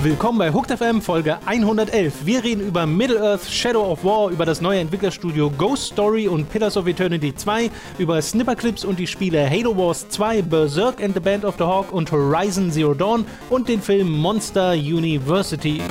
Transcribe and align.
Willkommen 0.00 0.38
bei 0.38 0.52
Hooked 0.52 0.70
FM 0.70 1.02
Folge 1.02 1.38
111. 1.44 2.24
Wir 2.24 2.44
reden 2.44 2.66
über 2.66 2.86
Middle-earth, 2.86 3.44
Shadow 3.50 3.90
of 3.90 4.04
War, 4.04 4.30
über 4.30 4.46
das 4.46 4.60
neue 4.60 4.78
Entwicklerstudio 4.78 5.50
Ghost 5.50 5.92
Story 5.92 6.28
und 6.28 6.48
Pillars 6.50 6.76
of 6.76 6.86
Eternity 6.86 7.34
2, 7.34 7.70
über 7.98 8.22
Snipperclips 8.22 8.84
und 8.84 8.98
die 8.98 9.06
Spiele 9.06 9.50
Halo 9.50 9.76
Wars 9.76 10.08
2, 10.08 10.42
Berserk 10.42 11.02
and 11.02 11.14
the 11.14 11.20
Band 11.20 11.44
of 11.44 11.56
the 11.58 11.64
Hawk 11.64 11.92
und 11.92 12.12
Horizon 12.12 12.70
Zero 12.70 12.94
Dawn 12.94 13.26
und 13.50 13.68
den 13.68 13.82
Film 13.82 14.10
Monster 14.10 14.72
University. 14.72 15.82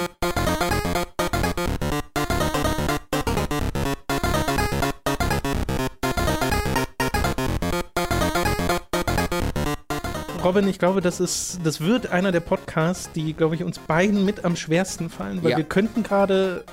Robin, 10.48 10.66
ich 10.70 10.80
glaube, 10.80 11.02
das 11.02 11.20
ist, 11.20 11.60
das 11.66 11.82
wird 11.82 12.08
einer 12.10 12.32
der 12.32 12.40
Podcasts, 12.40 13.12
die, 13.12 13.34
glaube 13.34 13.56
ich, 13.56 13.66
uns 13.66 13.80
beiden 13.80 14.24
mit 14.24 14.46
am 14.46 14.56
schwersten 14.56 15.10
fallen, 15.10 15.44
weil 15.44 15.52
Ja. 15.52 15.58
wir 15.58 15.66
könnten 15.66 16.04
gerade 16.04 16.64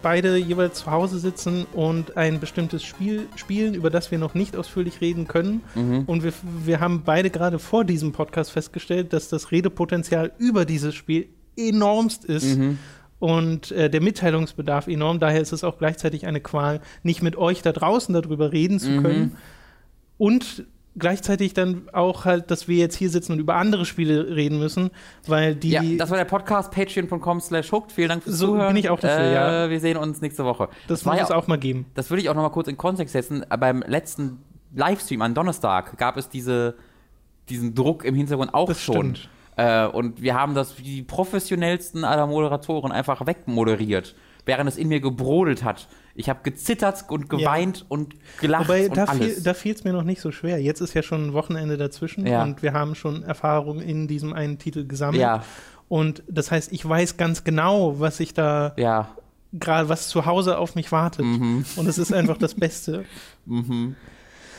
beide 0.00 0.36
jeweils 0.36 0.78
zu 0.78 0.90
Hause 0.92 1.18
sitzen 1.18 1.66
und 1.72 2.16
ein 2.16 2.38
bestimmtes 2.38 2.84
Spiel 2.84 3.26
spielen, 3.34 3.74
über 3.74 3.90
das 3.90 4.12
wir 4.12 4.18
noch 4.18 4.34
nicht 4.34 4.56
ausführlich 4.56 5.00
reden 5.00 5.26
können. 5.26 5.62
Mhm. 5.74 6.04
Und 6.06 6.22
wir, 6.22 6.32
wir 6.64 6.78
haben 6.78 7.02
beide 7.04 7.30
gerade 7.30 7.58
vor 7.58 7.84
diesem 7.84 8.12
Podcast 8.12 8.52
festgestellt, 8.52 9.12
dass 9.12 9.28
das 9.28 9.50
Redepotenzial 9.50 10.30
über 10.38 10.64
dieses 10.64 10.94
Spiel 10.94 11.26
enormst 11.56 12.24
ist. 12.24 12.56
Mhm. 12.58 12.78
Und 13.18 13.72
äh, 13.72 13.90
der 13.90 14.00
Mitteilungsbedarf 14.00 14.86
enorm. 14.86 15.18
Daher 15.18 15.40
ist 15.40 15.52
es 15.52 15.64
auch 15.64 15.78
gleichzeitig 15.78 16.26
eine 16.28 16.40
Qual, 16.40 16.80
nicht 17.02 17.22
mit 17.22 17.34
euch 17.36 17.60
da 17.60 17.72
draußen 17.72 18.14
darüber 18.14 18.52
reden 18.52 18.78
zu 18.78 18.90
Mhm. 18.90 19.02
können. 19.02 19.36
Und 20.16 20.64
gleichzeitig 20.98 21.54
dann 21.54 21.88
auch 21.92 22.24
halt, 22.24 22.50
dass 22.50 22.68
wir 22.68 22.76
jetzt 22.76 22.96
hier 22.96 23.10
sitzen 23.10 23.32
und 23.32 23.38
über 23.38 23.54
andere 23.56 23.84
Spiele 23.86 24.34
reden 24.36 24.58
müssen, 24.58 24.90
weil 25.26 25.54
die. 25.54 25.70
Ja, 25.70 25.82
das 25.98 26.10
war 26.10 26.16
der 26.18 26.24
Podcast 26.24 26.70
patreon.com 26.72 27.40
slash 27.40 27.70
hooked. 27.72 27.92
Vielen 27.92 28.08
Dank 28.08 28.22
fürs 28.22 28.36
So 28.38 28.48
Zuhören. 28.48 28.68
bin 28.68 28.76
ich 28.76 28.90
auch 28.90 29.00
dafür, 29.00 29.24
äh, 29.24 29.34
ja. 29.34 29.70
Wir 29.70 29.80
sehen 29.80 29.96
uns 29.96 30.20
nächste 30.20 30.44
Woche. 30.44 30.68
das 30.88 31.06
war 31.06 31.14
muss 31.14 31.22
es 31.24 31.30
auch 31.30 31.46
mal 31.46 31.58
geben. 31.58 31.86
Das 31.94 32.10
würde 32.10 32.22
ich 32.22 32.28
auch 32.28 32.34
noch 32.34 32.42
mal 32.42 32.50
kurz 32.50 32.68
in 32.68 32.76
Kontext 32.76 33.12
setzen. 33.12 33.44
Beim 33.58 33.82
letzten 33.86 34.38
Livestream 34.74 35.22
an 35.22 35.34
Donnerstag 35.34 35.96
gab 35.98 36.16
es 36.16 36.28
diese, 36.28 36.74
diesen 37.48 37.74
Druck 37.74 38.04
im 38.04 38.14
Hintergrund 38.14 38.54
auch 38.54 38.68
Das 38.68 38.80
schon. 38.80 39.16
stimmt. 39.16 39.28
Äh, 39.56 39.86
und 39.86 40.22
wir 40.22 40.34
haben 40.34 40.54
das 40.54 40.78
wie 40.78 40.82
die 40.82 41.02
professionellsten 41.02 42.04
aller 42.04 42.26
Moderatoren 42.26 42.92
einfach 42.92 43.26
wegmoderiert, 43.26 44.14
während 44.46 44.68
es 44.68 44.76
in 44.76 44.88
mir 44.88 45.00
gebrodelt 45.00 45.64
hat. 45.64 45.88
Ich 46.20 46.28
habe 46.28 46.40
gezittert 46.42 47.04
und 47.08 47.28
geweint 47.30 47.84
und 47.88 48.14
gelacht 48.40 48.68
Wobei, 48.68 48.88
und 48.88 48.96
da, 48.96 49.04
alles. 49.04 49.34
fiel, 49.34 49.42
da 49.42 49.54
fiel 49.54 49.74
es 49.74 49.84
mir 49.84 49.92
noch 49.92 50.04
nicht 50.04 50.20
so 50.20 50.30
schwer. 50.32 50.60
Jetzt 50.60 50.80
ist 50.80 50.94
ja 50.94 51.02
schon 51.02 51.28
ein 51.28 51.32
Wochenende 51.32 51.76
dazwischen 51.76 52.26
Ja. 52.26 52.42
und 52.42 52.62
wir 52.62 52.72
haben 52.74 52.94
schon 52.94 53.22
Erfahrung 53.22 53.80
in 53.80 54.06
diesem 54.06 54.32
einen 54.32 54.58
Titel 54.58 54.86
gesammelt. 54.86 55.20
ja, 55.22 55.42
Und 55.88 56.22
das 56.28 56.50
heißt, 56.50 56.72
ich 56.72 56.86
weiß 56.88 57.16
ganz 57.16 57.42
genau, 57.44 57.98
was 58.00 58.20
ich 58.20 58.34
da 58.34 58.74
ja. 58.76 59.08
gerade, 59.52 59.88
was 59.88 60.08
zu 60.08 60.26
Hause 60.26 60.58
auf 60.58 60.74
mich 60.74 60.92
wartet. 60.92 61.24
Mhm. 61.24 61.64
Und 61.76 61.86
es 61.88 61.98
ist 61.98 62.12
einfach 62.12 62.36
das 62.38 62.54
Beste. 62.54 63.04
Mhm. 63.46 63.96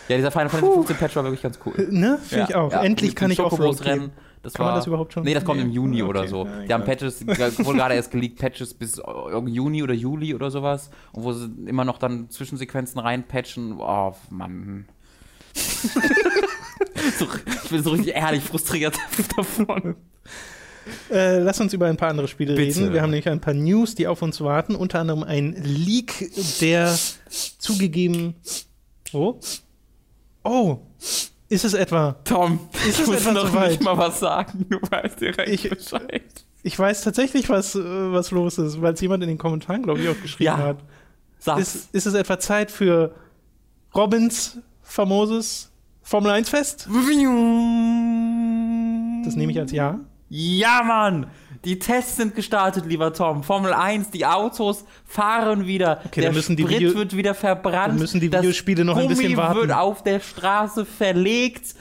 Ja, 0.09 0.17
dieser 0.17 0.32
Final 0.32 0.50
Fantasy 0.50 0.73
15 0.73 0.98
Patch 0.98 1.16
war 1.16 1.23
wirklich 1.23 1.42
ganz 1.44 1.59
cool. 1.66 1.88
Ne? 1.89 2.20
Finde 2.22 2.45
ich 2.50 2.56
auch. 2.56 2.73
Endlich 2.73 3.12
Mit 3.12 3.16
kann 3.17 3.32
ich 3.32 3.38
Schokobos-Rennen, 3.38 4.00
gehen. 4.08 4.12
Das 4.44 4.53
Kann 4.53 4.66
war, 4.66 4.72
man 4.72 4.80
das 4.80 4.88
überhaupt 4.88 5.14
schon? 5.14 5.23
Nee, 5.23 5.34
das 5.36 5.45
kommt 5.45 5.61
im 5.61 5.67
Nee. 5.67 5.73
Juni 5.75 6.02
Okay. 6.02 6.09
oder 6.09 6.28
so. 6.28 6.45
Ja, 6.45 6.61
Die 6.67 6.73
haben. 6.73 6.84
Patches, 6.84 7.25
wohl 7.28 7.75
gerade 7.75 7.94
erst 7.95 8.09
geleakt, 8.11 8.39
Patches 8.39 8.73
bis 8.73 9.00
Juni 9.45 9.83
oder 9.83 9.94
Juli 9.94 10.33
oder 10.33 10.50
sowas. 10.50 10.89
Und 11.11 11.23
wo 11.23 11.33
sie 11.33 11.48
immer 11.67 11.86
noch 11.86 12.00
dann 12.00 12.30
Zwischensequenzen 12.30 13.00
reinpatchen. 13.00 13.75
Oh, 13.80 14.16
Mann. 14.31 14.86
so, 17.20 17.28
ich 17.64 17.70
bin 17.70 17.83
so 17.83 17.92
richtig 17.92 18.16
ehrlich 18.16 18.44
frustriert 18.44 18.95
davon. 19.38 19.95
Äh, 21.11 21.39
lass 21.39 21.59
uns 21.61 21.73
über 21.73 21.86
ein 21.88 21.98
paar 21.98 22.09
andere 22.09 22.28
Spiele 22.28 22.55
Bitte. 22.55 22.80
reden. 22.81 22.94
Wir 22.94 23.02
haben 23.03 23.11
nämlich 23.11 23.30
ein 23.30 23.42
paar 23.42 23.53
News, 23.53 23.94
die 23.95 24.08
auf 24.08 24.22
uns 24.23 24.42
warten. 24.42 24.76
Unter 24.76 25.00
anderem 25.00 25.23
ein 25.23 25.54
Leak, 25.64 26.32
der 26.61 26.98
zugegeben. 27.60 28.36
Oh. 29.14 29.39
Oh. 30.44 30.80
Ist 31.52 31.66
es 31.66 31.73
etwa? 31.73 32.16
Tom, 32.23 32.60
Ist 32.73 32.86
es 32.86 33.00
ich 33.02 33.08
muss 33.08 33.16
etwa 33.17 33.32
noch 33.34 33.48
soweit? 33.48 33.70
nicht 33.72 33.84
mal 33.84 33.98
was 33.98 34.20
sagen. 34.22 34.66
Du 34.70 34.80
weißt 34.89 35.20
direkt 35.20 35.50
Ich- 35.50 35.70
Bescheid. 35.70 36.23
Ich 36.64 36.78
weiß 36.80 37.02
tatsächlich, 37.02 37.50
was, 37.50 37.76
äh, 37.76 37.82
was 37.84 38.32
los 38.32 38.58
ist, 38.58 38.82
weil 38.82 38.94
es 38.94 39.02
jemand 39.02 39.23
in 39.23 39.30
den 39.30 39.38
Kommentaren, 39.38 39.82
glaube 39.84 40.00
ich, 40.00 40.08
auch 40.10 40.22
geschrieben 40.22 40.45
Ja. 40.45 40.58
hat. 40.58 40.78
Sag's. 41.39 41.62
Ist, 41.76 41.94
ist 41.94 42.06
es 42.06 42.14
etwa 42.14 42.39
Zeit 42.39 42.72
für 42.72 43.14
Robins 43.95 44.60
famoses 44.82 45.72
Formel 46.04 46.32
1 46.32 46.50
Fest? 46.50 46.88
Das 49.26 49.36
nehme 49.36 49.52
ich 49.52 49.60
als 49.60 49.72
Ja. 49.72 50.00
Ja, 50.30 50.82
Mann! 50.83 51.28
Die 51.64 51.77
Tests 51.77 52.16
sind 52.17 52.36
gestartet, 52.36 52.86
lieber 52.88 53.14
Tom. 53.14 53.44
Formel 53.44 53.72
1, 53.73 54.10
die 54.10 54.26
Autos 54.26 54.83
fahren 55.05 55.67
wieder. 55.67 56.02
Okay, 56.05 56.22
der 56.22 56.32
müssen 56.33 56.55
die 56.55 56.64
Sprit 56.64 56.80
Video- 56.80 56.95
wird 56.95 57.16
wieder 57.16 57.36
verbrannt. 57.36 57.89
dann 57.94 57.99
müssen 57.99 58.20
die 58.20 58.32
Videospiele 58.32 58.83
noch 58.83 58.98
ein 58.98 59.04
Gummi 59.04 59.16
bisschen 59.16 59.38
warten. 59.38 59.60
wird 59.60 59.71
auf 59.71 60.02
der 60.04 60.20
Straße 60.21 60.86
verlegt. 60.86 61.76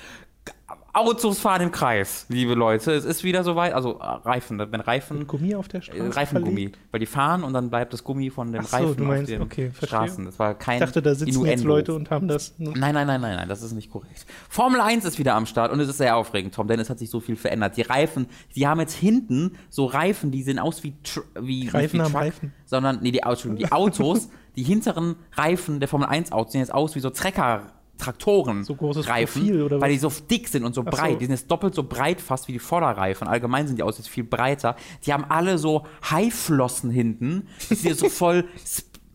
Autos 0.92 1.38
fahren 1.38 1.62
im 1.62 1.70
Kreis, 1.70 2.26
liebe 2.28 2.54
Leute. 2.54 2.92
Es 2.92 3.04
ist 3.04 3.22
wieder 3.22 3.44
soweit. 3.44 3.72
Also 3.74 3.98
äh, 4.00 4.04
Reifen, 4.04 4.58
wenn 4.58 4.80
Reifen. 4.80 5.26
Gummi 5.26 5.54
auf 5.54 5.68
der 5.68 5.80
äh, 5.80 5.82
Straße. 5.84 6.16
Reifengummi, 6.16 6.54
verlegt? 6.54 6.78
weil 6.90 7.00
die 7.00 7.06
fahren 7.06 7.44
und 7.44 7.52
dann 7.52 7.70
bleibt 7.70 7.92
das 7.92 8.02
Gummi 8.02 8.30
von 8.30 8.52
dem 8.52 8.64
so, 8.64 8.76
Reifen 8.76 8.96
du 8.96 9.04
meinst, 9.04 9.32
auf 9.32 9.38
den 9.38 9.42
okay. 9.42 9.70
Straßen. 9.82 10.24
Das 10.24 10.38
war 10.38 10.54
kein 10.54 10.74
Ich 10.74 10.80
dachte, 10.80 11.00
da 11.00 11.14
sitzen 11.14 11.44
jetzt. 11.46 11.64
Leute 11.64 11.94
und 11.94 12.10
haben 12.10 12.26
das. 12.26 12.54
Nein, 12.58 12.94
nein, 12.94 13.06
nein, 13.06 13.20
nein, 13.20 13.36
nein, 13.36 13.48
das 13.48 13.62
ist 13.62 13.72
nicht 13.72 13.90
korrekt. 13.90 14.26
Formel 14.48 14.80
1 14.80 15.04
ist 15.04 15.18
wieder 15.18 15.34
am 15.34 15.46
Start 15.46 15.70
und 15.70 15.78
es 15.78 15.88
ist 15.88 15.98
sehr 15.98 16.16
aufregend, 16.16 16.54
Tom, 16.54 16.66
denn 16.66 16.80
es 16.80 16.90
hat 16.90 16.98
sich 16.98 17.10
so 17.10 17.20
viel 17.20 17.36
verändert. 17.36 17.76
Die 17.76 17.82
Reifen, 17.82 18.26
die 18.56 18.66
haben 18.66 18.80
jetzt 18.80 18.94
hinten 18.94 19.52
so 19.68 19.86
Reifen, 19.86 20.32
die 20.32 20.42
sehen 20.42 20.58
aus 20.58 20.82
wie, 20.82 20.94
wie, 21.40 21.68
Reifen 21.68 22.00
wie 22.00 22.02
haben 22.02 22.12
Truck, 22.12 22.22
Reifen. 22.22 22.52
sondern, 22.64 22.98
nee, 23.00 23.12
die, 23.12 23.22
Autos, 23.22 23.54
die 23.54 23.70
Autos, 23.70 24.28
die 24.56 24.64
hinteren 24.64 25.16
Reifen 25.34 25.78
der 25.78 25.88
Formel 25.88 26.08
1 26.08 26.32
Autos 26.32 26.52
sehen 26.52 26.62
jetzt 26.62 26.74
aus 26.74 26.96
wie 26.96 27.00
so 27.00 27.10
Trecker. 27.10 27.72
Traktoren 28.00 28.64
So 28.64 28.74
großes 28.74 29.08
Reifen, 29.08 29.42
Profil 29.42 29.62
oder 29.62 29.80
weil 29.80 29.90
was? 29.90 29.94
die 29.94 29.98
so 29.98 30.12
dick 30.30 30.48
sind 30.48 30.64
und 30.64 30.74
so 30.74 30.82
Ach 30.86 30.90
breit. 30.90 31.12
so. 31.12 31.18
Die 31.18 31.24
sind 31.26 31.34
jetzt 31.34 31.50
doppelt 31.50 31.74
so 31.74 31.84
breit 31.84 32.20
fast 32.20 32.48
wie 32.48 32.52
die 32.52 32.58
Vorderreifen. 32.58 33.28
Allgemein 33.28 33.66
sind 33.66 33.76
die 33.76 33.82
Autos 33.82 33.98
jetzt 33.98 34.08
viel 34.08 34.24
breiter. 34.24 34.76
Die 35.06 35.12
haben 35.12 35.24
alle 35.28 35.58
so 35.58 35.86
Haiflossen 36.10 36.90
hinten. 36.90 37.46
Das 37.68 37.82
sieht 37.82 37.96
so 37.98 38.08
voll 38.08 38.44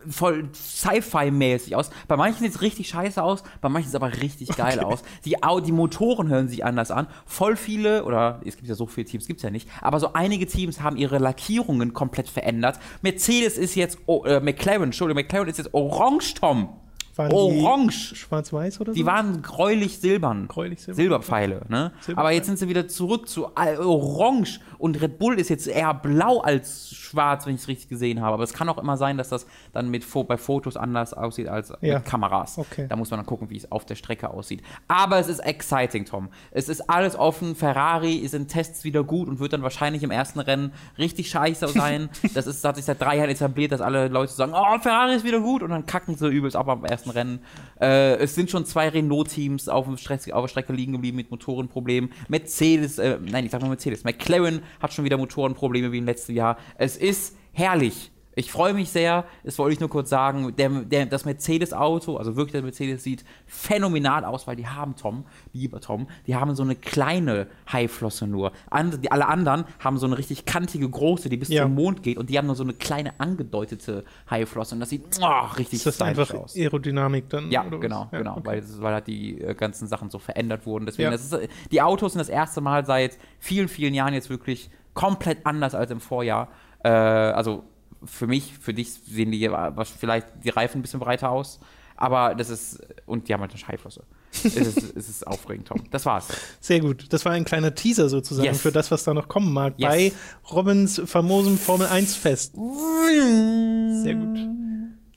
voll 0.09 0.49
Sci-Fi-mäßig 0.53 1.75
aus. 1.75 1.89
Bei 2.07 2.17
manchen 2.17 2.43
sieht 2.43 2.53
es 2.53 2.61
richtig 2.61 2.89
scheiße 2.89 3.21
aus, 3.21 3.43
bei 3.61 3.69
manchen 3.69 3.87
sieht 3.89 3.95
es 3.95 4.01
aber 4.01 4.21
richtig 4.21 4.49
geil 4.55 4.79
aus. 4.79 5.01
Die, 5.25 5.35
die 5.65 5.71
Motoren 5.71 6.29
hören 6.29 6.47
sich 6.47 6.63
anders 6.65 6.91
an. 6.91 7.07
Voll 7.25 7.55
viele, 7.55 8.05
oder 8.05 8.41
es 8.45 8.55
gibt 8.55 8.67
ja 8.67 8.75
so 8.75 8.85
viele 8.85 9.05
Teams, 9.05 9.27
gibt 9.27 9.39
es 9.39 9.43
ja 9.43 9.49
nicht, 9.49 9.67
aber 9.81 9.99
so 9.99 10.13
einige 10.13 10.45
Teams 10.47 10.81
haben 10.81 10.97
ihre 10.97 11.17
Lackierungen 11.17 11.93
komplett 11.93 12.29
verändert. 12.29 12.79
Mercedes 13.01 13.57
ist 13.57 13.75
jetzt, 13.75 13.97
oh, 14.05 14.23
äh, 14.25 14.39
McLaren, 14.39 14.83
Entschuldigung, 14.83 15.23
McLaren 15.23 15.47
ist 15.47 15.57
jetzt 15.57 15.73
orange, 15.73 16.35
Tom. 16.35 16.69
Orange. 17.17 18.15
Schwarz-Weiß 18.15 18.81
oder 18.81 18.93
so? 18.93 18.95
Die 18.95 19.05
waren 19.05 19.41
gräulich 19.41 19.99
silbern. 19.99 20.47
Gräulich 20.47 20.81
silbern. 20.81 20.95
Silberpfeile, 20.95 21.61
ne? 21.69 21.91
Silberpfeile. 21.99 22.17
Aber 22.17 22.31
jetzt 22.31 22.45
sind 22.47 22.59
sie 22.59 22.67
wieder 22.67 22.87
zurück 22.87 23.27
zu 23.27 23.47
orange 23.55 24.59
und 24.77 25.01
Red 25.01 25.17
Bull 25.19 25.39
ist 25.39 25.49
jetzt 25.49 25.67
eher 25.67 25.93
blau 25.93 26.39
als 26.39 26.89
schwarz, 26.93 27.45
wenn 27.45 27.55
ich 27.55 27.61
es 27.61 27.67
richtig 27.67 27.89
gesehen 27.89 28.21
habe. 28.21 28.33
Aber 28.33 28.43
es 28.43 28.53
kann 28.53 28.67
auch 28.69 28.77
immer 28.77 28.97
sein, 28.97 29.17
dass 29.17 29.29
das 29.29 29.45
dann 29.73 29.89
mit 29.89 30.05
bei 30.27 30.37
Fotos 30.37 30.77
anders 30.77 31.13
aussieht 31.13 31.47
als 31.47 31.73
Ja. 31.81 31.95
mit 31.95 32.05
Kameras. 32.05 32.57
Okay. 32.57 32.87
Da 32.87 32.95
muss 32.95 33.11
man 33.11 33.19
dann 33.19 33.25
gucken, 33.25 33.49
wie 33.49 33.57
es 33.57 33.71
auf 33.71 33.85
der 33.85 33.95
Strecke 33.95 34.29
aussieht. 34.29 34.61
Aber 34.87 35.19
es 35.19 35.27
ist 35.27 35.39
exciting, 35.39 36.05
Tom. 36.05 36.29
Es 36.51 36.69
ist 36.69 36.89
alles 36.89 37.15
offen. 37.17 37.55
Ferrari 37.55 38.15
ist 38.15 38.33
in 38.33 38.47
Tests 38.47 38.83
wieder 38.83 39.03
gut 39.03 39.27
und 39.27 39.39
wird 39.39 39.53
dann 39.53 39.61
wahrscheinlich 39.63 40.03
im 40.03 40.11
ersten 40.11 40.39
Rennen 40.39 40.71
richtig 40.97 41.29
scheiße 41.29 41.67
sein. 41.69 42.09
das 42.33 42.47
ist, 42.47 42.63
hat 42.63 42.75
sich 42.75 42.85
seit 42.85 43.01
drei 43.01 43.17
Jahren 43.17 43.29
etabliert, 43.29 43.71
dass 43.71 43.81
alle 43.81 44.07
Leute 44.07 44.33
sagen, 44.33 44.53
oh, 44.55 44.79
Ferrari 44.79 45.15
ist 45.15 45.23
wieder 45.25 45.39
gut 45.39 45.63
und 45.63 45.69
dann 45.69 45.85
kacken 45.85 46.15
sie 46.15 46.27
übelst 46.27 46.55
ab 46.55 46.67
am 46.67 46.85
ersten 46.85 47.04
Rennen. 47.11 47.39
Äh, 47.79 48.15
es 48.15 48.35
sind 48.35 48.49
schon 48.49 48.65
zwei 48.65 48.89
Renault-Teams 48.89 49.69
auf, 49.69 49.87
auf 49.87 50.01
der 50.01 50.47
Strecke 50.47 50.73
liegen 50.73 50.93
geblieben 50.93 51.17
mit 51.17 51.31
Motorenproblemen. 51.31 52.11
Mercedes, 52.27 52.97
äh, 52.97 53.17
nein, 53.21 53.45
ich 53.45 53.51
sag 53.51 53.61
mal 53.61 53.69
Mercedes. 53.69 54.03
McLaren 54.03 54.61
hat 54.79 54.93
schon 54.93 55.05
wieder 55.05 55.17
Motorenprobleme 55.17 55.91
wie 55.91 55.99
im 55.99 56.05
letzten 56.05 56.33
Jahr. 56.33 56.57
Es 56.77 56.97
ist 56.97 57.35
herrlich. 57.51 58.11
Ich 58.35 58.51
freue 58.51 58.73
mich 58.73 58.89
sehr, 58.89 59.25
das 59.43 59.57
wollte 59.57 59.73
ich 59.73 59.79
nur 59.79 59.89
kurz 59.89 60.09
sagen, 60.09 60.55
der, 60.57 60.69
der, 60.69 61.05
das 61.05 61.23
Mercedes-Auto, 61.25 62.17
also 62.17 62.35
wirklich 62.35 62.53
das 62.53 62.63
Mercedes 62.63 63.03
sieht 63.03 63.23
phänomenal 63.45 64.25
aus, 64.25 64.45
weil 64.45 64.55
die 64.55 64.67
haben, 64.67 64.95
Tom, 64.95 65.25
lieber 65.53 65.79
Tom, 65.79 66.07
die 66.27 66.35
haben 66.35 66.53
so 66.55 66.63
eine 66.63 66.75
kleine 66.75 67.47
Haiflosse 67.71 68.27
nur. 68.27 68.51
And, 68.69 69.03
die, 69.03 69.11
alle 69.11 69.27
anderen 69.27 69.63
haben 69.79 69.97
so 69.97 70.05
eine 70.05 70.17
richtig 70.17 70.45
kantige, 70.45 70.89
große, 70.89 71.29
die 71.29 71.37
bis 71.37 71.49
Ja. 71.49 71.63
zum 71.63 71.75
Mond 71.75 72.03
geht 72.03 72.17
und 72.17 72.29
die 72.29 72.37
haben 72.37 72.45
nur 72.47 72.55
so 72.55 72.63
eine 72.63 72.73
kleine 72.73 73.19
angedeutete 73.19 74.03
Haiflosse 74.29 74.75
und 74.75 74.81
das 74.81 74.89
sieht 74.89 75.03
oh, 75.21 75.45
richtig 75.57 75.77
Ist 75.79 75.85
das 75.85 75.95
stylisch 75.95 76.19
einfach 76.19 76.33
aus. 76.35 76.55
Aerodynamik 76.55 77.29
dann? 77.29 77.49
Ja, 77.51 77.63
genau, 77.63 78.09
Ja, 78.11 78.17
genau, 78.17 78.31
okay. 78.37 78.41
weil, 78.45 78.63
weil 78.81 78.93
halt 78.95 79.07
die 79.07 79.39
äh, 79.41 79.53
ganzen 79.55 79.87
Sachen 79.87 80.09
so 80.09 80.19
verändert 80.19 80.65
wurden. 80.65 80.85
Deswegen, 80.85 81.09
Ja. 81.09 81.15
ist, 81.15 81.31
äh, 81.33 81.47
die 81.71 81.81
Autos 81.81 82.13
sind 82.13 82.19
das 82.19 82.29
erste 82.29 82.59
Mal 82.61 82.85
seit 82.85 83.17
vielen, 83.39 83.67
vielen 83.67 83.93
Jahren 83.93 84.13
jetzt 84.13 84.29
wirklich 84.29 84.69
komplett 84.93 85.45
anders 85.45 85.73
als 85.75 85.91
im 85.91 85.99
Vorjahr. 85.99 86.49
Äh, 86.83 86.89
also 86.89 87.63
für 88.03 88.27
mich, 88.27 88.53
für 88.59 88.73
dich 88.73 88.91
sehen 88.93 89.31
die 89.31 89.49
was- 89.49 89.89
vielleicht 89.89 90.27
die 90.43 90.49
Reifen 90.49 90.79
ein 90.79 90.81
bisschen 90.81 90.99
breiter 90.99 91.29
aus, 91.31 91.59
aber 91.95 92.35
das 92.35 92.49
ist, 92.49 92.79
und 93.05 93.27
die 93.29 93.33
haben 93.33 93.41
halt 93.41 93.51
eine 93.51 93.59
Scheiflosse. 93.59 94.03
es, 94.43 94.55
ist, 94.55 94.77
es 94.97 95.07
ist 95.09 95.25
aufregend, 95.25 95.67
Tom. 95.69 95.81
Das 95.91 96.05
war's. 96.05 96.27
Sehr 96.59 96.81
gut. 96.81 97.05
Das 97.13 97.23
war 97.23 97.31
ein 97.31 97.45
kleiner 97.45 97.73
Teaser 97.73 98.09
sozusagen 98.09 98.47
Yes. 98.47 98.61
für 98.61 98.71
das, 98.71 98.91
was 98.91 99.03
da 99.05 99.13
noch 99.13 99.27
kommen 99.29 99.53
mag 99.53 99.75
Yes. 99.77 99.89
bei 99.89 100.11
Robins 100.51 101.01
famosem 101.05 101.57
Formel 101.57 101.87
1 101.87 102.15
Fest. 102.15 102.53
Sehr 102.55 104.15
gut. 104.15 104.39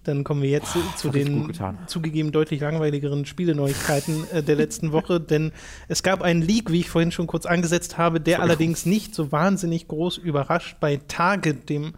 Dann 0.05 0.25
kommen 0.25 0.41
wir 0.41 0.49
jetzt 0.49 0.73
zu 0.97 1.09
richtig 1.11 1.45
gut 1.45 1.59
den 1.61 1.87
zugegeben 1.87 2.33
deutlich 2.33 2.61
langweiligeren 2.61 3.27
Spieleneuigkeiten 3.27 4.25
äh, 4.31 4.43
der 4.43 4.57
letzten 4.57 4.93
Woche, 4.93 5.21
denn 5.21 5.53
es 5.89 6.03
gab 6.03 6.23
einen 6.23 6.41
Leak, 6.41 6.73
wie 6.73 6.81
ich 6.81 6.89
vorhin 6.89 7.13
schon 7.13 7.27
kurz 7.27 7.45
angesetzt 7.45 7.99
habe, 7.99 8.19
der 8.19 8.41
allerdings 8.41 8.87
nicht 8.87 9.15
so 9.15 9.33
wahnsinnig 9.33 9.87
groß 9.89 10.17
überrascht. 10.17 10.77
Bei 10.81 10.97
Target, 11.09 11.69
dem 11.69 11.93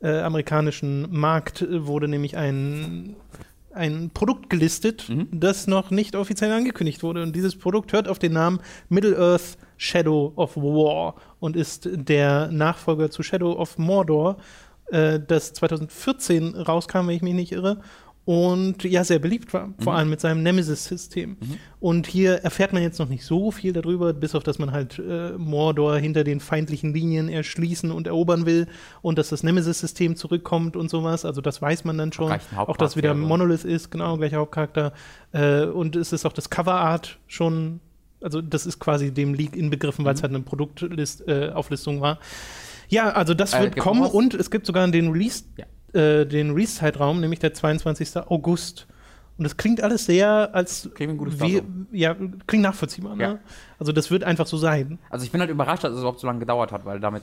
äh, 0.00 0.18
amerikanischen 0.20 1.08
Markt, 1.10 1.62
äh, 1.62 1.86
wurde 1.86 2.08
nämlich 2.08 2.36
ein 2.36 3.16
ein 3.72 4.08
Produkt 4.08 4.48
gelistet, 4.48 5.06
Mhm. 5.10 5.28
das 5.32 5.66
noch 5.66 5.90
nicht 5.90 6.16
offiziell 6.16 6.50
angekündigt 6.50 7.02
wurde. 7.02 7.22
Und 7.22 7.36
dieses 7.36 7.56
Produkt 7.58 7.92
hört 7.92 8.08
auf 8.08 8.18
den 8.18 8.32
Namen 8.32 8.60
Middle-earth 8.88 9.58
Shadow 9.76 10.32
of 10.36 10.56
War 10.56 11.16
und 11.40 11.56
ist 11.56 11.86
der 11.92 12.48
Nachfolger 12.50 13.10
zu 13.10 13.22
Shadow 13.22 13.52
of 13.52 13.76
Mordor, 13.76 14.38
äh, 14.86 15.20
das 15.20 15.52
2014 15.52 16.54
rauskam, 16.54 17.08
wenn 17.08 17.16
ich 17.16 17.22
mich 17.22 17.34
nicht 17.34 17.52
irre. 17.52 17.82
Und 18.26 18.82
ja, 18.82 19.04
sehr 19.04 19.20
beliebt 19.20 19.54
war, 19.54 19.72
vor 19.78 19.94
allem 19.94 20.10
mit 20.10 20.20
seinem 20.20 20.42
Nemesis-System. 20.42 21.36
Und 21.78 22.08
hier 22.08 22.38
erfährt 22.38 22.72
man 22.72 22.82
jetzt 22.82 22.98
noch 22.98 23.08
nicht 23.08 23.24
so 23.24 23.52
viel 23.52 23.72
darüber, 23.72 24.12
bis 24.12 24.34
auf 24.34 24.42
dass 24.42 24.58
man 24.58 24.72
halt 24.72 24.98
äh, 24.98 25.30
Mordor 25.38 25.96
hinter 25.96 26.24
den 26.24 26.40
feindlichen 26.40 26.92
Linien 26.92 27.28
erschließen 27.28 27.92
und 27.92 28.08
erobern 28.08 28.44
will 28.44 28.66
und 29.00 29.16
dass 29.16 29.28
das 29.28 29.44
Nemesis-System 29.44 30.16
zurückkommt 30.16 30.74
und 30.76 30.90
sowas. 30.90 31.24
Also 31.24 31.40
das 31.40 31.62
weiß 31.62 31.84
man 31.84 31.98
dann 31.98 32.12
schon. 32.12 32.32
Auch 32.56 32.76
dass 32.76 32.96
wieder. 32.96 33.14
Monolith 33.14 33.64
ist, 33.64 33.92
genau, 33.92 34.16
gleicher 34.16 34.38
Hauptcharakter. 34.38 34.92
Äh, 35.30 35.66
und 35.66 35.94
es 35.94 36.12
ist 36.12 36.26
auch 36.26 36.32
das 36.32 36.50
Coverart 36.50 37.20
schon, 37.28 37.78
also 38.20 38.42
das 38.42 38.66
ist 38.66 38.80
quasi 38.80 39.12
dem 39.14 39.34
Leak 39.34 39.54
inbegriffen, 39.54 40.04
weil 40.04 40.14
es 40.14 40.22
halt 40.24 40.34
eine 40.34 40.42
Produktauflistung 40.42 41.28
äh, 41.28 41.50
Auflistung 41.50 42.00
war. 42.00 42.18
Ja, 42.88 43.10
also 43.10 43.34
das 43.34 43.54
Äh, 43.54 43.62
wird 43.62 43.76
kommen 43.76 44.02
und 44.02 44.34
es 44.34 44.50
gibt 44.50 44.66
sogar 44.66 44.88
den 44.88 45.12
Release, 45.12 45.44
Ja. 45.56 45.66
Äh, 45.96 46.26
den 46.26 46.50
Release-Zeitraum, 46.50 47.20
nämlich 47.20 47.40
der 47.40 47.54
22. 47.54 48.16
August. 48.28 48.86
Und 49.38 49.44
das 49.44 49.56
klingt 49.56 49.82
alles 49.82 50.06
sehr 50.06 50.54
als 50.54 50.88
Klingt 50.94 51.12
ein 51.12 51.18
gutes 51.18 51.40
wie, 51.40 51.62
ja, 51.92 52.14
klingt 52.46 52.62
nachvollziehbar, 52.62 53.16
Ja. 53.18 53.28
ne? 53.34 53.38
Also 53.78 53.92
das 53.92 54.10
wird 54.10 54.24
einfach 54.24 54.46
so 54.46 54.56
sein. 54.56 54.98
Also 55.10 55.24
ich 55.26 55.32
bin 55.32 55.40
halt 55.40 55.50
überrascht, 55.50 55.84
dass 55.84 55.92
es 55.92 55.98
überhaupt 55.98 56.20
so 56.20 56.26
lange 56.26 56.38
gedauert 56.38 56.72
hat, 56.72 56.86
weil 56.86 57.00
damit, 57.00 57.22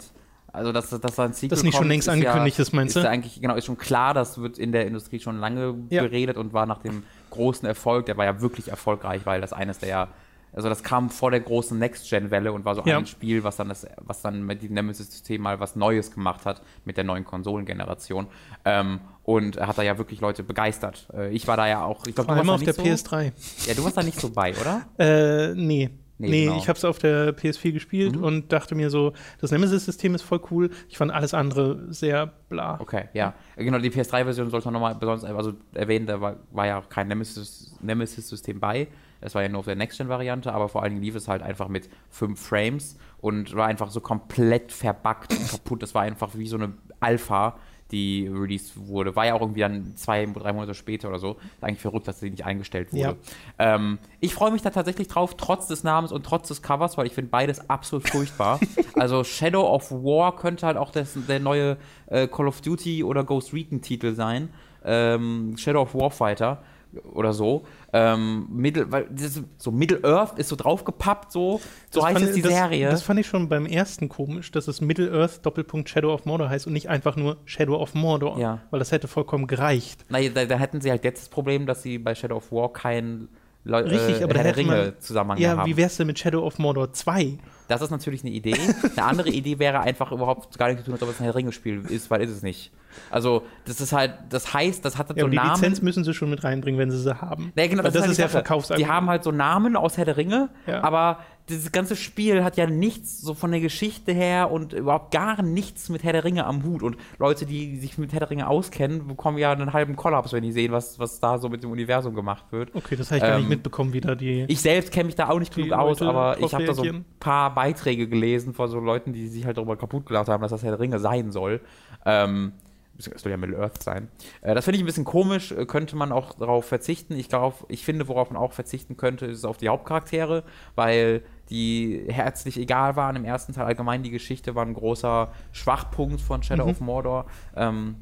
also 0.52 0.72
dass, 0.72 0.90
dass 0.92 1.16
da 1.16 1.24
ein 1.26 1.34
Sequel 1.34 1.50
Das 1.50 1.64
nicht 1.64 1.74
schon 1.74 1.80
kommt, 1.82 1.90
längst 1.90 2.08
ist 2.08 2.14
angekündigt 2.14 2.58
ja, 2.60 2.62
ist, 2.62 2.74
meinst 2.74 2.96
du? 2.96 3.00
Ist 3.00 3.06
ja 3.06 3.10
eigentlich, 3.12 3.42
genau, 3.42 3.56
ist 3.56 3.66
schon 3.66 3.80
klar, 3.80 4.14
das 4.14 4.40
wird 4.40 4.60
in 4.60 4.72
der 4.72 4.86
Industrie 4.86 5.20
schon 5.20 5.40
lange 5.40 5.74
Ja. 5.90 6.04
geredet 6.04 6.38
und 6.38 6.54
war 6.54 6.68
nach 6.68 6.80
dem 6.80 7.02
großen 7.32 7.68
Erfolg, 7.68 8.06
der 8.06 8.16
war 8.18 8.26
ja 8.26 8.42
wirklich 8.42 8.68
erfolgreich, 8.68 9.26
weil 9.26 9.42
das 9.42 9.52
eines 9.54 9.80
der, 9.80 10.08
also 10.54 10.70
das 10.70 10.84
kam 10.84 11.10
vor 11.10 11.32
der 11.32 11.40
großen 11.42 11.78
Next-Gen-Welle 11.78 12.54
und 12.54 12.64
war 12.66 12.76
so 12.76 12.84
Ja. 12.86 12.98
ein 12.98 13.06
Spiel, 13.06 13.44
was 13.44 13.58
dann 13.58 13.70
das, 13.70 13.86
was 13.98 14.22
dann 14.22 14.44
mit 14.46 14.62
dem 14.64 14.74
Nemesis-System 14.74 15.42
mal 15.42 15.60
was 15.60 15.76
Neues 15.76 16.12
gemacht 16.12 16.46
hat 16.46 16.62
mit 16.86 16.96
der 16.98 17.04
neuen 17.04 17.26
Konsolengeneration. 17.26 18.28
Ähm, 18.66 19.00
und 19.24 19.58
hat 19.60 19.78
da 19.78 19.84
ja 19.84 19.98
wirklich 19.98 20.20
Leute 20.22 20.44
begeistert. 20.44 21.08
Äh, 21.14 21.30
ich 21.32 21.48
war 21.48 21.56
da 21.58 21.68
ja 21.68 21.84
auch, 21.84 22.06
ich 22.08 22.14
glaube, 22.16 22.32
du 22.34 22.38
warst 22.40 22.50
auf 22.50 22.64
der 22.64 22.74
so, 22.74 22.82
PS3. 22.84 23.32
Ja, 23.68 23.74
du 23.74 23.84
warst 23.84 23.96
da 23.98 24.04
nicht 24.04 24.20
so 24.20 24.30
bei, 24.30 24.54
oder? 24.60 24.82
Äh, 24.98 25.54
nee. 25.56 25.90
Nee, 26.20 26.30
Nee, 26.30 26.46
genau. 26.46 26.58
ich 26.58 26.70
habe 26.70 26.78
es 26.78 26.86
auf 26.86 27.00
der 27.00 27.36
PS4 27.36 27.72
gespielt 27.72 28.16
Mhm. 28.16 28.24
und 28.24 28.54
dachte 28.54 28.76
mir 28.76 28.90
so, 28.92 29.14
das 29.42 29.52
Nemesis-System 29.52 30.14
ist 30.14 30.22
voll 30.22 30.42
cool. 30.52 30.70
Ich 30.88 30.98
fand 30.98 31.12
alles 31.12 31.34
andere 31.34 31.92
sehr 31.92 32.28
bla. 32.50 32.80
Okay, 32.80 33.06
ja. 33.14 33.34
Genau, 33.58 33.80
die 33.80 33.90
PS3-Version 33.90 34.50
sollte 34.52 34.68
man 34.68 34.74
nochmal 34.74 34.96
besonders 34.96 35.24
also 35.26 35.54
erwähnen, 35.74 36.06
da 36.06 36.22
war, 36.22 36.36
war 36.52 36.68
ja 36.68 36.78
auch 36.80 36.88
kein 36.88 37.08
Nemesis- 37.12 37.74
Nemesis-System 37.82 38.60
bei. 38.60 38.88
Es 39.24 39.36
war 39.36 39.42
ja 39.42 39.50
nur 39.50 39.60
auf 39.60 39.66
der 39.66 39.76
Next-Gen-Variante, 39.76 40.54
aber 40.54 40.70
vor 40.70 40.84
allen 40.84 40.92
Dingen 40.92 41.04
lief 41.04 41.16
es 41.16 41.28
halt 41.28 41.42
einfach 41.42 41.68
mit 41.68 41.90
5 42.10 42.40
Frames 42.40 42.98
und 43.20 43.56
war 43.56 43.68
einfach 43.68 43.90
so 43.90 44.02
komplett 44.02 44.72
verbuggt 44.72 45.32
und 45.32 45.50
kaputt. 45.50 45.82
Das 45.82 45.96
war 45.96 46.02
einfach 46.02 46.36
wie 46.36 46.48
so 46.48 46.58
eine 46.58 46.74
Alpha, 47.00 47.58
die 47.94 48.28
released 48.28 48.88
wurde. 48.88 49.16
War 49.16 49.28
ja 49.28 49.36
auch 49.36 49.42
irgendwie 49.42 49.62
dann 49.62 49.96
zwei, 49.96 50.26
drei 50.26 50.52
Monate 50.52 50.74
später 50.74 51.10
oder 51.10 51.20
so. 51.20 51.34
Ist 51.34 51.64
eigentlich 51.64 51.80
verrückt, 51.80 52.08
dass 52.08 52.20
sie 52.20 52.32
nicht 52.32 52.44
eingestellt 52.44 52.92
wurde. 52.92 53.18
Ähm, 53.60 54.00
ich 54.20 54.34
freue 54.34 54.52
mich 54.52 54.64
da 54.64 54.72
tatsächlich 54.72 55.08
drauf, 55.08 55.36
trotz 55.38 55.68
des 55.68 55.84
Namens 55.84 56.12
und 56.12 56.26
trotz 56.26 56.48
des 56.48 56.62
Covers, 56.62 56.98
weil 56.98 57.06
ich 57.06 57.14
finde 57.14 57.30
beides 57.30 57.70
absolut 57.70 58.10
furchtbar. 58.10 58.60
also 58.96 59.24
Shadow 59.24 59.68
of 59.68 59.92
War 59.92 60.36
könnte 60.36 60.66
halt 60.66 60.78
auch 60.78 60.90
das, 60.90 61.18
der 61.28 61.40
neue 61.40 61.78
äh, 62.08 62.28
Call 62.28 62.48
of 62.48 62.62
Duty 62.62 63.04
oder 63.04 63.24
Ghost 63.24 63.54
Recon-Titel 63.54 64.16
sein. 64.16 64.50
Ähm, 64.84 65.56
Shadow 65.58 65.84
of 65.84 65.94
Warfighter 65.94 66.64
oder 67.14 67.34
so. 67.34 67.64
Ähm, 67.92 68.48
Middle, 68.50 68.92
weil 68.92 69.08
das, 69.12 69.42
so 69.58 69.72
Middle 69.72 70.04
Earth 70.04 70.38
ist 70.40 70.50
so 70.50 70.56
draufgepappt, 70.56 71.32
so, 71.32 71.60
so 71.92 72.00
Das 72.00 72.06
heißt 72.10 72.14
fand- 72.14 72.26
jetzt 72.28 72.36
die 72.36 72.42
das, 72.42 72.52
Serie. 72.54 72.90
Das 72.90 73.04
fand 73.04 73.20
ich 73.20 73.28
schon 73.28 73.50
beim 73.50 73.66
ersten 73.66 74.10
komisch, 74.10 74.52
dass 74.52 74.68
es 74.68 74.82
Middle 74.82 75.12
Earth 75.12 75.46
Doppelpunkt 75.46 75.90
Shadow 75.90 76.14
of 76.14 76.26
Mordor 76.26 76.50
heißt 76.50 76.68
und 76.68 76.74
nicht 76.74 76.90
einfach 76.90 77.16
nur 77.16 77.38
Shadow 77.46 77.76
of 77.78 77.94
Mordor. 77.94 78.38
Ja. 78.40 78.60
Weil 78.72 78.80
das 78.80 78.92
hätte 78.92 79.08
vollkommen 79.08 79.48
gereicht. 79.48 80.06
Na, 80.10 80.20
da, 80.30 80.46
da 80.46 80.56
hätten 80.58 80.82
sie 80.82 80.90
halt 80.92 81.04
jetzt 81.04 81.22
das 81.22 81.30
Problem, 81.30 81.66
dass 81.66 81.82
sie 81.84 81.98
bei 81.98 82.16
Shadow 82.16 82.38
of 82.38 82.52
War 82.52 82.72
keinen 82.74 83.30
Richtig, 83.66 84.20
äh, 84.20 84.24
aber 84.26 84.34
da 84.34 84.42
Herr 84.42 84.44
der 84.44 84.52
hätte 84.58 84.64
man- 84.64 84.76
Ringe 84.80 85.00
Zusammenhang 85.00 85.38
Ja, 85.40 85.56
haben. 85.56 85.70
wie 85.70 85.78
wär's 85.78 85.96
denn 85.96 86.08
mit 86.08 86.20
Shadow 86.20 86.46
of 86.46 86.60
Mordor 86.60 86.92
2? 86.92 87.38
Das 87.70 87.82
ist 87.82 87.92
natürlich 87.92 88.22
eine 88.22 88.32
Idee. 88.32 88.56
Eine 88.98 89.06
andere 89.06 89.30
Idee 89.30 89.58
wäre 89.58 89.80
einfach 89.80 90.12
überhaupt 90.12 90.58
gar 90.58 90.68
nichts 90.68 90.82
zu 90.84 90.88
tun, 90.88 90.96
als 90.96 91.04
ob 91.04 91.10
es 91.10 91.22
ein 91.22 91.24
Herr 91.24 91.36
Ringe-Spiel 91.36 91.82
ist, 91.88 92.12
weil 92.12 92.22
ist 92.22 92.30
es 92.32 92.42
nicht. 92.42 92.74
Also, 93.10 93.44
das 93.66 93.80
ist 93.82 93.94
halt, 93.94 94.14
das 94.30 94.54
heißt, 94.54 94.84
das 94.84 94.98
hat 94.98 95.10
halt 95.10 95.18
Ja, 95.18 95.24
so 95.26 95.30
die 95.30 95.38
Namen. 95.38 95.52
Lizenz 95.56 95.82
müssen 95.82 96.04
sie 96.04 96.14
schon 96.14 96.30
mit 96.30 96.44
reinbringen, 96.44 96.80
wenn 96.80 96.92
sie 96.92 96.98
sie 97.00 97.22
haben. 97.22 97.52
Ja, 97.56 97.68
genau, 97.68 97.84
Weil 97.84 97.92
das, 97.92 98.02
halt 98.02 98.12
ist 98.12 98.18
die 98.18 98.22
ja. 98.22 98.28
Verkaufsargument. 98.28 98.88
Die 98.88 98.92
haben 98.94 99.10
halt 99.10 99.24
so 99.24 99.32
Namen 99.32 99.76
aus 99.76 99.98
Herr 99.98 100.06
der 100.06 100.18
Ringe, 100.18 100.50
Ja. 100.68 100.84
aber 100.84 101.20
dieses 101.50 101.74
ganze 101.74 101.98
Spiel 101.98 102.42
hat 102.46 102.56
ja 102.56 102.68
nichts 102.68 103.20
so 103.20 103.34
von 103.34 103.52
der 103.52 103.60
Geschichte 103.60 104.14
her 104.14 104.50
und 104.50 104.72
überhaupt 104.72 105.12
gar 105.14 105.42
nichts 105.42 105.90
mit 105.90 106.02
Herr 106.02 106.14
der 106.14 106.24
Ringe 106.24 106.46
am 106.46 106.64
Hut. 106.64 106.82
Und 106.84 106.96
Leute, 107.20 107.46
die 107.46 107.76
sich 107.80 107.98
mit 107.98 108.14
Herr 108.14 108.22
der 108.22 108.30
Ringe 108.30 108.48
auskennen, 108.48 109.06
bekommen 109.08 109.38
ja 109.38 109.52
einen 109.52 109.74
halben 109.74 109.98
Kollaps, 109.98 110.32
wenn 110.32 110.42
die 110.44 110.54
sehen, 110.54 110.72
was, 110.72 111.00
was 111.00 111.20
da 111.20 111.38
so 111.38 111.50
mit 111.50 111.62
dem 111.62 111.72
Universum 111.72 112.16
gemacht 112.16 112.46
wird. 112.52 112.74
Okay, 112.74 112.96
das 112.96 113.08
habe 113.08 113.18
ich 113.18 113.24
gar 113.24 113.36
nicht 113.36 113.44
Ähm, 113.44 113.50
mitbekommen, 113.50 113.92
wie 113.92 114.00
da 114.00 114.16
die. 114.16 114.46
Ich 114.48 114.62
selbst 114.62 114.94
kenne 114.94 115.08
mich 115.08 115.16
da 115.16 115.28
auch 115.28 115.40
nicht 115.40 115.54
Die 115.58 115.64
genug 115.64 115.78
aus, 115.78 116.02
aber 116.02 116.38
ich 116.40 116.54
habe 116.54 116.64
da 116.66 116.74
so 116.74 116.84
ein 116.84 117.04
paar 117.20 117.54
Beiträge 117.54 118.08
gelesen 118.08 118.54
von 118.54 118.70
so 118.70 118.80
Leuten, 118.80 119.12
die 119.12 119.28
sich 119.28 119.46
halt 119.46 119.58
darüber 119.58 119.76
kaputt 119.76 120.06
gelacht 120.06 120.30
haben, 120.30 120.42
dass 120.42 120.52
das 120.52 120.64
Herr 120.64 120.72
der 120.72 120.80
Ringe 120.80 121.00
sein 121.00 121.34
soll. 121.34 121.60
Ähm, 122.06 122.54
es 122.98 123.06
soll 123.22 123.32
ja 123.32 123.38
Middle 123.38 123.58
Earth 123.58 123.82
sein. 123.82 124.10
Äh, 124.42 124.54
das 124.56 124.66
finde 124.66 124.78
ich 124.78 124.84
ein 124.84 124.86
bisschen 124.86 125.06
komisch, 125.06 125.52
äh, 125.52 125.66
könnte 125.66 125.96
man 125.96 126.12
auch 126.12 126.34
darauf 126.36 126.66
verzichten. 126.66 127.14
Ich 127.18 127.30
glaube, 127.30 127.56
ich 127.70 127.84
finde, 127.86 128.08
worauf 128.08 128.30
man 128.30 128.42
auch 128.42 128.54
verzichten 128.54 128.98
könnte, 128.98 129.26
ist 129.26 129.46
auf 129.46 129.58
die 129.58 129.70
Hauptcharaktere, 129.70 130.44
weil 130.76 131.24
die 131.50 132.06
herzlich 132.08 132.58
egal 132.60 132.96
waren 132.96 133.16
im 133.16 133.26
ersten 133.26 133.54
Teil. 133.54 133.66
Allgemein 133.66 134.04
die 134.04 134.12
Geschichte 134.12 134.56
war 134.56 134.66
ein 134.66 134.74
großer 134.74 135.32
Schwachpunkt 135.52 136.22
von 136.22 136.44
Shadow 136.44 136.66
Mhm. 136.66 136.72
of 136.72 136.80
Mordor. 136.82 137.26
Ähm, 137.56 137.96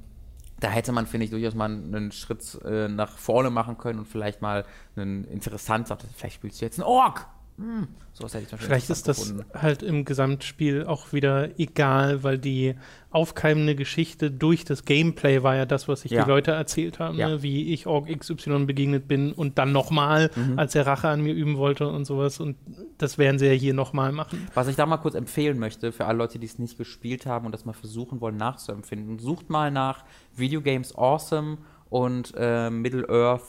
da 0.59 0.69
hätte 0.69 0.91
man, 0.91 1.07
finde 1.07 1.25
ich, 1.25 1.31
durchaus 1.31 1.55
mal 1.55 1.65
einen 1.71 2.11
Schritt 2.11 2.59
äh, 2.63 2.87
nach 2.87 3.17
vorne 3.17 3.49
machen 3.49 3.77
können 3.79 3.97
und 3.99 4.07
vielleicht 4.07 4.41
mal 4.43 4.63
einen 4.95 5.23
interessanter, 5.23 5.97
vielleicht 6.15 6.35
spielst 6.35 6.61
du 6.61 6.65
jetzt 6.65 6.79
einen 6.79 6.87
Ork. 6.87 7.25
Hm, 7.61 7.87
sowas 8.13 8.33
hätte 8.33 8.43
ich 8.43 8.49
zum 8.49 8.57
Beispiel 8.57 8.67
Vielleicht 8.67 8.89
ist 8.89 9.07
das 9.07 9.19
gefunden. 9.19 9.45
halt 9.53 9.83
im 9.83 10.03
Gesamtspiel 10.03 10.85
auch 10.85 11.13
wieder 11.13 11.59
egal, 11.59 12.23
weil 12.23 12.39
die 12.39 12.73
aufkeimende 13.11 13.75
Geschichte 13.75 14.31
durch 14.31 14.65
das 14.65 14.83
Gameplay 14.85 15.43
war 15.43 15.55
ja 15.55 15.65
das, 15.65 15.87
was 15.87 16.01
sich 16.01 16.11
Ja. 16.11 16.23
die 16.23 16.29
Leute 16.29 16.51
erzählt 16.51 16.97
haben, 16.99 17.17
Ja. 17.17 17.29
ne? 17.29 17.43
wie 17.43 17.71
ich 17.73 17.85
Org 17.85 18.07
XY 18.09 18.65
begegnet 18.65 19.07
bin 19.07 19.31
und 19.31 19.57
dann 19.59 19.71
nochmal, 19.71 20.31
Mhm. 20.35 20.57
als 20.57 20.73
er 20.75 20.87
Rache 20.87 21.09
an 21.09 21.21
mir 21.21 21.33
üben 21.33 21.57
wollte 21.57 21.87
und 21.87 22.05
sowas. 22.05 22.39
Und 22.39 22.57
das 22.97 23.17
werden 23.17 23.37
sie 23.37 23.45
ja 23.47 23.53
hier 23.53 23.73
nochmal 23.73 24.11
machen. 24.11 24.47
Was 24.55 24.67
ich 24.67 24.75
da 24.75 24.85
mal 24.85 24.97
kurz 24.97 25.13
empfehlen 25.15 25.59
möchte, 25.59 25.91
für 25.91 26.05
alle 26.05 26.17
Leute, 26.17 26.39
die 26.39 26.47
es 26.47 26.57
nicht 26.57 26.77
gespielt 26.77 27.25
haben 27.27 27.45
und 27.45 27.51
das 27.51 27.65
mal 27.65 27.73
versuchen 27.73 28.21
wollen 28.21 28.37
nachzuempfinden, 28.37 29.19
sucht 29.19 29.49
mal 29.51 29.69
nach 29.71 30.03
Video 30.35 30.61
Games 30.61 30.95
Awesome 30.95 31.57
und 31.89 32.33
äh, 32.37 32.69
Middle 32.69 33.07
Earth 33.09 33.43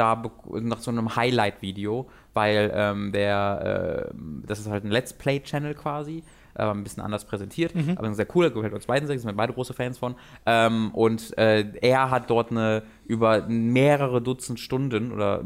da 0.00 0.22
nach 0.60 0.78
so 0.78 0.90
einem 0.90 1.14
Highlight-Video, 1.14 2.08
weil 2.32 2.72
ähm, 2.74 3.12
der, 3.12 4.08
äh, 4.10 4.14
das 4.46 4.58
ist 4.60 4.68
halt 4.68 4.84
ein 4.84 4.90
Let's 4.90 5.12
Play-Channel 5.12 5.74
quasi, 5.74 6.24
äh, 6.54 6.64
ein 6.64 6.82
bisschen 6.82 7.02
anders 7.02 7.26
präsentiert, 7.26 7.74
aber 7.96 8.06
ein 8.06 8.14
sehr 8.14 8.26
cooler, 8.26 8.50
gefällt 8.50 8.72
uns 8.72 8.86
beiden 8.86 9.06
sehr, 9.06 9.18
sind 9.18 9.28
wir 9.28 9.36
beide 9.36 9.52
große 9.52 9.74
Fans 9.74 9.98
von. 9.98 10.14
Ähm, 10.46 10.90
und 10.92 11.36
äh, 11.38 11.66
er 11.82 12.10
hat 12.10 12.30
dort 12.30 12.50
eine 12.50 12.82
über 13.06 13.46
mehrere 13.46 14.22
Dutzend 14.22 14.58
Stunden 14.58 15.12
oder 15.12 15.44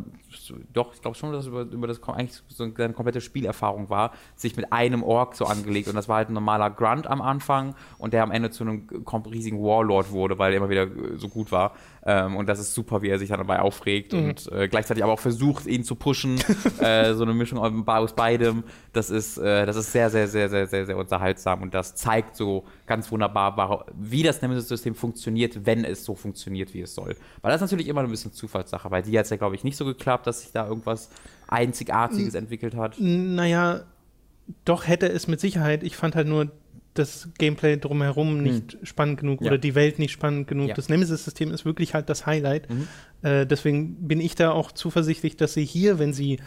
doch, 0.73 0.95
ich 0.95 1.01
glaube 1.01 1.17
schon, 1.17 1.33
dass 1.33 1.43
es 1.43 1.47
über, 1.49 1.63
über 1.63 1.87
das 1.87 2.03
eigentlich 2.03 2.43
so 2.49 2.65
eine 2.65 2.93
komplette 2.93 3.21
Spielerfahrung 3.21 3.91
war, 3.91 4.13
sich 4.37 4.57
mit 4.57 4.73
einem 4.73 5.03
Ork 5.03 5.35
so 5.35 5.47
angelegt 5.47 5.89
und 5.89 5.95
das 5.95 6.09
war 6.09 6.17
halt 6.17 6.31
ein 6.31 6.35
normaler 6.35 6.71
Grunt 6.71 7.07
am 7.07 7.21
Anfang 7.21 7.75
und 7.99 8.13
der 8.13 8.23
am 8.23 8.31
Ende 8.31 8.51
zu 8.51 8.65
einem 8.65 8.89
riesigen 9.31 9.63
Warlord 9.63 10.11
wurde, 10.11 10.39
weil 10.39 10.53
er 10.53 10.59
immer 10.59 10.71
wieder 10.71 10.85
äh, 10.85 11.17
so 11.17 11.29
gut 11.29 11.53
war. 11.53 11.73
Ähm, 12.07 12.37
und 12.37 12.49
das 12.49 12.59
ist 12.59 12.75
super, 12.75 13.03
wie 13.03 13.09
er 13.09 13.19
sich 13.19 13.31
dann 13.31 13.39
dabei 13.39 13.61
aufregt 13.61 14.13
und 14.13 14.51
äh, 14.53 14.69
gleichzeitig 14.69 15.03
aber 15.03 15.15
auch 15.15 15.21
versucht, 15.21 15.67
ihn 15.67 15.85
zu 15.85 15.95
pushen. 15.95 16.39
äh, 16.81 17.15
so 17.15 17.23
eine 17.23 17.33
Mischung 17.33 17.59
aus 17.59 18.13
beidem. 18.13 18.65
Das 18.93 19.11
ist, 19.11 19.39
äh, 19.39 19.65
das 19.65 19.77
ist 19.77 19.93
sehr, 19.93 20.11
sehr, 20.11 20.29
sehr, 20.29 20.49
sehr, 20.49 20.67
sehr, 20.67 20.87
sehr 20.87 20.97
unterhaltsam 20.97 21.63
und 21.63 21.73
das 21.73 21.95
zeigt 21.95 22.37
so 22.37 22.65
ganz 22.87 23.11
wunderbar, 23.11 23.87
wie 23.95 24.23
das 24.23 24.43
Nemesis-System 24.43 24.95
funktioniert, 24.95 25.65
wenn 25.65 25.85
es 25.85 26.05
so 26.05 26.15
funktioniert, 26.15 26.75
wie 26.75 26.83
es 26.83 26.95
soll. 26.95 27.17
Weil 27.41 27.51
das 27.51 27.57
ist 27.57 27.63
natürlich 27.63 27.89
immer 27.89 28.03
ein 28.03 28.11
bisschen 28.11 28.33
Zufallssache. 28.33 28.89
Bei 28.91 29.03
dir 29.03 29.21
hat 29.21 29.25
es 29.25 29.31
ja, 29.31 29.37
glaube 29.37 29.55
ich, 29.55 29.65
nicht 29.65 29.77
so 29.77 29.85
geklappt. 29.85 30.24
Dass 30.27 30.41
sich 30.43 30.53
da 30.53 30.67
irgendwas 30.67 31.11
Einzigartiges 31.49 32.35
entwickelt 32.35 32.75
hat. 32.77 32.97
Naja, 32.99 33.83
doch 34.65 34.87
hätte 34.87 35.09
es 35.09 35.27
mit 35.29 35.41
Sicherheit. 35.41 35.83
Ich 35.83 35.97
fand 35.97 36.15
halt 36.17 36.27
nur 36.29 36.51
das 36.95 37.29
Gameplay 37.39 37.77
drumherum 37.77 38.43
nicht 38.43 38.77
spannend 38.85 39.19
genug 39.19 39.41
Ja. 39.41 39.49
oder 39.49 39.59
die 39.59 39.75
Welt 39.75 39.99
nicht 39.99 40.13
spannend 40.13 40.47
genug. 40.47 40.69
Ja. 40.69 40.75
Das 40.75 40.89
Nemesis-System 40.89 41.51
ist 41.51 41.65
wirklich 41.65 41.93
halt 41.95 42.09
das 42.09 42.25
Highlight. 42.27 42.71
Mhm. 42.71 42.89
Äh, 43.23 43.47
deswegen 43.47 44.07
bin 44.07 44.21
ich 44.21 44.37
da 44.37 44.53
auch 44.53 44.71
zuversichtlich, 44.71 45.37
dass 45.37 45.55
sie 45.55 45.65
hier, 45.65 45.99
wenn 45.99 46.13
sie 46.13 46.39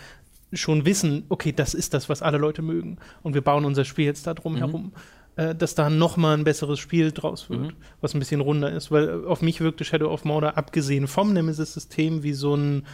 schon 0.53 0.86
wissen, 0.86 1.25
okay, 1.27 1.51
das 1.51 1.74
ist 1.74 1.93
das, 1.93 2.07
was 2.07 2.22
alle 2.22 2.38
Leute 2.38 2.62
mögen 2.62 2.98
und 3.24 3.34
wir 3.34 3.41
bauen 3.41 3.65
unser 3.65 3.84
Spiel 3.84 4.05
jetzt 4.05 4.25
da 4.25 4.34
drum 4.34 4.53
Mhm. 4.53 4.57
herum, 4.57 4.93
äh, 5.36 5.53
dass 5.53 5.75
da 5.75 5.89
noch 5.89 6.15
mal 6.15 6.38
ein 6.38 6.46
besseres 6.46 6.79
Spiel 6.79 7.12
draus 7.12 7.50
wird, 7.50 7.62
Mhm. 7.62 7.74
was 8.00 8.13
ein 8.13 8.19
bisschen 8.19 8.39
runder 8.39 8.72
ist. 8.72 8.89
Weil 8.89 9.10
äh, 9.10 9.25
auf 9.27 9.41
mich 9.41 9.60
wirkte 9.60 9.84
Shadow 9.84 10.10
of 10.10 10.24
Mordor, 10.24 10.55
abgesehen 10.57 11.07
vom 11.07 11.34
Nemesis-System, 11.34 12.24
wie 12.24 12.31
so 12.34 12.55
ein 12.55 12.86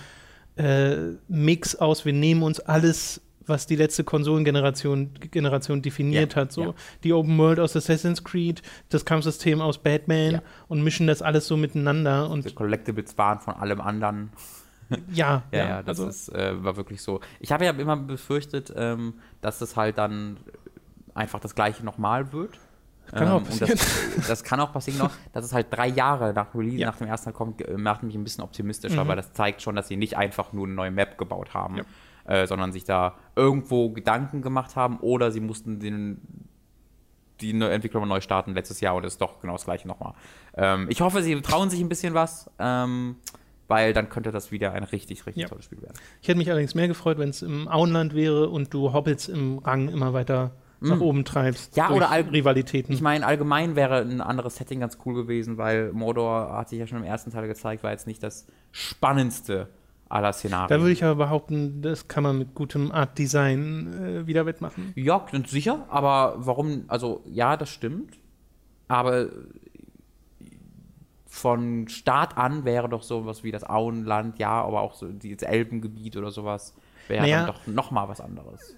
äh, 0.55 0.95
Mix 1.27 1.75
aus, 1.75 2.05
wir 2.05 2.13
nehmen 2.13 2.43
uns 2.43 2.59
alles, 2.59 3.21
was 3.45 3.65
die 3.67 3.75
letzte 3.75 4.03
Konsolengeneration 4.03 5.11
Generation 5.31 5.81
definiert 5.81 6.33
Ja, 6.35 6.41
hat. 6.41 6.51
So 6.53 6.61
ja. 6.63 6.73
die 7.03 7.11
Open 7.13 7.37
World 7.37 7.59
aus 7.59 7.75
Assassin's 7.75 8.23
Creed, 8.23 8.61
das 8.89 9.03
Kampfsystem 9.05 9.59
aus 9.61 9.77
Batman 9.79 10.31
Ja. 10.33 10.41
und 10.69 10.81
mischen 10.83 11.07
das 11.07 11.21
alles 11.21 11.47
so 11.47 11.57
miteinander. 11.57 12.29
Und 12.29 12.45
Die 12.45 12.53
Collectibles 12.55 13.17
waren 13.17 13.39
von 13.39 13.55
allem 13.55 13.81
anderen. 13.81 14.31
ja, 15.13 15.43
Ja, 15.51 15.57
ja, 15.67 15.83
das 15.83 15.99
also, 15.99 16.09
ist, 16.09 16.29
äh, 16.29 16.63
war 16.63 16.77
wirklich 16.77 17.01
so. 17.01 17.19
Ich 17.39 17.51
habe 17.51 17.65
ja 17.65 17.71
immer 17.71 17.97
befürchtet, 17.97 18.71
ähm, 18.77 19.15
dass 19.41 19.59
es 19.61 19.75
halt 19.75 19.97
dann 19.97 20.37
einfach 21.13 21.39
das 21.39 21.55
gleiche 21.55 21.83
nochmal 21.83 22.31
wird. 22.31 22.59
Kann 23.13 23.27
auch 23.27 23.37
Ähm, 23.37 23.43
und 23.43 23.59
passieren. 23.59 23.69
das, 24.17 24.27
das 24.27 24.43
kann 24.43 24.59
auch 24.59 24.73
passieren 24.73 24.99
noch, 24.99 25.11
dass 25.31 25.45
es 25.45 25.53
halt 25.53 25.67
drei 25.71 25.87
Jahre 25.87 26.33
nach 26.33 26.53
Release, 26.55 26.77
Ja. 26.77 26.87
nach 26.87 26.97
dem 26.97 27.07
ersten 27.07 27.25
Teil 27.25 27.33
kommt, 27.33 27.61
äh, 27.61 27.77
macht 27.77 28.03
mich 28.03 28.15
ein 28.15 28.23
bisschen 28.23 28.43
optimistischer, 28.43 29.03
Mhm. 29.03 29.07
weil 29.07 29.15
das 29.15 29.33
zeigt 29.33 29.61
schon, 29.61 29.75
dass 29.75 29.87
sie 29.87 29.97
nicht 29.97 30.17
einfach 30.17 30.53
nur 30.53 30.65
eine 30.65 30.73
neue 30.75 30.91
Map 30.91 31.17
gebaut 31.17 31.53
haben, 31.53 31.77
Ja. 31.77 31.83
äh, 32.25 32.47
sondern 32.47 32.71
sich 32.71 32.83
da 32.83 33.15
irgendwo 33.35 33.89
Gedanken 33.91 34.41
gemacht 34.41 34.75
haben 34.75 34.97
oder 34.99 35.31
sie 35.31 35.39
mussten 35.39 35.79
den, 35.79 36.21
die 37.41 37.51
Entwicklung 37.59 38.07
neu 38.07 38.21
starten 38.21 38.53
letztes 38.53 38.79
Jahr 38.79 38.95
und 38.95 39.03
es 39.05 39.13
ist 39.13 39.21
doch 39.21 39.41
genau 39.41 39.53
das 39.53 39.65
gleiche 39.65 39.87
nochmal. 39.87 40.13
Ähm, 40.55 40.87
ich 40.89 41.01
hoffe, 41.01 41.21
sie 41.23 41.41
trauen 41.41 41.69
sich 41.69 41.81
ein 41.81 41.89
bisschen 41.89 42.13
was, 42.13 42.49
ähm, 42.59 43.17
weil 43.67 43.91
dann 43.93 44.07
könnte 44.09 44.31
das 44.31 44.51
wieder 44.51 44.71
ein 44.73 44.83
richtig, 44.83 45.25
richtig 45.25 45.43
Ja. 45.43 45.49
tolles 45.49 45.65
Spiel 45.65 45.81
werden. 45.81 45.95
Ich 46.21 46.27
hätte 46.27 46.37
mich 46.37 46.49
allerdings 46.49 46.75
mehr 46.75 46.87
gefreut, 46.87 47.17
wenn 47.17 47.29
es 47.29 47.41
im 47.41 47.67
Auenland 47.67 48.13
wäre 48.13 48.49
und 48.49 48.73
du 48.73 48.93
Hobbits 48.93 49.27
im 49.27 49.57
Rang 49.59 49.89
immer 49.89 50.13
weiter 50.13 50.51
nach 50.89 50.99
oben 50.99 51.25
treibst. 51.25 51.75
Ja, 51.77 51.89
oder 51.91 52.09
all- 52.11 52.21
Rivalitäten. 52.21 52.93
Ich 52.93 53.01
meine, 53.01 53.25
allgemein 53.25 53.75
wäre 53.75 54.01
ein 54.01 54.21
anderes 54.21 54.55
Setting 54.55 54.79
ganz 54.79 54.97
cool 55.05 55.13
gewesen, 55.13 55.57
weil 55.57 55.91
Mordor 55.93 56.55
hat 56.57 56.69
sich 56.69 56.79
ja 56.79 56.87
schon 56.87 56.99
im 56.99 57.03
ersten 57.03 57.31
Teil 57.31 57.47
gezeigt, 57.47 57.83
war 57.83 57.91
jetzt 57.91 58.07
nicht 58.07 58.21
das 58.23 58.47
spannendste 58.71 59.69
aller 60.09 60.31
Szenarien. 60.33 60.69
da 60.69 60.79
würde 60.79 60.91
ich 60.91 61.03
aber 61.03 61.15
behaupten, 61.15 61.81
das 61.81 62.07
kann 62.07 62.21
man 62.23 62.37
mit 62.37 62.53
gutem 62.53 62.91
Art 62.91 63.17
Design 63.17 63.93
äh, 64.23 64.27
wieder 64.27 64.45
wettmachen. 64.45 64.91
ja, 64.95 65.25
sicher, 65.47 65.85
aber 65.89 66.35
warum, 66.37 66.83
also 66.87 67.23
ja, 67.25 67.57
das 67.57 67.69
stimmt, 67.69 68.19
aber 68.87 69.27
von 71.25 71.87
Start 71.87 72.37
an 72.37 72.63
wäre 72.63 72.89
doch 72.89 73.01
sowas 73.01 73.43
wie 73.43 73.51
das 73.51 73.67
Auenland, 73.67 74.37
ja, 74.37 74.51
aber 74.63 74.81
auch 74.81 74.93
so 74.93 75.07
dieses 75.07 75.41
Elbengebiet 75.41 76.15
oder 76.15 76.29
sowas, 76.29 76.75
wäre 77.07 77.23
Naja. 77.23 77.37
dann 77.45 77.47
doch 77.47 77.67
nochmal 77.67 78.07
was 78.07 78.21
anderes. 78.21 78.77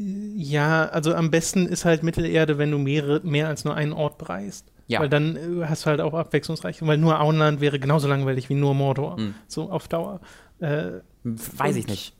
Ja, 0.00 0.84
also 0.86 1.12
am 1.14 1.30
besten 1.30 1.66
ist 1.66 1.84
halt 1.84 2.04
Mittelerde, 2.04 2.56
wenn 2.56 2.70
du 2.70 2.78
mehrere, 2.78 3.20
mehr 3.26 3.48
als 3.48 3.64
nur 3.64 3.74
einen 3.74 3.92
Ort 3.92 4.16
bereist. 4.18 4.70
Ja. 4.86 5.00
Weil 5.00 5.08
dann 5.08 5.36
äh, 5.36 5.66
hast 5.66 5.84
du 5.84 5.90
halt 5.90 6.00
auch 6.00 6.14
abwechslungsreich. 6.14 6.80
Weil 6.86 6.98
nur 6.98 7.20
Auenland 7.20 7.60
wäre 7.60 7.78
genauso 7.80 8.06
langweilig 8.08 8.48
wie 8.48 8.54
nur 8.54 8.74
Mordor. 8.74 9.16
Hm. 9.16 9.34
So 9.48 9.70
auf 9.70 9.88
Dauer. 9.88 10.20
Äh, 10.60 11.00
Weiß 11.24 11.76
ich 11.76 11.88
nicht. 11.88 12.14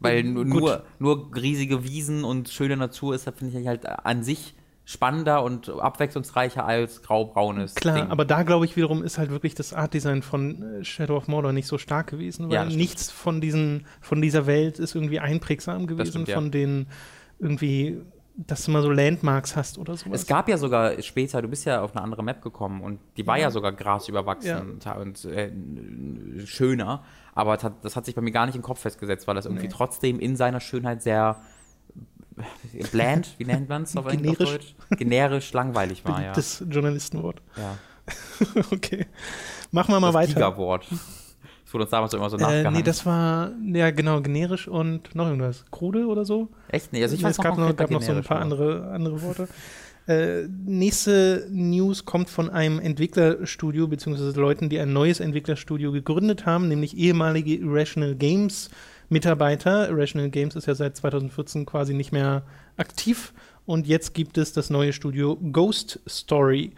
Weil 0.00 0.24
nu- 0.24 0.44
Gut. 0.44 0.60
nur, 0.60 0.82
nur 0.98 1.30
riesige 1.36 1.84
Wiesen 1.84 2.24
und 2.24 2.48
schöne 2.48 2.76
Natur 2.76 3.14
ist, 3.14 3.24
finde 3.36 3.58
ich 3.60 3.66
halt 3.66 3.86
an 3.86 4.22
sich 4.24 4.54
spannender 4.88 5.42
und 5.42 5.68
abwechslungsreicher 5.68 6.64
als 6.64 7.02
graubraunes 7.02 7.74
klar, 7.74 8.02
Ding. 8.02 8.10
aber 8.10 8.24
da 8.24 8.44
glaube 8.44 8.66
ich 8.66 8.76
wiederum 8.76 9.02
ist 9.02 9.18
halt 9.18 9.30
wirklich 9.30 9.56
das 9.56 9.72
Artdesign 9.74 10.22
von 10.22 10.62
äh, 10.80 10.84
Shadow 10.84 11.16
of 11.16 11.26
Mordor 11.26 11.52
nicht 11.52 11.66
so 11.66 11.76
stark 11.76 12.06
gewesen, 12.06 12.46
weil 12.48 12.54
Ja, 12.54 12.64
nichts 12.64 13.10
von, 13.10 13.40
diesen, 13.40 13.84
von 14.00 14.22
dieser 14.22 14.46
Welt 14.46 14.78
ist 14.78 14.94
irgendwie 14.94 15.18
einprägsam 15.18 15.88
gewesen, 15.88 16.10
stimmt, 16.10 16.28
ja. 16.28 16.36
von 16.36 16.52
den 16.52 16.86
irgendwie, 17.40 18.00
dass 18.36 18.64
du 18.64 18.70
mal 18.70 18.80
so 18.80 18.90
Landmarks 18.92 19.56
hast 19.56 19.76
oder 19.76 19.96
sowas. 19.96 20.20
es 20.20 20.26
gab 20.28 20.48
ja 20.48 20.56
sogar 20.56 21.02
später, 21.02 21.42
du 21.42 21.48
bist 21.48 21.64
ja 21.64 21.82
auf 21.82 21.96
eine 21.96 22.04
andere 22.04 22.22
Map 22.22 22.40
gekommen 22.40 22.80
und 22.80 23.00
die 23.16 23.26
war 23.26 23.36
ja, 23.38 23.44
Ja. 23.46 23.50
sogar 23.50 23.72
grasüberwachsen 23.72 24.78
und 25.00 25.24
äh, 25.24 25.50
schöner, 26.46 27.02
aber 27.34 27.54
das 27.56 27.64
hat, 27.64 27.84
das 27.84 27.96
hat 27.96 28.04
sich 28.06 28.14
bei 28.14 28.22
mir 28.22 28.30
gar 28.30 28.46
nicht 28.46 28.54
im 28.54 28.62
Kopf 28.62 28.80
festgesetzt, 28.80 29.26
weil 29.26 29.34
das 29.34 29.46
irgendwie 29.46 29.66
Nee. 29.66 29.72
trotzdem 29.74 30.20
in 30.20 30.36
seiner 30.36 30.60
Schönheit 30.60 31.02
sehr 31.02 31.40
bland, 32.92 33.34
wie 33.38 33.44
nennt 33.44 33.68
man 33.68 33.82
es 33.82 33.96
auf 33.96 34.06
Generisch. 34.06 34.38
Deutsch? 34.50 34.74
Generisch 34.98 35.52
langweilig 35.52 36.04
war, 36.04 36.22
ja. 36.22 36.32
das 36.32 36.64
Journalistenwort. 36.68 37.40
ja. 37.56 37.76
okay. 38.70 39.06
Machen 39.72 39.92
wir 39.92 39.98
mal 40.00 40.08
das 40.08 40.14
weiter. 40.14 40.34
Gigawort. 40.34 40.86
Das 40.90 41.74
wurde 41.74 41.82
uns 41.84 41.90
damals 41.90 42.14
immer 42.14 42.30
so 42.30 42.36
Äh, 42.36 42.40
nachgehangen. 42.40 42.72
nee, 42.74 42.82
das 42.84 43.04
war, 43.04 43.50
ja 43.72 43.90
genau, 43.90 44.20
generisch 44.20 44.68
und 44.68 45.12
noch 45.16 45.26
irgendwas. 45.26 45.64
Krude 45.72 46.06
oder 46.06 46.24
so? 46.24 46.48
Echt 46.68 46.92
nicht? 46.92 47.02
Also 47.02 47.16
ich 47.16 47.22
Nee, 47.22 47.26
weiß 47.28 47.38
es 47.38 47.42
gab 47.42 47.58
noch, 47.58 47.74
gab 47.74 47.90
noch 47.90 48.02
so 48.02 48.12
ein 48.12 48.22
paar 48.22 48.40
andere, 48.40 48.90
andere 48.92 49.20
Worte. 49.22 49.48
Äh, 50.06 50.46
nächste 50.64 51.48
News 51.50 52.04
kommt 52.04 52.30
von 52.30 52.48
einem 52.48 52.78
Entwicklerstudio, 52.78 53.88
beziehungsweise 53.88 54.40
Leuten, 54.40 54.68
die 54.68 54.78
ein 54.78 54.92
neues 54.92 55.18
Entwicklerstudio 55.18 55.90
gegründet 55.90 56.46
haben, 56.46 56.68
nämlich 56.68 56.96
ehemalige 56.96 57.56
Irrational 57.56 58.14
Games 58.14 58.70
Mitarbeiter. 59.08 59.88
Irrational 59.88 60.30
Games 60.30 60.56
ist 60.56 60.66
ja 60.66 60.74
seit 60.74 60.96
2014 60.96 61.66
quasi 61.66 61.94
nicht 61.94 62.12
mehr 62.12 62.42
aktiv 62.76 63.32
und 63.64 63.86
jetzt 63.86 64.14
gibt 64.14 64.38
es 64.38 64.52
das 64.52 64.70
neue 64.70 64.92
Studio 64.92 65.36
Ghost 65.52 66.00
Story. 66.08 66.72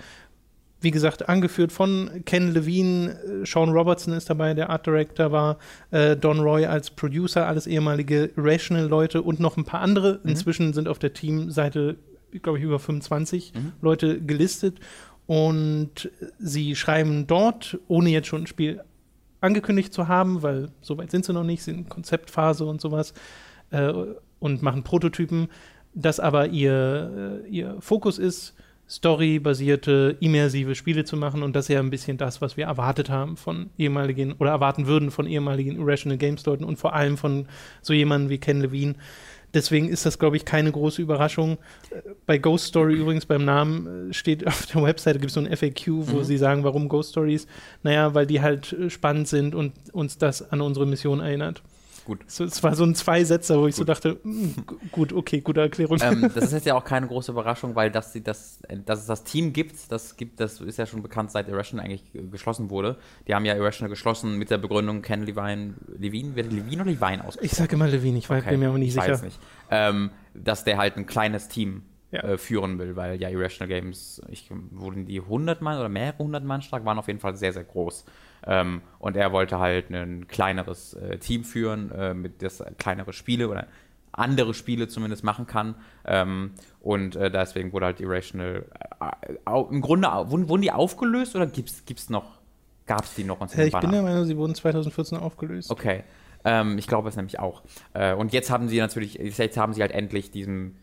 Wie 0.80 0.92
gesagt, 0.92 1.28
angeführt 1.28 1.72
von 1.72 2.22
Ken 2.24 2.52
Levine, 2.52 3.10
äh, 3.42 3.44
Sean 3.46 3.70
Robertson 3.70 4.14
ist 4.14 4.30
dabei, 4.30 4.54
der 4.54 4.70
Art 4.70 4.86
Director 4.86 5.32
war, 5.32 5.58
äh, 5.90 6.16
Don 6.16 6.38
Roy 6.38 6.66
als 6.66 6.90
Producer, 6.90 7.46
alles 7.48 7.66
ehemalige 7.66 8.30
Irrational-Leute 8.36 9.22
und 9.22 9.40
noch 9.40 9.56
ein 9.56 9.64
paar 9.64 9.80
andere. 9.80 10.20
Inzwischen 10.24 10.72
sind 10.72 10.86
auf 10.86 11.00
der 11.00 11.12
Teamseite, 11.14 11.96
glaube 12.42 12.58
ich, 12.58 12.64
über 12.64 12.78
25 12.78 13.52
Mhm. 13.54 13.72
Leute 13.82 14.20
gelistet. 14.20 14.78
Und 15.26 16.10
sie 16.38 16.74
schreiben 16.76 17.26
dort, 17.26 17.78
ohne 17.88 18.10
jetzt 18.10 18.28
schon 18.28 18.42
ein 18.44 18.46
Spiel 18.46 18.80
angekündigt 19.40 19.92
zu 19.92 20.08
haben, 20.08 20.42
weil 20.42 20.70
so 20.80 20.98
weit 20.98 21.10
sind 21.10 21.24
sie 21.24 21.32
noch 21.32 21.44
nicht, 21.44 21.62
sind 21.62 21.78
in 21.78 21.88
Konzeptphase 21.88 22.64
und 22.64 22.80
sowas 22.80 23.14
äh, 23.70 23.92
und 24.38 24.62
machen 24.62 24.82
Prototypen, 24.82 25.48
dass 25.94 26.20
aber 26.20 26.48
ihr, 26.48 27.42
äh, 27.44 27.48
ihr 27.48 27.76
Fokus 27.80 28.18
ist, 28.18 28.54
storybasierte, 28.88 30.16
immersive 30.20 30.74
Spiele 30.74 31.04
zu 31.04 31.16
machen 31.16 31.42
und 31.42 31.54
das 31.54 31.66
ist 31.66 31.74
ja 31.74 31.80
ein 31.80 31.90
bisschen 31.90 32.16
das, 32.16 32.40
was 32.40 32.56
wir 32.56 32.64
erwartet 32.64 33.10
haben 33.10 33.36
von 33.36 33.68
ehemaligen 33.76 34.32
oder 34.32 34.50
erwarten 34.50 34.86
würden 34.86 35.10
von 35.10 35.26
ehemaligen 35.26 35.76
Irrational 35.76 36.16
Games 36.16 36.46
Leuten 36.46 36.64
und 36.64 36.78
vor 36.78 36.94
allem 36.94 37.18
von 37.18 37.46
so 37.82 37.92
jemandem 37.92 38.30
wie 38.30 38.38
Ken 38.38 38.62
Levine. 38.62 38.94
Deswegen 39.58 39.88
ist 39.88 40.06
das, 40.06 40.20
glaube 40.20 40.36
ich, 40.36 40.44
keine 40.44 40.70
große 40.70 41.02
Überraschung. 41.02 41.58
Bei 42.26 42.38
Ghost 42.38 42.66
Story 42.66 42.94
übrigens 42.94 43.26
beim 43.26 43.44
Namen 43.44 44.10
äh, 44.10 44.14
steht 44.14 44.46
auf 44.46 44.66
der 44.66 44.82
Webseite, 44.84 45.18
gibt 45.18 45.30
es 45.30 45.34
so 45.34 45.40
ein 45.40 45.56
FAQ, 45.56 45.86
wo 46.08 46.18
Mhm. 46.18 46.24
sie 46.24 46.38
sagen, 46.38 46.62
warum 46.62 46.88
Ghost 46.88 47.10
Stories? 47.10 47.48
Naja, 47.82 48.14
weil 48.14 48.26
die 48.26 48.40
halt 48.40 48.72
äh, 48.72 48.88
spannend 48.88 49.26
sind 49.26 49.54
und 49.56 49.72
uns 49.92 50.16
das 50.16 50.52
an 50.52 50.60
unsere 50.60 50.86
Mission 50.86 51.18
erinnert. 51.20 51.62
Gut. 52.08 52.20
So, 52.26 52.42
es 52.44 52.62
war 52.62 52.74
so 52.74 52.84
ein 52.84 52.94
Zweisetzer, 52.94 53.60
wo 53.60 53.66
ich 53.66 53.74
so 53.74 53.82
Gut. 53.82 53.90
dachte, 53.90 54.18
hm, 54.22 54.54
gu- 54.66 54.78
gut, 54.90 55.12
okay, 55.12 55.42
gute 55.42 55.60
Erklärung. 55.60 55.98
ähm, 56.00 56.22
das 56.34 56.46
ist 56.46 56.52
jetzt 56.52 56.66
ja 56.66 56.74
auch 56.74 56.84
keine 56.84 57.06
große 57.06 57.30
Überraschung, 57.32 57.74
weil 57.76 57.90
dass, 57.90 58.14
sie 58.14 58.22
das, 58.22 58.62
dass 58.86 59.00
es 59.00 59.06
das 59.06 59.24
Team 59.24 59.52
gibt, 59.52 59.92
das 59.92 60.16
gibt, 60.16 60.40
das 60.40 60.58
ist 60.62 60.78
ja 60.78 60.86
schon 60.86 61.02
bekannt, 61.02 61.30
seit 61.30 61.48
Irrational 61.50 61.84
eigentlich 61.84 62.04
äh, 62.14 62.22
geschlossen 62.22 62.70
wurde. 62.70 62.96
Die 63.26 63.34
haben 63.34 63.44
ja 63.44 63.54
Irrational 63.54 63.90
geschlossen 63.90 64.38
mit 64.38 64.50
der 64.50 64.56
Begründung 64.56 65.02
Ken 65.02 65.24
Levine, 65.26 65.74
Levine, 65.98 66.34
wird 66.34 66.50
Levine 66.50 66.80
oder 66.82 66.90
Levine 66.92 67.24
ausgesprochen? 67.24 67.44
ich 67.44 67.52
sage 67.52 67.76
immer 67.76 67.88
Levine, 67.88 68.16
ich 68.16 68.30
weiß, 68.30 68.40
Okay, 68.42 68.50
bin 68.52 68.60
mir 68.60 68.68
aber 68.70 68.78
nicht 68.78 68.88
ich 68.88 68.94
sicher. 68.94 69.12
Weiß 69.12 69.22
nicht. 69.22 69.38
Ähm, 69.70 70.10
dass 70.32 70.64
der 70.64 70.78
halt 70.78 70.96
ein 70.96 71.04
kleines 71.04 71.48
Team 71.48 71.82
Ja. 72.10 72.20
äh, 72.22 72.38
führen 72.38 72.78
will, 72.78 72.96
weil 72.96 73.20
ja 73.20 73.28
Irrational 73.28 73.68
Games, 73.68 74.22
ich, 74.30 74.50
wurden 74.70 75.04
die 75.04 75.20
100 75.20 75.60
Mann 75.60 75.78
oder 75.78 75.90
mehrere 75.90 76.20
100 76.20 76.42
Mann 76.42 76.62
stark, 76.62 76.86
waren 76.86 76.98
auf 76.98 77.06
jeden 77.08 77.20
Fall 77.20 77.36
sehr, 77.36 77.52
sehr 77.52 77.64
groß. 77.64 78.06
Ähm, 78.46 78.82
und 78.98 79.16
er 79.16 79.32
wollte 79.32 79.58
halt 79.58 79.90
ein 79.90 80.26
kleineres 80.28 80.94
äh, 80.94 81.18
Team 81.18 81.44
führen, 81.44 81.90
äh, 81.92 82.14
mit 82.14 82.42
das 82.42 82.62
kleinere 82.78 83.12
Spiele 83.12 83.48
oder 83.48 83.66
andere 84.12 84.54
Spiele 84.54 84.88
zumindest 84.88 85.24
machen 85.24 85.46
kann. 85.46 85.74
Ähm, 86.04 86.52
und 86.80 87.16
äh, 87.16 87.30
deswegen 87.30 87.72
wurde 87.72 87.86
halt 87.86 88.00
Irrational 88.00 88.64
äh, 89.00 89.60
im 89.70 89.80
Grunde, 89.80 90.08
wurden, 90.08 90.48
wurden 90.48 90.62
die 90.62 90.72
aufgelöst 90.72 91.36
oder 91.36 91.46
gibt's, 91.46 91.84
gibt's 91.84 92.10
noch, 92.10 92.40
gab 92.86 93.04
es 93.04 93.14
die 93.14 93.24
noch? 93.24 93.40
und 93.40 93.50
sind 93.50 93.60
Äh, 93.60 93.66
ich 93.68 93.78
bin 93.78 93.90
der 93.90 94.02
Meinung, 94.02 94.24
sie 94.24 94.36
wurden 94.36 94.54
2014 94.54 95.18
aufgelöst. 95.18 95.70
Okay. 95.70 96.04
Ähm, 96.44 96.78
ich 96.78 96.86
glaube 96.86 97.08
es 97.08 97.16
nämlich 97.16 97.38
auch. 97.38 97.62
Äh, 97.94 98.14
und 98.14 98.32
jetzt 98.32 98.50
haben 98.50 98.68
sie 98.68 98.78
natürlich, 98.78 99.14
jetzt 99.14 99.56
haben 99.56 99.72
sie 99.72 99.82
halt 99.82 99.92
endlich 99.92 100.30
diesem 100.30 100.76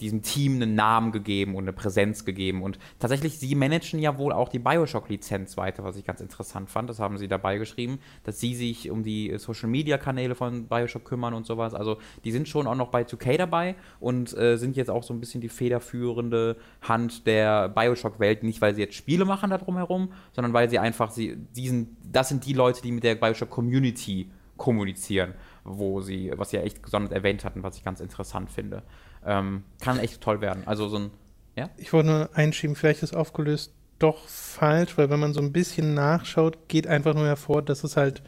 diesem 0.00 0.22
Team 0.22 0.56
einen 0.56 0.74
Namen 0.74 1.12
gegeben 1.12 1.54
und 1.54 1.64
eine 1.64 1.72
Präsenz 1.72 2.24
gegeben. 2.24 2.62
Und 2.62 2.78
tatsächlich, 2.98 3.38
sie 3.38 3.54
managen 3.54 4.00
ja 4.00 4.18
wohl 4.18 4.32
auch 4.32 4.48
die 4.48 4.58
Bioshock-Lizenz 4.58 5.56
weiter, 5.56 5.84
was 5.84 5.96
ich 5.96 6.04
ganz 6.04 6.20
interessant 6.20 6.70
fand. 6.70 6.90
Das 6.90 6.98
haben 6.98 7.16
sie 7.16 7.28
dabei 7.28 7.58
geschrieben, 7.58 8.00
dass 8.24 8.40
sie 8.40 8.54
sich 8.54 8.90
um 8.90 9.02
die 9.02 9.36
Social-Media-Kanäle 9.38 10.34
von 10.34 10.66
Bioshock 10.66 11.04
kümmern 11.04 11.34
und 11.34 11.46
sowas. 11.46 11.74
Also 11.74 11.98
die 12.24 12.32
sind 12.32 12.48
schon 12.48 12.66
auch 12.66 12.74
noch 12.74 12.88
bei 12.88 13.02
2K 13.02 13.36
dabei 13.36 13.76
und 14.00 14.36
äh, 14.36 14.56
sind 14.56 14.76
jetzt 14.76 14.90
auch 14.90 15.04
so 15.04 15.14
ein 15.14 15.20
bisschen 15.20 15.40
die 15.40 15.48
federführende 15.48 16.56
Hand 16.82 17.26
der 17.26 17.68
Bioshock-Welt. 17.68 18.42
Nicht, 18.42 18.60
weil 18.60 18.74
sie 18.74 18.82
jetzt 18.82 18.94
Spiele 18.94 19.24
machen 19.24 19.50
da 19.50 19.58
drumherum, 19.58 20.12
sondern 20.32 20.52
weil 20.52 20.68
sie 20.68 20.78
einfach, 20.78 21.10
sie, 21.10 21.36
diesen, 21.54 21.96
das 22.02 22.28
sind 22.28 22.44
die 22.46 22.52
Leute, 22.52 22.82
die 22.82 22.90
mit 22.90 23.04
der 23.04 23.14
Bioshock-Community 23.14 24.30
kommunizieren, 24.56 25.34
wo 25.64 26.00
sie, 26.00 26.32
was 26.36 26.50
sie 26.50 26.56
ja 26.56 26.62
echt 26.62 26.82
gesondert 26.82 27.12
erwähnt 27.12 27.44
hatten, 27.44 27.62
was 27.62 27.76
ich 27.76 27.84
ganz 27.84 28.00
interessant 28.00 28.50
finde. 28.50 28.82
Ähm, 29.26 29.64
kann 29.80 29.98
echt 29.98 30.20
toll 30.20 30.40
werden. 30.40 30.62
Also 30.66 30.88
so 30.88 30.98
ein, 30.98 31.10
ja? 31.56 31.70
Ich 31.76 31.92
wollte 31.92 32.08
nur 32.08 32.30
einschieben, 32.34 32.76
vielleicht 32.76 33.02
ist 33.02 33.14
aufgelöst 33.14 33.72
doch 33.98 34.26
falsch, 34.28 34.98
weil 34.98 35.10
wenn 35.10 35.20
man 35.20 35.32
so 35.32 35.40
ein 35.40 35.52
bisschen 35.52 35.94
nachschaut, 35.94 36.68
geht 36.68 36.86
einfach 36.86 37.14
nur 37.14 37.26
hervor, 37.26 37.62
dass 37.62 37.84
es 37.84 37.96
halt 37.96 38.22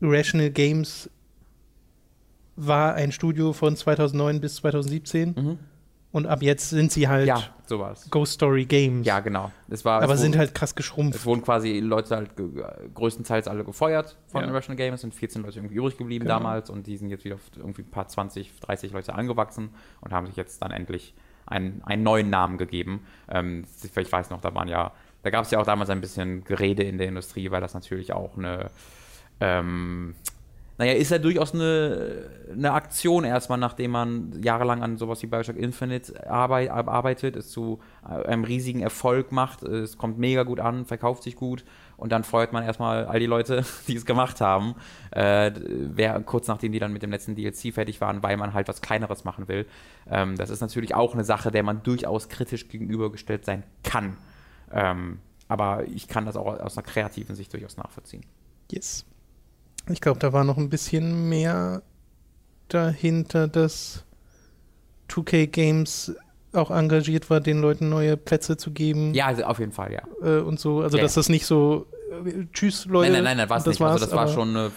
Irrational 0.00 0.50
Games 0.50 1.08
war 2.56 2.94
ein 2.94 3.12
Studio 3.12 3.52
von 3.52 3.76
2009 3.76 4.40
bis 4.40 4.56
2017. 4.56 5.34
Mhm. 5.36 5.58
Und 6.16 6.24
ab 6.26 6.42
jetzt 6.42 6.70
sind 6.70 6.90
sie 6.90 7.08
halt 7.08 7.26
ja, 7.26 7.42
sowas. 7.66 8.08
Ghost 8.10 8.32
Story 8.32 8.64
Games. 8.64 9.06
Ja, 9.06 9.20
genau. 9.20 9.52
Das 9.68 9.84
war, 9.84 10.00
Aber 10.00 10.16
sind 10.16 10.34
halt 10.34 10.54
krass 10.54 10.74
geschrumpft. 10.74 11.18
Es 11.18 11.26
wurden 11.26 11.42
quasi 11.42 11.78
Leute 11.78 12.16
halt 12.16 12.30
größtenteils 12.94 13.46
alle 13.48 13.64
gefeuert 13.64 14.16
von 14.28 14.40
ja. 14.40 14.48
Irrational 14.48 14.76
Games. 14.78 14.94
Es 14.94 15.00
sind 15.02 15.14
14 15.14 15.42
Leute 15.42 15.58
irgendwie 15.58 15.74
übrig 15.74 15.98
geblieben 15.98 16.24
genau. 16.24 16.38
damals 16.38 16.70
und 16.70 16.86
die 16.86 16.96
sind 16.96 17.10
jetzt 17.10 17.26
wieder 17.26 17.34
auf 17.34 17.42
irgendwie 17.54 17.82
ein 17.82 17.90
paar 17.90 18.08
20, 18.08 18.60
30 18.60 18.92
Leute 18.92 19.14
angewachsen 19.14 19.68
und 20.00 20.14
haben 20.14 20.26
sich 20.26 20.36
jetzt 20.36 20.62
dann 20.62 20.70
endlich 20.70 21.12
einen, 21.44 21.82
einen 21.84 22.02
neuen 22.02 22.30
Namen 22.30 22.56
gegeben. 22.56 23.04
Ähm, 23.28 23.66
ich 23.84 24.10
weiß 24.10 24.30
noch, 24.30 24.40
da 24.40 24.54
waren 24.54 24.68
ja, 24.68 24.92
da 25.22 25.28
gab 25.28 25.44
es 25.44 25.50
ja 25.50 25.60
auch 25.60 25.66
damals 25.66 25.90
ein 25.90 26.00
bisschen 26.00 26.44
Gerede 26.44 26.82
in 26.82 26.96
der 26.96 27.08
Industrie, 27.08 27.50
weil 27.50 27.60
das 27.60 27.74
natürlich 27.74 28.14
auch 28.14 28.38
eine 28.38 28.70
ähm, 29.40 30.14
naja, 30.78 30.92
ist 30.92 31.10
ja 31.10 31.18
durchaus 31.18 31.54
eine, 31.54 32.28
eine 32.52 32.72
Aktion 32.72 33.24
erstmal, 33.24 33.58
nachdem 33.58 33.92
man 33.92 34.42
jahrelang 34.42 34.82
an 34.82 34.98
sowas 34.98 35.22
wie 35.22 35.26
Bioshock 35.26 35.56
Infinite 35.56 36.28
arbeit, 36.28 36.70
arbeitet, 36.70 37.36
es 37.36 37.48
zu 37.50 37.80
einem 38.02 38.44
riesigen 38.44 38.80
Erfolg 38.80 39.32
macht, 39.32 39.62
es 39.62 39.96
kommt 39.96 40.18
mega 40.18 40.42
gut 40.42 40.60
an, 40.60 40.84
verkauft 40.84 41.22
sich 41.22 41.34
gut 41.34 41.64
und 41.96 42.12
dann 42.12 42.24
freut 42.24 42.52
man 42.52 42.62
erstmal 42.62 43.06
all 43.06 43.18
die 43.18 43.26
Leute, 43.26 43.64
die 43.88 43.96
es 43.96 44.04
gemacht 44.04 44.42
haben, 44.42 44.74
äh, 45.12 45.50
wer, 45.56 46.20
kurz 46.20 46.46
nachdem 46.46 46.72
die 46.72 46.78
dann 46.78 46.92
mit 46.92 47.02
dem 47.02 47.10
letzten 47.10 47.34
DLC 47.34 47.72
fertig 47.72 48.00
waren, 48.02 48.22
weil 48.22 48.36
man 48.36 48.52
halt 48.52 48.68
was 48.68 48.82
Kleineres 48.82 49.24
machen 49.24 49.48
will. 49.48 49.66
Ähm, 50.10 50.36
das 50.36 50.50
ist 50.50 50.60
natürlich 50.60 50.94
auch 50.94 51.14
eine 51.14 51.24
Sache, 51.24 51.50
der 51.50 51.62
man 51.62 51.82
durchaus 51.82 52.28
kritisch 52.28 52.68
gegenübergestellt 52.68 53.46
sein 53.46 53.62
kann. 53.82 54.18
Ähm, 54.70 55.20
aber 55.48 55.84
ich 55.86 56.08
kann 56.08 56.26
das 56.26 56.36
auch 56.36 56.46
aus 56.46 56.76
einer 56.76 56.86
kreativen 56.86 57.34
Sicht 57.34 57.52
durchaus 57.52 57.76
nachvollziehen. 57.76 58.24
Yes. 58.70 59.06
Ich 59.88 60.00
glaube, 60.00 60.18
da 60.18 60.32
war 60.32 60.44
noch 60.44 60.56
ein 60.56 60.68
bisschen 60.68 61.28
mehr 61.28 61.82
dahinter, 62.68 63.48
dass 63.48 64.04
2K 65.08 65.46
Games 65.46 66.14
auch 66.52 66.70
engagiert 66.70 67.30
war, 67.30 67.40
den 67.40 67.60
Leuten 67.60 67.88
neue 67.88 68.16
Plätze 68.16 68.56
zu 68.56 68.72
geben. 68.72 69.14
Ja, 69.14 69.26
also 69.26 69.44
auf 69.44 69.58
jeden 69.58 69.72
Fall, 69.72 69.92
ja. 69.92 70.02
Äh, 70.22 70.40
und 70.40 70.58
so, 70.58 70.80
also 70.80 70.96
ja, 70.96 71.02
dass 71.02 71.14
das 71.14 71.28
nicht 71.28 71.46
so 71.46 71.86
äh, 72.24 72.46
Tschüss, 72.52 72.86
Leute. 72.86 73.12
Nein, 73.12 73.24
nein, 73.24 73.36
nein, 73.36 73.50
war 73.50 73.58
es 73.58 73.66
nicht. 73.66 73.80
Also 73.80 74.04
das 74.04 74.14
war 74.14 74.28
schon, 74.28 74.56
äh, 74.56 74.70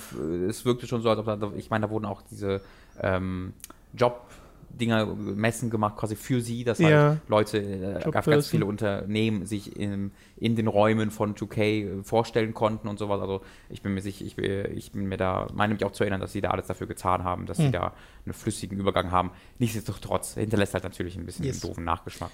es 0.47 0.65
wirkte 0.65 0.87
schon 0.87 1.01
so, 1.01 1.09
als 1.09 1.19
ob 1.19 1.25
da, 1.25 1.51
ich 1.55 1.69
meine, 1.69 1.87
da 1.87 1.91
wurden 1.91 2.05
auch 2.05 2.21
diese 2.29 2.61
ähm, 3.01 3.53
Job 3.93 4.28
Dinger, 4.69 5.05
Messen 5.05 5.69
gemacht, 5.69 5.97
quasi 5.97 6.15
für 6.15 6.41
sie, 6.41 6.63
dass 6.63 6.79
halt 6.79 6.91
ja. 6.91 7.17
Leute, 7.27 7.57
äh, 7.57 8.11
gab 8.11 8.25
ganz 8.25 8.47
viele 8.47 8.65
Unternehmen 8.65 9.45
sich 9.45 9.75
in, 9.77 10.11
in 10.37 10.55
den 10.55 10.67
Räumen 10.67 11.11
von 11.11 11.35
2K 11.35 11.61
äh, 11.61 12.03
vorstellen 12.03 12.53
konnten 12.53 12.87
und 12.87 12.99
sowas. 12.99 13.21
Also 13.21 13.41
ich 13.69 13.81
bin 13.81 13.93
mir 13.93 14.01
sicher, 14.01 14.25
ich, 14.25 14.37
ich 14.37 14.91
bin 14.91 15.07
mir 15.07 15.17
da, 15.17 15.47
meine 15.53 15.73
mich 15.73 15.83
auch 15.85 15.91
zu 15.91 16.03
erinnern, 16.03 16.21
dass 16.21 16.31
sie 16.31 16.41
da 16.41 16.51
alles 16.51 16.67
dafür 16.67 16.87
getan 16.87 17.23
haben, 17.23 17.45
dass 17.45 17.57
mhm. 17.57 17.63
sie 17.63 17.71
da 17.71 17.93
einen 18.25 18.33
flüssigen 18.33 18.79
Übergang 18.79 19.11
haben. 19.11 19.31
Nichtsdestotrotz 19.57 20.35
hinterlässt 20.35 20.73
halt 20.73 20.83
natürlich 20.83 21.17
ein 21.17 21.25
bisschen 21.25 21.45
yes. 21.45 21.63
einen 21.63 21.69
doofen 21.69 21.83
Nachgeschmack. 21.83 22.31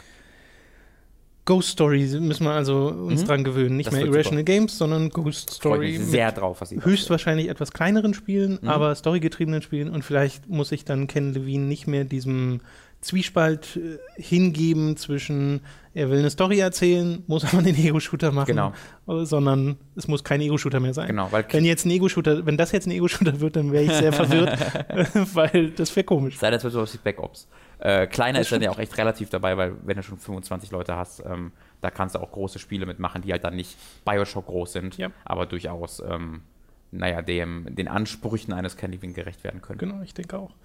Ghost 1.46 1.70
Story 1.70 2.02
müssen 2.20 2.44
wir 2.44 2.52
also 2.52 2.88
uns 2.88 3.22
mhm. 3.22 3.28
dran 3.28 3.44
gewöhnen. 3.44 3.78
Nicht 3.78 3.88
das 3.88 3.94
mehr 3.94 4.06
Irrational 4.06 4.42
super. 4.42 4.44
Games, 4.44 4.78
sondern 4.78 5.10
Ghost 5.12 5.52
Story. 5.52 5.96
Ich 5.96 6.00
sehr 6.00 6.32
drauf, 6.32 6.60
was 6.60 6.72
ich 6.72 6.84
Höchstwahrscheinlich 6.84 7.50
etwas 7.50 7.72
kleineren 7.72 8.16
Spielen, 8.16 8.58
mhm. 8.62 8.68
aber 8.68 8.96
storygetriebenen 8.96 9.62
Spielen. 9.62 9.90
Und 9.90 10.04
vielleicht 10.04 10.50
muss 10.50 10.70
sich 10.70 10.86
dann 10.86 11.08
Ken 11.08 11.34
Levine 11.34 11.66
nicht 11.66 11.86
mehr 11.86 12.04
diesem 12.04 12.62
Zwiespalt 13.06 13.78
äh, 13.78 14.00
hingeben 14.20 14.98
zwischen, 14.98 15.62
er 15.94 16.10
will 16.10 16.18
eine 16.18 16.32
Story 16.32 16.58
erzählen, 16.58 17.24
muss 17.28 17.46
aber 17.46 17.60
einen 17.60 17.76
Ego-Shooter 17.76 18.32
machen. 18.32 18.48
Genau. 18.48 18.74
Äh, 19.08 19.26
sondern 19.26 19.78
es 19.96 20.08
muss 20.08 20.24
kein 20.24 20.42
Ego-Shooter 20.42 20.80
mehr 20.80 20.96
sein. 20.96 21.10
Genau, 21.10 21.32
weil 21.32 21.46
wenn 21.52 21.66
jetzt 21.66 21.86
ein 21.86 21.92
Ego-Shooter, 21.92 22.48
wenn 22.48 22.58
das 22.58 22.72
jetzt 22.72 22.88
ein 22.88 22.92
Ego-Shooter 22.92 23.40
wird, 23.40 23.58
dann 23.58 23.72
wäre 23.72 23.84
ich 23.84 23.92
sehr 23.92 24.12
verwirrt, 24.14 24.58
weil 25.36 25.70
das 25.70 25.96
wäre 25.96 26.04
komisch. 26.04 26.40
Sei 26.40 26.50
das 26.50 26.64
wird 26.64 26.74
sowas 26.74 26.96
wie 26.96 26.98
Backups. 26.98 27.48
Äh, 27.78 28.08
kleiner 28.08 28.40
das 28.40 28.48
ist 28.48 28.54
dann 28.54 28.64
ja 28.64 28.72
auch 28.72 28.80
echt 28.80 28.98
relativ 28.98 29.30
dabei, 29.30 29.56
weil 29.56 29.76
wenn 29.84 29.98
du 29.98 30.02
schon 30.02 30.18
25 30.18 30.72
Leute 30.72 30.96
hast, 30.96 31.24
ähm, 31.24 31.52
da 31.82 31.92
kannst 31.92 32.16
du 32.16 32.20
auch 32.20 32.32
große 32.32 32.58
Spiele 32.58 32.88
mitmachen, 32.88 33.22
die 33.22 33.32
halt 33.32 33.44
dann 33.44 33.56
nicht 33.56 33.78
Bioshock 34.04 34.48
groß 34.48 34.74
sind, 34.74 34.98
ja. 34.98 35.12
aber 35.26 35.46
durchaus, 35.46 36.02
ähm, 36.10 36.42
naja, 36.90 37.22
dem, 37.22 37.68
den 37.70 37.88
Ansprüchen 37.88 38.52
eines 38.52 38.78
Candy 38.78 39.00
Wing 39.04 39.14
gerecht 39.14 39.44
werden 39.44 39.62
können. 39.62 39.78
Genau, 39.78 40.02
ich 40.02 40.16
denke 40.16 40.40
auch. 40.40 40.56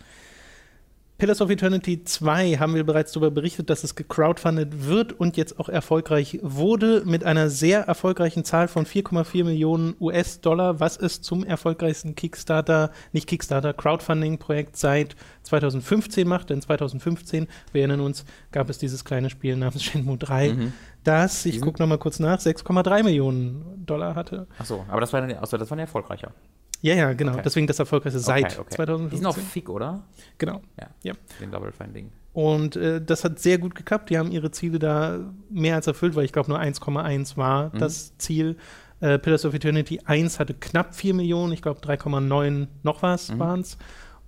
Pillars 1.20 1.42
of 1.42 1.50
Eternity 1.50 2.02
2 2.02 2.56
haben 2.56 2.74
wir 2.74 2.82
bereits 2.82 3.12
darüber 3.12 3.30
berichtet, 3.30 3.68
dass 3.68 3.84
es 3.84 3.94
gecrowdfundet 3.94 4.86
wird 4.86 5.12
und 5.12 5.36
jetzt 5.36 5.60
auch 5.60 5.68
erfolgreich 5.68 6.38
wurde 6.40 7.02
mit 7.04 7.24
einer 7.24 7.50
sehr 7.50 7.82
erfolgreichen 7.82 8.42
Zahl 8.42 8.68
von 8.68 8.86
4,4 8.86 9.44
Millionen 9.44 9.94
US-Dollar, 10.00 10.80
was 10.80 10.96
es 10.96 11.20
zum 11.20 11.44
erfolgreichsten 11.44 12.14
Kickstarter, 12.14 12.90
nicht 13.12 13.28
Kickstarter, 13.28 13.74
Crowdfunding-Projekt 13.74 14.78
seit 14.78 15.14
2015 15.42 16.26
macht. 16.26 16.48
Denn 16.48 16.62
2015, 16.62 17.48
wir 17.72 17.82
erinnern 17.82 18.00
uns, 18.00 18.24
gab 18.50 18.70
es 18.70 18.78
dieses 18.78 19.04
kleine 19.04 19.28
Spiel 19.28 19.56
namens 19.56 19.84
Shenmue 19.84 20.16
3, 20.16 20.48
mhm. 20.54 20.72
das, 21.04 21.44
ich 21.44 21.60
gucke 21.60 21.82
nochmal 21.82 21.98
kurz 21.98 22.18
nach, 22.18 22.38
6,3 22.38 23.02
Millionen 23.02 23.84
Dollar 23.84 24.14
hatte. 24.14 24.46
Achso, 24.58 24.86
aber 24.88 25.02
das 25.02 25.12
war, 25.12 25.22
also 25.22 25.58
das 25.58 25.70
war 25.70 25.76
ein 25.76 25.80
erfolgreicher. 25.80 26.32
Ja, 26.82 26.94
ja, 26.94 27.12
genau. 27.12 27.32
Okay. 27.32 27.42
Deswegen 27.44 27.66
das 27.66 27.78
erfolgreichste 27.78 28.20
seit 28.20 28.44
okay, 28.44 28.60
okay. 28.60 28.74
2015. 28.76 29.10
Die 29.10 29.16
sind 29.16 29.26
auch 29.26 29.36
fick, 29.36 29.68
oder? 29.68 30.02
Genau. 30.38 30.62
Ja. 30.80 30.88
ja. 31.02 31.14
Den 31.40 31.50
Double 31.50 31.72
Finding. 31.72 32.10
Und 32.32 32.76
äh, 32.76 33.02
das 33.02 33.24
hat 33.24 33.38
sehr 33.38 33.58
gut 33.58 33.74
geklappt. 33.74 34.10
Die 34.10 34.18
haben 34.18 34.30
ihre 34.30 34.50
Ziele 34.50 34.78
da 34.78 35.20
mehr 35.50 35.74
als 35.74 35.86
erfüllt, 35.86 36.14
weil 36.14 36.24
ich 36.24 36.32
glaube, 36.32 36.48
nur 36.48 36.60
1,1 36.60 37.36
war 37.36 37.74
mhm. 37.74 37.78
das 37.78 38.16
Ziel. 38.18 38.56
Äh, 39.00 39.18
Pillars 39.18 39.44
of 39.44 39.54
Eternity 39.54 40.00
1 40.04 40.38
hatte 40.38 40.54
knapp 40.54 40.94
4 40.94 41.14
Millionen, 41.14 41.52
ich 41.52 41.62
glaube 41.62 41.80
3,9 41.80 42.68
noch 42.82 43.02
was 43.02 43.32
mhm. 43.32 43.38
waren 43.38 43.60
es. 43.60 43.78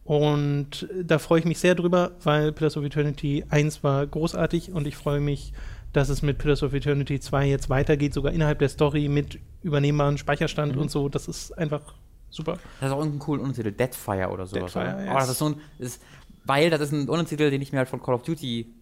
Und 0.05 0.89
da 1.01 1.19
freue 1.19 1.41
ich 1.41 1.45
mich 1.45 1.61
sehr 1.61 1.77
drüber, 1.77 2.13
weil 2.25 2.53
Pillars 2.53 2.77
of 2.77 2.85
Eternity 2.85 3.45
1 3.49 3.85
war 3.85 4.05
großartig 4.05 4.73
und 4.73 4.87
ich 4.89 4.97
freue 4.97 5.21
mich, 5.21 5.53
dass 5.93 6.09
es 6.09 6.23
mit 6.23 6.39
Pillars 6.39 6.63
of 6.63 6.75
Eternity 6.75 7.21
2 7.21 7.49
jetzt 7.49 7.71
weitergeht, 7.71 8.15
sogar 8.15 8.33
innerhalb 8.33 8.59
der 8.59 8.69
Story 8.69 9.09
mit 9.09 9.39
übernehmbaren 9.63 10.19
Speicherstand 10.19 10.75
mhm. 10.75 10.83
und 10.83 10.91
so. 10.91 11.09
Das 11.09 11.29
ist 11.29 11.57
einfach 11.57 11.95
Super. 12.33 12.59
Das 12.81 12.89
ist 12.89 12.95
auch 12.95 12.99
irgendein 12.99 13.21
cooler 13.21 13.43
Untertitel, 13.43 13.73
Deadfire 13.73 14.31
oder 14.31 14.47
sowas. 14.47 14.73
Deadfire, 14.73 14.95
oder? 14.95 15.05
Yes. 15.05 15.13
Oh, 15.13 15.19
das 15.19 15.29
ist 15.29 15.39
so 15.39 15.49
ein, 15.51 15.61
das 15.79 15.89
ist, 15.89 16.03
weil 16.45 16.71
das 16.71 16.81
ist 16.81 16.93
ein 16.93 17.09
Untertitel, 17.09 17.51
den 17.51 17.63
ich 17.63 17.73
mir 17.73 17.79
halt 17.79 17.89
von 17.89 18.03
Call 18.03 18.15
of 18.15 18.23
Duty 18.23 18.73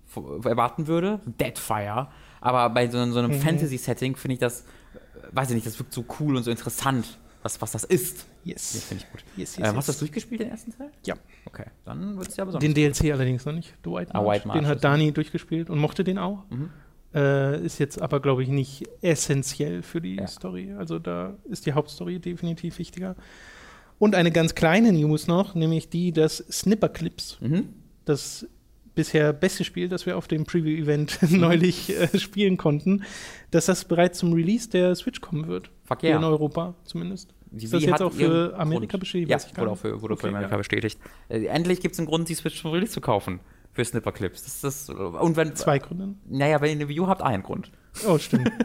erwarten 0.45 0.87
würde. 0.87 1.21
Deadfire. 1.27 2.09
Aber 2.41 2.71
bei 2.71 2.89
so, 2.89 3.05
so 3.13 3.19
einem 3.19 3.33
mhm. 3.33 3.41
Fantasy-Setting 3.41 4.17
finde 4.17 4.35
ich 4.35 4.41
das, 4.41 4.65
weiß 5.33 5.51
ich 5.51 5.57
nicht, 5.57 5.67
das 5.67 5.79
wirkt 5.79 5.93
so 5.93 6.05
cool 6.21 6.37
und 6.37 6.45
so 6.45 6.51
interessant, 6.51 7.19
was, 7.43 7.61
was 7.61 7.73
das 7.73 7.85
ist. 7.85 8.27
Yes. 8.45 8.73
Das 8.73 8.85
finde 8.85 9.05
ich 9.05 9.11
gut. 9.11 9.25
Yes, 9.37 9.57
yes, 9.57 9.69
ähm, 9.69 9.77
hast 9.77 9.89
du 9.89 9.93
das 9.93 9.99
durchgespielt, 9.99 10.41
den 10.41 10.51
ersten 10.51 10.73
Teil? 10.73 10.91
Ja. 11.05 11.17
Okay, 11.45 11.67
dann 11.85 12.17
wird 12.17 12.29
es 12.29 12.37
ja 12.37 12.45
besonders 12.45 12.67
Den 12.67 12.75
DLC 12.75 13.03
gut. 13.03 13.13
allerdings 13.13 13.45
noch 13.45 13.53
nicht. 13.53 13.75
The 13.85 13.91
White 13.91 14.13
March. 14.13 14.25
Ah, 14.25 14.31
White 14.31 14.49
March 14.49 14.59
den 14.61 14.67
hat 14.67 14.85
Dani 14.85 15.13
durchgespielt 15.13 15.69
und 15.69 15.79
mochte 15.79 16.05
den 16.05 16.19
auch. 16.19 16.45
Mhm. 16.51 16.71
Äh, 17.13 17.65
ist 17.65 17.79
jetzt 17.79 18.01
aber, 18.01 18.21
glaube 18.21 18.43
ich, 18.43 18.49
nicht 18.49 18.85
essentiell 19.03 19.83
für 19.83 20.01
die 20.01 20.17
ja. 20.17 20.27
Story. 20.29 20.73
Also 20.79 20.99
da 20.99 21.37
ist 21.45 21.67
die 21.67 21.73
Hauptstory 21.73 22.21
definitiv 22.21 22.79
wichtiger. 22.79 23.17
Und 23.99 24.15
eine 24.15 24.31
ganz 24.31 24.55
kleine 24.55 24.93
News 24.93 25.27
noch, 25.27 25.55
nämlich 25.55 25.89
die 25.89 26.13
des 26.13 26.39
Snipper 26.51 26.89
Clips. 26.89 27.39
Mhm. 27.41 27.71
Das 28.05 28.47
bisher 28.95 29.33
beste 29.33 29.65
Spiel, 29.65 29.89
das 29.89 30.07
wir 30.07 30.17
auf 30.17 30.29
dem 30.29 30.45
Preview-Event 30.45 31.21
mhm. 31.23 31.41
neulich 31.41 31.99
äh, 31.99 32.17
spielen 32.19 32.57
konnten, 32.57 33.03
dass 33.51 33.67
das 33.67 33.85
bereits 33.85 34.19
zum 34.19 34.33
Release 34.33 34.69
der 34.69 34.95
Switch 34.95 35.21
kommen 35.21 35.49
wird. 35.49 35.71
Fuck 35.85 36.05
yeah. 36.05 36.17
In 36.17 36.25
Europa 36.25 36.75
zumindest. 36.85 37.35
Wie, 37.51 37.65
ist 37.65 37.75
das 37.75 37.83
jetzt 37.83 38.01
auch 38.01 38.13
für 38.13 38.55
Amerika 38.57 38.97
bestätigt? 38.97 39.31
Ja, 39.31 39.57
wurde 39.57 39.71
auch 39.73 39.79
für, 39.79 40.01
wurde 40.01 40.15
okay, 40.15 40.23
für 40.23 40.29
Amerika 40.29 40.53
ja. 40.53 40.59
bestätigt. 40.59 41.01
Äh, 41.29 41.47
endlich 41.47 41.81
gibt 41.81 41.95
es 41.95 41.99
einen 41.99 42.07
Grund, 42.07 42.29
die 42.29 42.35
Switch 42.35 42.61
zum 42.61 42.71
Release 42.71 42.93
zu 42.93 43.01
kaufen 43.01 43.41
für 43.81 43.85
Snipper 43.85 44.13
Clips. 44.13 44.45
Das, 44.45 44.61
das, 44.61 44.89
und 44.91 45.37
wenn, 45.37 45.57
Zwei 45.57 45.79
Gründe? 45.79 46.15
Naja, 46.29 46.61
wenn 46.61 46.69
ihr 46.69 46.77
eine 46.77 46.89
View 46.89 47.07
habt, 47.07 47.23
einen 47.23 47.43
Grund. 47.43 47.71
Oh, 48.07 48.17
stimmt. 48.19 48.51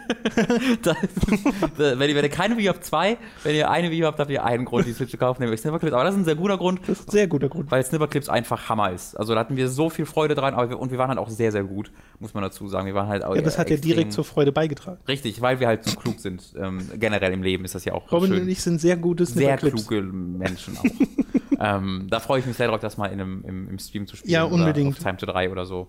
Wenn, 1.77 2.09
ihr, 2.09 2.15
wenn 2.15 2.23
ihr 2.23 2.29
keine 2.29 2.57
Wii 2.57 2.65
habt, 2.65 2.83
zwei. 2.85 3.17
Wenn 3.43 3.55
ihr 3.55 3.69
eine 3.69 3.91
Wii 3.91 4.01
habt, 4.01 4.19
habt 4.19 4.29
ihr 4.31 4.43
einen 4.43 4.65
Grund, 4.65 4.85
die 4.85 4.93
Switch 4.93 5.11
zu 5.11 5.17
kaufen, 5.17 5.41
nämlich 5.41 5.59
Snipperclips. 5.61 5.93
Aber 5.93 6.03
das 6.03 6.13
ist 6.13 6.21
ein 6.21 6.25
sehr 6.25 6.35
guter 6.35 6.57
Grund, 6.57 6.79
Das 6.87 6.99
ist 6.99 7.07
ein 7.07 7.11
sehr 7.11 7.27
guter 7.27 7.49
Grund. 7.49 7.69
weil 7.71 7.83
Snipperclips 7.83 8.29
einfach 8.29 8.69
Hammer 8.69 8.91
ist. 8.91 9.15
Also 9.15 9.33
da 9.33 9.39
hatten 9.39 9.57
wir 9.57 9.67
so 9.69 9.89
viel 9.89 10.05
Freude 10.05 10.35
dran, 10.35 10.53
aber 10.53 10.69
wir, 10.69 10.79
und 10.79 10.91
wir 10.91 10.97
waren 10.97 11.09
halt 11.09 11.19
auch 11.19 11.29
sehr, 11.29 11.51
sehr 11.51 11.63
gut, 11.63 11.91
muss 12.19 12.33
man 12.33 12.43
dazu 12.43 12.67
sagen. 12.67 12.85
Wir 12.85 12.93
waren 12.95 13.07
halt 13.07 13.23
auch 13.23 13.35
Ja, 13.35 13.41
das 13.41 13.57
hat 13.57 13.69
ja 13.69 13.77
direkt 13.77 14.13
zur 14.13 14.23
Freude 14.23 14.51
beigetragen. 14.51 14.99
Richtig, 15.07 15.41
weil 15.41 15.59
wir 15.59 15.67
halt 15.67 15.83
so 15.85 15.95
klug 15.97 16.19
sind. 16.19 16.53
Ähm, 16.57 16.89
generell 16.95 17.33
im 17.33 17.43
Leben 17.43 17.65
ist 17.65 17.75
das 17.75 17.83
ja 17.85 17.93
auch 17.93 18.11
Robin 18.11 18.29
schön. 18.31 18.41
und 18.43 18.47
ich 18.49 18.61
sind 18.61 18.79
sehr 18.79 18.97
gute 18.97 19.25
sehr 19.25 19.57
Snipperclips. 19.57 19.87
kluge 19.87 20.03
Menschen 20.03 20.77
auch. 20.77 20.83
ähm, 21.59 22.07
da 22.09 22.19
freue 22.19 22.39
ich 22.39 22.45
mich 22.45 22.55
sehr 22.57 22.67
drauf, 22.67 22.79
das 22.79 22.97
mal 22.97 23.07
in 23.07 23.19
einem, 23.19 23.43
im, 23.45 23.69
im 23.69 23.79
Stream 23.79 24.07
zu 24.07 24.15
spielen. 24.15 24.31
Ja, 24.33 24.45
Oder 24.45 24.53
unbedingt. 24.55 24.95
auf 24.97 25.03
Time 25.03 25.17
to 25.17 25.25
3 25.25 25.51
oder 25.51 25.65
so. 25.65 25.87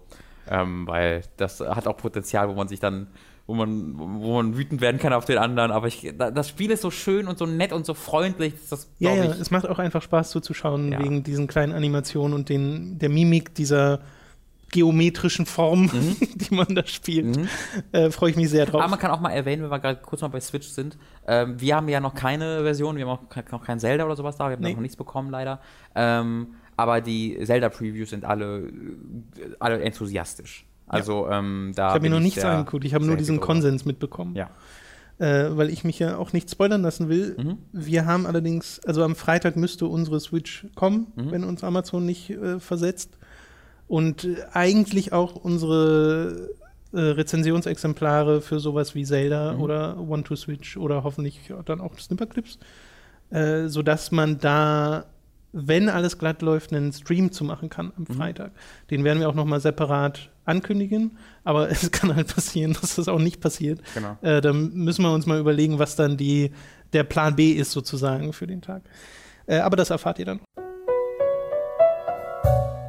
Ähm, 0.50 0.86
weil 0.86 1.22
das 1.36 1.60
hat 1.60 1.86
auch 1.86 1.96
Potenzial, 1.96 2.48
wo 2.48 2.54
man 2.54 2.68
sich 2.68 2.80
dann, 2.80 3.06
wo 3.46 3.54
man, 3.54 3.92
wo 3.96 4.34
man 4.36 4.56
wütend 4.56 4.80
werden 4.80 4.98
kann 4.98 5.12
auf 5.12 5.24
den 5.24 5.38
anderen. 5.38 5.70
Aber 5.70 5.86
ich, 5.86 6.12
da- 6.18 6.30
das 6.30 6.48
Spiel 6.48 6.70
ist 6.70 6.82
so 6.82 6.90
schön 6.90 7.28
und 7.28 7.38
so 7.38 7.46
nett 7.46 7.72
und 7.72 7.86
so 7.86 7.94
freundlich, 7.94 8.54
das, 8.70 8.88
Ja, 8.98 9.14
ja, 9.14 9.24
ich, 9.24 9.40
es 9.40 9.50
macht 9.50 9.68
auch 9.68 9.78
einfach 9.78 10.02
Spaß 10.02 10.30
zuzuschauen, 10.30 10.92
Ja. 10.92 10.98
wegen 10.98 11.22
diesen 11.22 11.46
kleinen 11.46 11.72
Animationen 11.72 12.34
und 12.34 12.48
den, 12.48 12.98
der 12.98 13.08
Mimik 13.08 13.54
dieser 13.54 14.00
geometrischen 14.72 15.46
Form, 15.46 15.82
Mhm. 15.84 16.16
die 16.34 16.54
man 16.54 16.74
da 16.74 16.84
spielt. 16.86 17.38
Äh, 17.92 18.10
Freue 18.10 18.30
ich 18.30 18.36
mich 18.36 18.50
sehr 18.50 18.66
drauf. 18.66 18.80
Aber 18.82 18.90
man 18.90 18.98
kann 18.98 19.12
auch 19.12 19.20
mal 19.20 19.30
erwähnen, 19.30 19.62
wenn 19.62 19.70
wir 19.70 19.78
gerade 19.78 20.00
kurz 20.02 20.22
mal 20.22 20.28
bei 20.28 20.40
Switch 20.40 20.66
sind, 20.68 20.98
ähm, 21.26 21.60
wir 21.60 21.76
haben 21.76 21.88
ja 21.88 22.00
noch 22.00 22.14
keine 22.14 22.62
Version, 22.62 22.96
wir 22.96 23.06
haben 23.06 23.18
auch 23.18 23.52
noch 23.52 23.64
kein 23.64 23.78
Zelda 23.78 24.04
oder 24.04 24.16
sowas 24.16 24.36
da, 24.36 24.48
wir 24.48 24.56
haben 24.56 24.62
Nee. 24.62 24.74
noch 24.74 24.80
nichts 24.80 24.96
bekommen 24.96 25.30
leider. 25.30 25.60
Ähm, 25.94 26.48
aber 26.76 27.00
die 27.00 27.38
Zelda-Previews 27.42 28.10
sind 28.10 28.24
alle, 28.24 28.70
alle 29.58 29.80
enthusiastisch. 29.80 30.66
Also 30.88 31.28
ähm, 31.28 31.72
da 31.74 31.88
ich 31.88 31.94
habe 31.94 32.08
mir 32.08 32.14
noch 32.14 32.20
nichts 32.20 32.44
angeguckt, 32.44 32.84
ich 32.84 32.94
habe 32.94 33.04
nur 33.04 33.16
diesen 33.16 33.36
happy 33.36 33.40
drüber. 33.46 33.52
Konsens 33.54 33.84
mitbekommen. 33.84 34.36
Ja. 34.36 34.50
äh, 35.18 35.56
weil 35.56 35.70
ich 35.70 35.82
mich 35.82 35.98
ja 35.98 36.16
auch 36.18 36.32
nicht 36.32 36.50
spoilern 36.50 36.82
lassen 36.82 37.08
will. 37.08 37.34
Mhm. 37.38 37.58
Wir 37.72 38.04
haben 38.06 38.26
allerdings, 38.26 38.80
also 38.86 39.02
am 39.02 39.16
Freitag 39.16 39.56
müsste 39.56 39.86
unsere 39.86 40.20
Switch 40.20 40.66
kommen, 40.74 41.06
Mhm. 41.16 41.30
wenn 41.32 41.44
uns 41.44 41.64
Amazon 41.64 42.04
nicht 42.04 42.30
äh, 42.30 42.60
versetzt. 42.60 43.16
Und 43.88 44.24
äh, 44.24 44.36
eigentlich 44.52 45.12
auch 45.12 45.34
unsere 45.36 46.50
äh, 46.92 47.00
Rezensionsexemplare 47.00 48.40
für 48.40 48.60
sowas 48.60 48.94
wie 48.94 49.04
Zelda 49.04 49.54
Mhm. 49.54 49.60
oder 49.60 49.98
One 49.98 50.22
to 50.22 50.36
Switch 50.36 50.76
oder 50.76 51.02
hoffentlich 51.02 51.52
dann 51.64 51.80
auch 51.80 51.98
Snipperclips, 51.98 52.58
äh, 53.30 53.66
sodass 53.68 54.12
man 54.12 54.38
da, 54.38 55.06
wenn 55.58 55.88
alles 55.88 56.18
glatt 56.18 56.42
läuft, 56.42 56.72
einen 56.72 56.92
Stream 56.92 57.32
zu 57.32 57.42
machen 57.42 57.70
kann 57.70 57.92
am 57.96 58.04
Mhm. 58.08 58.14
Freitag. 58.14 58.52
Den 58.90 59.04
werden 59.04 59.20
wir 59.20 59.28
auch 59.28 59.34
noch 59.34 59.46
mal 59.46 59.58
separat 59.60 60.28
ankündigen, 60.44 61.16
aber 61.44 61.70
es 61.70 61.90
kann 61.90 62.14
halt 62.14 62.34
passieren, 62.34 62.74
dass 62.78 62.96
das 62.96 63.08
auch 63.08 63.18
nicht 63.18 63.40
passiert. 63.40 63.80
Genau. 63.94 64.18
Äh, 64.20 64.40
dann 64.42 64.72
müssen 64.74 65.02
wir 65.02 65.12
uns 65.12 65.24
mal 65.26 65.38
überlegen, 65.40 65.78
was 65.78 65.96
dann 65.96 66.16
die, 66.18 66.52
der 66.92 67.04
Plan 67.04 67.34
B 67.36 67.52
ist 67.52 67.72
sozusagen 67.72 68.32
für 68.34 68.46
den 68.46 68.60
Tag. 68.60 68.82
Äh, 69.46 69.58
aber 69.60 69.76
das 69.76 69.90
erfahrt 69.90 70.18
ihr 70.18 70.26
dann. 70.26 70.40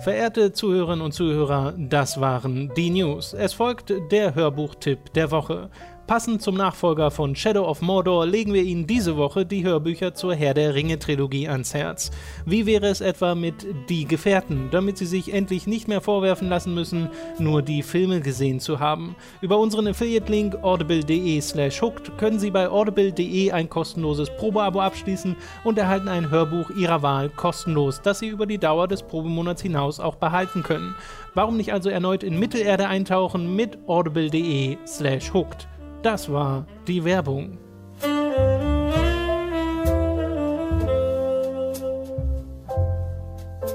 Verehrte 0.01 0.53
Zuhörerinnen 0.53 1.03
und 1.03 1.11
Zuhörer, 1.13 1.73
das 1.77 2.21
waren 2.21 2.71
die 2.75 2.89
News. 2.89 3.33
Es 3.33 3.53
folgt 3.53 3.93
der 4.11 4.35
Hörbuchtipp 4.35 5.13
der 5.13 5.31
Woche. 5.31 5.69
Passend 6.07 6.41
zum 6.41 6.55
Nachfolger 6.55 7.11
von 7.11 7.35
Shadow 7.35 7.67
of 7.67 7.81
Mordor 7.81 8.25
legen 8.25 8.53
wir 8.53 8.63
Ihnen 8.63 8.87
diese 8.87 9.17
Woche 9.17 9.45
die 9.45 9.65
Hörbücher 9.65 10.13
zur 10.13 10.33
Herr 10.33 10.53
der 10.53 10.73
Ringe 10.73 10.99
Trilogie 10.99 11.49
ans 11.49 11.73
Herz. 11.73 12.11
Wie 12.45 12.65
wäre 12.65 12.87
es 12.87 13.01
etwa 13.01 13.35
mit 13.35 13.67
Die 13.89 14.05
Gefährten, 14.05 14.69
damit 14.71 14.97
Sie 14.97 15.05
sich 15.05 15.33
endlich 15.33 15.67
nicht 15.67 15.89
mehr 15.89 15.99
vorwerfen 15.99 16.47
lassen 16.47 16.73
müssen, 16.73 17.09
nur 17.39 17.61
die 17.61 17.83
Filme 17.83 18.21
gesehen 18.21 18.61
zu 18.61 18.79
haben? 18.79 19.17
Über 19.41 19.59
unseren 19.59 19.85
Affiliate-Link 19.85 20.63
audible.de 20.63 21.41
slash 21.41 21.81
hooked 21.81 22.17
können 22.17 22.39
Sie 22.39 22.51
bei 22.51 22.69
audible.de 22.69 23.51
ein 23.51 23.67
kostenloses 23.67 24.29
Probeabo 24.37 24.79
abschließen 24.79 25.35
und 25.65 25.77
erhalten 25.77 26.07
ein 26.07 26.29
Hörbuch 26.29 26.69
Ihrer 26.69 27.01
Wahl 27.01 27.27
kostenlos, 27.27 27.99
das 28.01 28.19
Sie 28.19 28.29
über 28.29 28.45
die 28.45 28.59
Dauer 28.59 28.87
des 28.87 29.03
Probemonats 29.03 29.61
hinaus 29.61 29.99
auch 29.99 30.15
behalten 30.15 30.63
können. 30.63 30.95
Warum 31.33 31.57
nicht 31.57 31.73
also 31.73 31.89
erneut 31.89 32.23
in 32.23 32.39
Mittelerde 32.39 32.87
eintauchen 32.87 33.57
mit 33.57 33.77
audible.de 33.89 34.77
slash 34.85 35.33
hooked? 35.33 35.67
Das 36.03 36.31
war 36.31 36.65
die 36.87 37.03
Werbung. 37.03 37.57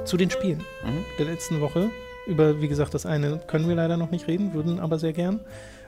Zu 0.05 0.17
den 0.17 0.31
Spielen 0.31 0.59
Mhm. 0.85 1.05
der 1.19 1.27
letzten 1.27 1.61
Woche. 1.61 1.91
Über, 2.27 2.61
wie 2.61 2.69
gesagt, 2.69 2.95
das 2.95 3.05
eine 3.07 3.41
können 3.49 3.69
wir 3.69 3.75
leider 3.75 3.97
noch 3.97 4.11
nicht 4.11 4.29
reden, 4.29 4.55
würden 4.55 4.79
aber 4.79 4.99
sehr 4.99 5.13
gern. 5.13 5.41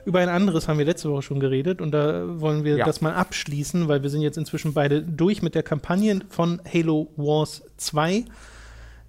Über 0.05 0.19
ein 0.19 0.29
anderes 0.29 0.67
haben 0.67 0.77
wir 0.77 0.85
letzte 0.85 1.09
Woche 1.09 1.21
schon 1.21 1.39
geredet 1.39 1.81
und 1.81 1.91
da 1.91 2.39
wollen 2.41 2.63
wir 2.63 2.77
Ja. 2.77 2.85
das 2.85 3.01
mal 3.01 3.13
abschließen, 3.13 3.87
weil 3.87 4.03
wir 4.03 4.09
sind 4.09 4.21
jetzt 4.21 4.37
inzwischen 4.37 4.73
beide 4.73 5.01
durch 5.01 5.41
mit 5.41 5.55
der 5.55 5.63
Kampagne 5.63 6.19
von 6.29 6.61
Halo 6.71 7.07
Wars 7.15 7.63
2, 7.77 8.25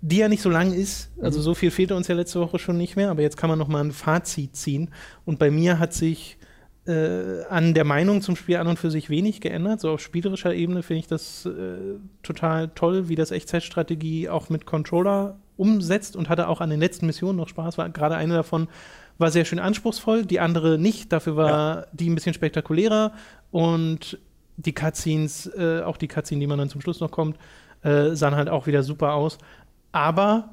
die 0.00 0.18
ja 0.18 0.28
nicht 0.28 0.42
so 0.42 0.50
lang 0.50 0.72
ist. 0.72 1.10
Also 1.20 1.40
so 1.40 1.54
viel 1.54 1.70
fehlte 1.70 1.96
uns 1.96 2.06
ja 2.08 2.14
letzte 2.14 2.40
Woche 2.40 2.58
schon 2.58 2.76
nicht 2.78 2.94
mehr, 2.96 3.10
aber 3.10 3.22
jetzt 3.22 3.36
kann 3.36 3.50
man 3.50 3.58
noch 3.58 3.68
mal 3.68 3.82
ein 3.82 3.92
Fazit 3.92 4.54
ziehen. 4.54 4.90
Und 5.24 5.38
bei 5.38 5.50
mir 5.50 5.78
hat 5.80 5.92
sich 5.92 6.38
äh, 6.86 7.44
an 7.48 7.74
der 7.74 7.84
Meinung 7.84 8.22
zum 8.22 8.36
Spiel 8.36 8.56
an 8.56 8.66
und 8.66 8.78
für 8.78 8.90
sich 8.90 9.10
wenig 9.10 9.40
geändert. 9.40 9.80
So 9.80 9.90
auf 9.90 10.00
spielerischer 10.00 10.54
Ebene 10.54 10.82
finde 10.82 11.00
ich 11.00 11.06
das 11.06 11.46
äh, 11.46 11.98
total 12.22 12.68
toll, 12.68 13.08
wie 13.08 13.14
das 13.14 13.30
Echtzeitstrategie 13.30 14.28
auch 14.28 14.48
mit 14.48 14.66
Controller 14.66 15.36
umsetzt 15.56 16.16
und 16.16 16.28
hatte 16.28 16.48
auch 16.48 16.60
an 16.60 16.70
den 16.70 16.80
letzten 16.80 17.06
Missionen 17.06 17.38
noch 17.38 17.48
Spaß. 17.48 17.78
War 17.78 17.88
gerade 17.90 18.16
eine 18.16 18.34
davon 18.34 18.68
war 19.18 19.30
sehr 19.30 19.46
schön 19.46 19.58
anspruchsvoll, 19.58 20.26
die 20.26 20.40
andere 20.40 20.78
nicht. 20.78 21.12
Dafür 21.12 21.36
war 21.36 21.86
die 21.92 22.10
ein 22.10 22.14
bisschen 22.14 22.34
spektakulärer 22.34 23.12
und 23.50 24.18
die 24.58 24.74
Cutscenes, 24.74 25.50
äh, 25.56 25.80
auch 25.82 25.96
die 25.96 26.08
Cutscene, 26.08 26.40
die 26.40 26.46
man 26.46 26.58
dann 26.58 26.68
zum 26.68 26.80
Schluss 26.80 27.00
noch 27.00 27.10
kommt, 27.10 27.38
äh, 27.82 28.10
sahen 28.14 28.34
halt 28.34 28.48
auch 28.48 28.66
wieder 28.66 28.82
super 28.82 29.14
aus. 29.14 29.38
Aber 29.92 30.50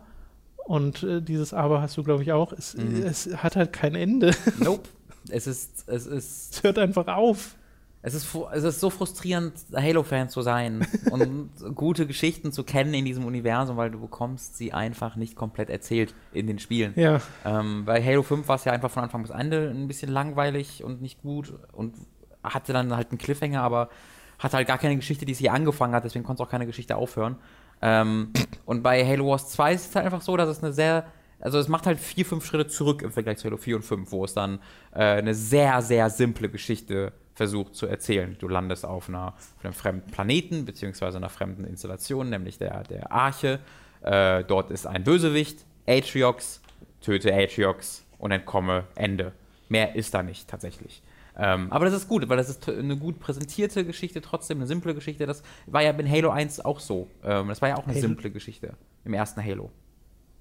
und 0.66 1.04
äh, 1.04 1.22
dieses 1.22 1.54
Aber 1.54 1.82
hast 1.82 1.98
du, 1.98 2.04
glaube 2.04 2.24
ich, 2.24 2.32
auch. 2.32 2.54
Es, 2.54 2.74
es 2.74 3.36
hat 3.36 3.56
halt 3.56 3.74
kein 3.74 3.96
Ende. 3.96 4.32
Nope. 4.60 4.90
Es 5.30 5.48
ist, 5.48 5.88
es 5.88 6.06
ist, 6.06 6.56
es 6.56 6.64
hört 6.64 6.78
einfach 6.78 7.08
auf. 7.08 7.56
es 8.02 8.14
ist, 8.14 8.28
es 8.52 8.64
ist 8.64 8.80
so 8.82 8.90
frustrierend, 8.90 9.54
Halo-Fan 9.74 10.30
zu 10.30 10.42
sein 10.42 10.86
und 11.12 11.50
gute 11.76 12.06
Geschichten 12.06 12.52
zu 12.52 12.64
kennen 12.64 12.94
in 12.94 13.06
diesem 13.06 13.26
Universum, 13.26 13.78
weil 13.78 13.92
du 13.92 14.00
bekommst 14.00 14.58
sie 14.58 14.74
einfach 14.74 15.16
nicht 15.16 15.36
komplett 15.36 15.70
erzählt 15.70 16.14
in 16.34 16.48
den 16.48 16.60
Spielen. 16.60 16.94
Ja. 16.96 17.22
Ähm, 17.46 17.86
bei 17.86 18.04
Halo 18.04 18.24
5 18.24 18.48
war 18.48 18.58
es 18.58 18.66
ja 18.66 18.74
einfach 18.74 18.92
von 18.92 19.04
Anfang 19.04 19.22
bis 19.22 19.32
Ende 19.32 19.70
ein 19.70 19.88
bisschen 19.88 20.12
langweilig 20.12 20.84
und 20.84 21.02
nicht 21.02 21.22
gut 21.22 21.54
und 21.72 21.96
hatte 22.44 22.74
dann 22.74 22.94
halt 22.94 23.12
einen 23.12 23.18
Cliffhanger, 23.18 23.62
aber 23.62 23.90
hatte 24.38 24.58
halt 24.58 24.68
gar 24.68 24.78
keine 24.78 24.98
Geschichte, 24.98 25.26
die 25.26 25.32
es 25.32 25.38
hier 25.38 25.54
angefangen 25.54 25.96
hat, 25.96 26.04
deswegen 26.04 26.26
konnte 26.26 26.44
es 26.44 26.48
auch 26.48 26.52
keine 26.52 26.66
Geschichte 26.66 26.98
aufhören. 26.98 27.38
Ähm, 27.82 28.34
und 28.66 28.84
bei 28.84 29.06
Halo 29.06 29.28
Wars 29.28 29.50
2 29.50 29.74
ist 29.74 29.90
es 29.90 29.96
halt 29.96 30.06
einfach 30.06 30.22
so, 30.22 30.36
dass 30.36 30.50
es 30.50 30.62
eine 30.62 30.74
sehr, 30.74 31.06
also 31.44 31.60
es 31.60 31.68
macht 31.68 31.86
halt 31.86 32.00
vier, 32.00 32.26
fünf 32.26 32.46
Schritte 32.46 32.68
zurück 32.68 33.02
im 33.02 33.12
Vergleich 33.12 33.38
zu 33.38 33.46
Halo 33.46 33.58
4 33.58 33.76
und 33.76 33.82
5, 33.84 34.12
wo 34.12 34.24
es 34.24 34.34
dann 34.34 34.60
äh, 34.94 35.00
eine 35.00 35.36
sehr, 35.36 35.82
sehr 35.82 36.10
simple 36.10 36.48
Geschichte 36.48 37.12
versucht 37.34 37.76
zu 37.76 37.86
erzählen. 37.86 38.38
Du 38.40 38.48
landest 38.48 38.86
auf, 38.86 39.10
einer, 39.10 39.28
auf 39.58 39.64
einem 39.66 39.74
fremden 39.74 40.10
Planeten, 40.10 40.64
beziehungsweise 40.64 41.18
einer 41.18 41.30
fremden 41.30 41.66
Installation, 41.66 42.30
nämlich 42.30 42.60
der, 42.60 42.84
der 42.84 43.12
Arche. 43.12 43.60
Äh, 44.02 44.46
dort 44.46 44.72
ist 44.72 44.88
ein 44.88 45.04
Bösewicht, 45.04 45.66
Atriox, 45.86 46.62
töte 47.02 47.34
Atriox 47.34 48.06
und 48.20 48.32
entkomme, 48.32 48.86
Ende. 48.96 49.34
Mehr 49.68 49.96
ist 49.96 50.14
da 50.14 50.24
nicht 50.24 50.48
tatsächlich. 50.48 51.04
Ähm, 51.36 51.72
aber 51.72 51.86
das 51.86 51.94
ist 51.96 52.08
gut, 52.08 52.30
weil 52.30 52.38
das 52.38 52.50
ist 52.50 52.70
eine 52.70 52.96
gut 52.96 53.20
präsentierte 53.20 53.84
Geschichte, 53.84 54.22
trotzdem 54.22 54.60
eine 54.60 54.68
simple 54.68 54.94
Geschichte. 54.96 55.26
Das 55.26 55.44
war 55.66 55.82
ja 55.82 55.92
in 55.92 56.10
Halo 56.10 56.30
1 56.30 56.62
auch 56.62 56.80
so. 56.80 57.10
Ähm, 57.22 57.50
das 57.50 57.62
war 57.62 57.70
ja 57.70 57.76
auch 57.76 57.84
eine 57.84 57.94
Halo- 57.94 58.02
simple 58.02 58.32
Geschichte 58.32 58.76
im 59.04 59.14
ersten 59.14 59.44
Halo. 59.44 59.72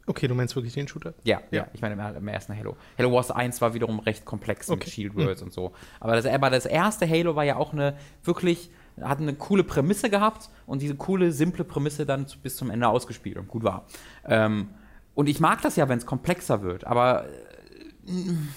Okay, 0.07 0.27
du 0.27 0.35
meinst 0.35 0.57
wirklich 0.57 0.75
den 0.75 0.89
Shooter. 0.89 1.15
Ja, 1.25 1.41
ja, 1.51 1.63
Ja. 1.63 1.67
ich 1.73 1.81
meine 1.81 1.95
im, 1.95 2.17
im 2.17 2.29
ersten 2.29 2.57
Halo. 2.57 2.77
Halo 2.99 3.13
Wars 3.13 3.31
1 3.31 3.61
war 3.61 3.73
wiederum 3.75 4.01
recht 4.01 4.25
komplex 4.25 4.69
mit 4.69 4.81
Okay. 4.81 4.91
Shield 4.91 5.15
Worlds 5.15 5.43
und 5.43 5.53
so. 5.53 5.73
Aber 6.01 6.17
das, 6.17 6.27
aber 6.27 6.51
das 6.51 6.67
erste 6.67 7.09
Halo 7.09 7.37
war 7.37 7.45
ja 7.45 7.57
auch 7.57 7.73
eine 7.73 7.95
wirklich, 8.25 8.71
hat 9.01 9.21
eine 9.21 9.35
coole 9.35 9.63
Prämisse 9.65 10.11
gehabt 10.11 10.51
und 10.67 10.83
diese 10.83 10.97
coole, 10.97 11.31
simple 11.33 11.65
Prämisse 11.65 12.05
dann 12.05 12.27
bis 12.43 12.57
zum 12.57 12.71
Ende 12.71 12.89
ausgespielt 12.89 13.37
und 13.37 13.47
gut 13.49 13.63
war. 13.63 13.87
Ähm, 14.27 14.69
und 15.15 15.29
ich 15.29 15.39
mag 15.41 15.63
das 15.63 15.77
ja, 15.77 15.89
wenn 15.89 15.99
es 15.99 16.07
komplexer 16.07 16.63
wird, 16.63 16.85
aber 16.85 17.27
äh, 17.27 17.29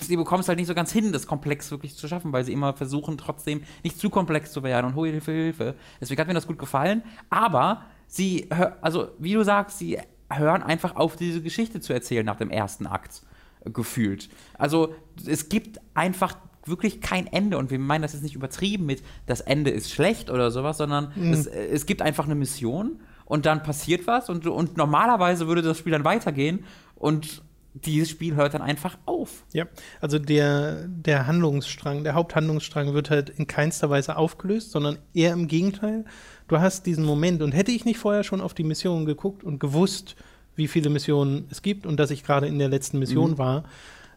sie 0.01 0.15
bekommen 0.17 0.41
es 0.41 0.47
halt 0.47 0.57
nicht 0.57 0.67
so 0.67 0.73
ganz 0.73 0.91
hin, 0.91 1.11
das 1.13 1.27
komplex 1.27 1.69
wirklich 1.69 1.95
zu 1.95 2.07
schaffen, 2.07 2.33
weil 2.33 2.43
sie 2.43 2.53
immer 2.53 2.73
versuchen, 2.73 3.17
trotzdem 3.19 3.61
nicht 3.83 3.99
zu 3.99 4.09
komplex 4.09 4.51
zu 4.51 4.63
werden 4.63 4.87
und 4.93 5.03
Hilfe, 5.03 5.31
Hilfe. 5.31 5.75
Deswegen 6.01 6.19
hat 6.19 6.27
mir 6.27 6.33
das 6.33 6.47
gut 6.47 6.57
gefallen. 6.57 7.03
Aber 7.29 7.83
sie, 8.07 8.49
also 8.81 9.09
wie 9.19 9.33
du 9.33 9.43
sagst, 9.43 9.77
sie 9.77 9.99
hören 10.31 10.63
einfach 10.63 10.95
auf, 10.95 11.15
diese 11.15 11.41
Geschichte 11.41 11.79
zu 11.81 11.93
erzählen 11.93 12.25
nach 12.25 12.37
dem 12.37 12.49
ersten 12.49 12.87
Akt 12.87 13.23
äh, 13.63 13.69
gefühlt. 13.69 14.29
Also 14.57 14.95
es 15.25 15.49
gibt 15.49 15.79
einfach 15.93 16.37
wirklich 16.65 17.01
kein 17.01 17.27
Ende 17.27 17.57
und 17.57 17.69
wir 17.69 17.79
meinen 17.79 18.01
das 18.01 18.15
ist 18.15 18.23
nicht 18.23 18.35
übertrieben 18.35 18.85
mit 18.87 19.03
das 19.27 19.41
Ende 19.41 19.69
ist 19.69 19.91
schlecht 19.91 20.29
oder 20.31 20.49
sowas, 20.49 20.77
sondern 20.77 21.11
es, 21.31 21.45
äh, 21.45 21.67
es 21.67 21.85
gibt 21.85 22.01
einfach 22.01 22.25
eine 22.25 22.35
Mission 22.35 22.99
und 23.25 23.45
dann 23.45 23.63
passiert 23.63 24.07
was 24.07 24.29
und, 24.29 24.47
und 24.47 24.77
normalerweise 24.77 25.47
würde 25.47 25.61
das 25.61 25.77
Spiel 25.77 25.91
dann 25.91 26.05
weitergehen 26.05 26.65
und 26.95 27.43
dieses 27.75 28.09
Spiel 28.09 28.35
hört 28.35 28.53
dann 28.53 28.61
einfach 28.61 28.97
auf. 29.05 29.43
Ja, 29.51 29.65
also 29.99 30.17
der, 30.17 30.87
der 30.87 31.27
Handlungsstrang, 31.27 32.03
der 32.03 32.13
Haupthandlungsstrang 32.13 32.93
wird 32.93 33.09
halt 33.09 33.29
in 33.29 33.47
keinster 33.47 33.89
Weise 33.89 34.15
aufgelöst, 34.15 34.71
sondern 34.71 34.97
eher 35.13 35.33
im 35.33 35.47
Gegenteil. 35.47 36.05
Du 36.47 36.59
hast 36.59 36.85
diesen 36.85 37.05
Moment 37.05 37.41
und 37.41 37.51
hätte 37.53 37.71
ich 37.71 37.85
nicht 37.85 37.97
vorher 37.97 38.23
schon 38.23 38.41
auf 38.41 38.53
die 38.53 38.63
Missionen 38.63 39.05
geguckt 39.05 39.43
und 39.43 39.59
gewusst, 39.59 40.15
wie 40.55 40.67
viele 40.67 40.89
Missionen 40.89 41.45
es 41.49 41.61
gibt 41.61 41.85
und 41.85 41.97
dass 41.99 42.11
ich 42.11 42.23
gerade 42.23 42.47
in 42.47 42.59
der 42.59 42.69
letzten 42.69 42.99
Mission 42.99 43.31
Mhm. 43.31 43.37
war, 43.37 43.63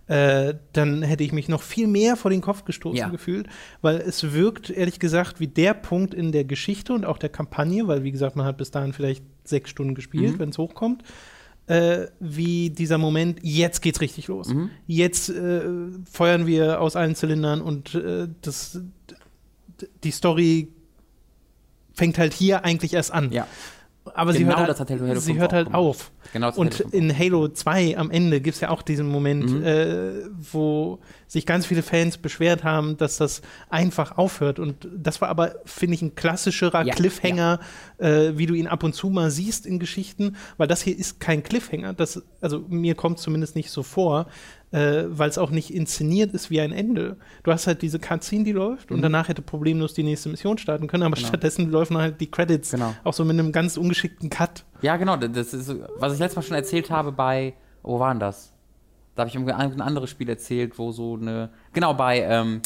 äh, 0.06 0.54
dann 0.72 1.02
hätte 1.02 1.22
ich 1.24 1.32
mich 1.32 1.48
noch 1.48 1.62
viel 1.62 1.86
mehr 1.86 2.16
vor 2.16 2.30
den 2.30 2.40
Kopf 2.40 2.64
gestoßen 2.64 2.96
Ja. 2.98 3.08
gefühlt, 3.08 3.46
weil 3.82 3.96
es 3.96 4.32
wirkt, 4.32 4.70
ehrlich 4.70 4.98
gesagt, 5.00 5.38
wie 5.40 5.48
der 5.48 5.74
Punkt 5.74 6.14
in 6.14 6.32
der 6.32 6.44
Geschichte 6.44 6.92
und 6.92 7.04
auch 7.04 7.18
der 7.18 7.28
Kampagne, 7.28 7.86
weil, 7.88 8.04
wie 8.04 8.12
gesagt, 8.12 8.36
man 8.36 8.46
hat 8.46 8.56
bis 8.56 8.70
dahin 8.70 8.92
vielleicht 8.92 9.22
sechs 9.44 9.68
Stunden 9.70 9.94
gespielt, 9.94 10.34
Mhm. 10.34 10.38
wenn 10.38 10.48
es 10.50 10.58
hochkommt, 10.58 11.02
äh, 11.66 12.06
wie 12.20 12.70
dieser 12.70 12.96
Moment, 12.96 13.40
jetzt 13.42 13.82
geht's 13.82 14.00
richtig 14.00 14.28
los. 14.28 14.48
Mhm. 14.48 14.70
Jetzt 14.86 15.28
äh, 15.28 15.62
feuern 16.10 16.46
wir 16.46 16.80
aus 16.80 16.96
allen 16.96 17.14
Zylindern 17.14 17.60
und 17.60 17.94
äh, 17.94 18.28
das, 18.40 18.80
die 20.04 20.10
Story 20.10 20.68
fängt 21.98 22.16
halt 22.18 22.32
hier 22.32 22.64
eigentlich 22.64 22.94
erst 22.94 23.12
an. 23.12 23.30
Ja. 23.32 23.46
Aber 24.14 24.32
sie 24.32 24.38
Genau 24.38 24.56
hört 24.56 24.68
halt, 24.68 24.80
hat 24.80 24.90
Halo- 24.90 25.06
Halo 25.06 25.20
sie 25.20 25.32
5 25.32 25.38
hört 25.40 25.52
halt 25.52 25.74
auf. 25.74 26.10
Genau, 26.32 26.50
Und 26.54 26.72
Halo 26.78 26.88
5 26.90 26.94
in 26.94 27.18
Halo 27.18 27.48
2 27.48 27.98
am 27.98 28.10
Ende 28.10 28.40
gibt 28.40 28.54
es 28.54 28.60
ja 28.62 28.70
auch 28.70 28.80
diesen 28.80 29.06
Moment, 29.06 29.50
Mhm. 29.50 29.62
äh, 29.62 30.12
wo 30.50 30.98
sich 31.26 31.44
ganz 31.44 31.66
viele 31.66 31.82
Fans 31.82 32.16
beschwert 32.16 32.64
haben, 32.64 32.96
dass 32.96 33.18
das 33.18 33.42
einfach 33.68 34.16
aufhört. 34.16 34.58
Und 34.60 34.88
das 34.96 35.20
war 35.20 35.28
aber, 35.28 35.56
finde 35.66 35.94
ich, 35.94 36.00
ein 36.00 36.14
klassischerer 36.14 36.86
Ja, 36.86 36.94
Cliffhanger, 36.94 37.60
Äh, 37.98 38.38
wie 38.38 38.46
du 38.46 38.54
ihn 38.54 38.68
ab 38.68 38.82
und 38.84 38.94
zu 38.94 39.10
mal 39.10 39.28
siehst 39.30 39.66
in 39.66 39.78
Geschichten, 39.80 40.36
weil 40.56 40.68
das 40.68 40.80
hier 40.82 40.96
ist 40.96 41.18
kein 41.20 41.42
Cliffhanger. 41.42 41.92
Das, 41.94 42.22
also 42.40 42.64
mir 42.68 42.94
kommt 42.94 43.18
zumindest 43.18 43.56
nicht 43.56 43.70
so 43.72 43.82
vor, 43.82 44.26
äh, 44.70 45.04
weil 45.08 45.30
es 45.30 45.38
auch 45.38 45.50
nicht 45.50 45.72
inszeniert 45.72 46.32
ist 46.34 46.50
wie 46.50 46.60
ein 46.60 46.72
Ende. 46.72 47.16
Du 47.42 47.52
hast 47.52 47.66
halt 47.66 47.80
diese 47.82 47.98
Cutscene, 47.98 48.44
die 48.44 48.52
läuft, 48.52 48.90
und 48.90 49.00
danach 49.02 49.28
hätte 49.28 49.40
problemlos 49.42 49.94
die 49.94 50.02
nächste 50.02 50.28
Mission 50.28 50.58
starten 50.58 50.86
können, 50.88 51.02
aber 51.04 51.12
Mhm. 51.16 51.20
Genau. 51.20 51.28
stattdessen 51.28 51.70
laufen 51.70 51.96
halt 51.96 52.20
die 52.20 52.30
Credits 52.30 52.70
Genau. 52.72 52.94
auch 53.04 53.14
so 53.14 53.24
mit 53.24 53.38
einem 53.38 53.52
ganz 53.52 53.76
ungeschickten 53.76 54.28
Cut. 54.30 54.64
Ja, 54.82 54.96
genau, 54.96 55.16
das 55.16 55.54
ist, 55.54 55.74
was 55.98 56.12
ich 56.12 56.18
letztes 56.18 56.36
Mal 56.36 56.42
schon 56.42 56.56
erzählt 56.56 56.90
habe 56.90 57.12
bei, 57.12 57.54
wo 57.82 57.98
war 57.98 58.10
denn 58.12 58.20
das? 58.20 58.52
Da 59.14 59.22
habe 59.22 59.30
ich 59.30 59.36
ein, 59.36 59.80
anderes 59.80 60.10
Spiel 60.10 60.28
erzählt, 60.28 60.78
wo 60.78 60.92
so 60.92 61.16
eine, 61.20 61.50
genau, 61.72 61.94
bei 61.94 62.20
ähm, 62.20 62.60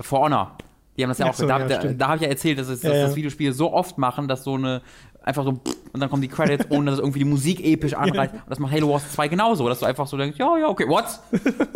For 0.00 0.20
Honor. 0.20 0.56
Die 0.96 1.02
haben 1.02 1.10
das 1.10 1.18
ja 1.18 1.28
auch, 1.28 1.34
so, 1.34 1.46
da, 1.46 1.58
ja, 1.58 1.66
da, 1.66 1.92
da 1.92 2.06
habe 2.08 2.16
ich 2.16 2.22
ja 2.22 2.28
erzählt, 2.28 2.58
dass, 2.58 2.68
es, 2.68 2.80
dass 2.80 2.94
Ja, 2.96 3.02
das 3.02 3.16
Videospiele 3.16 3.52
so 3.52 3.72
oft 3.72 3.96
machen, 3.98 4.28
dass 4.28 4.44
so 4.44 4.54
eine, 4.54 4.82
einfach 5.22 5.44
so, 5.44 5.50
und 5.92 6.00
dann 6.00 6.08
kommen 6.08 6.22
die 6.22 6.28
Credits, 6.28 6.66
ohne 6.70 6.90
dass 6.90 6.98
irgendwie 7.00 7.18
die 7.20 7.24
Musik 7.24 7.64
episch 7.64 7.94
anreicht. 7.94 8.32
Und 8.34 8.42
das 8.48 8.58
macht 8.58 8.72
Halo 8.72 8.88
Wars 8.90 9.10
2 9.12 9.28
genauso, 9.28 9.68
dass 9.68 9.80
du 9.80 9.86
einfach 9.86 10.06
so 10.06 10.16
denkst, 10.16 10.38
ja, 10.38 10.56
ja, 10.58 10.68
okay, 10.68 10.86
what? 10.88 11.04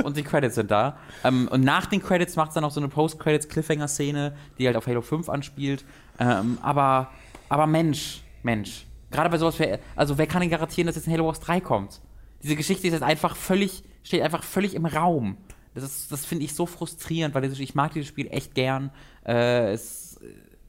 Und 0.05 0.17
die 0.17 0.23
Credits 0.23 0.55
sind 0.55 0.71
da. 0.71 0.97
Ähm, 1.25 1.49
und 1.51 1.63
nach 1.65 1.87
den 1.87 2.03
Credits 2.03 2.37
macht 2.37 2.49
es 2.49 2.55
dann 2.55 2.65
auch 2.65 2.71
so 2.71 2.81
eine 2.81 2.89
Post-Credits-Cliffhanger-Szene, 2.89 4.35
die 4.59 4.67
halt 4.67 4.77
auf 4.77 4.87
Halo 4.87 5.03
5 5.03 5.29
anspielt. 5.29 5.85
Ähm, 6.19 6.59
aber, 6.63 7.11
aber 7.49 7.67
Mensch, 7.67 8.23
Mensch. 8.43 8.87
Gerade 9.11 9.31
bei 9.31 9.39
sowas, 9.39 9.59
wer, 9.59 9.79
also 9.97 10.19
wer 10.19 10.27
kann 10.27 10.41
denn 10.41 10.51
garantieren, 10.51 10.87
dass 10.87 10.97
jetzt 10.97 11.07
ein 11.07 11.13
Halo 11.13 11.27
Wars 11.27 11.41
3 11.41 11.61
kommt? 11.61 12.01
Diese 12.43 12.57
Geschichte 12.57 12.87
ist 12.87 12.93
jetzt 12.93 13.03
einfach 13.03 13.37
völlig, 13.37 13.83
steht 14.03 14.23
einfach 14.23 14.43
völlig 14.43 14.75
im 14.75 14.87
Raum. 14.87 15.37
Das, 15.75 15.85
ist- 15.85 16.13
das 16.13 16.25
finde 16.25 16.45
ich 16.45 16.55
so 16.55 16.67
frustrierend, 16.67 17.35
weil 17.35 17.45
ich 17.45 17.75
mag 17.75 17.93
dieses 17.93 18.09
Spiel 18.09 18.29
echt 18.31 18.55
gern. 18.55 18.91
Äh, 19.27 19.73
es, 19.73 20.14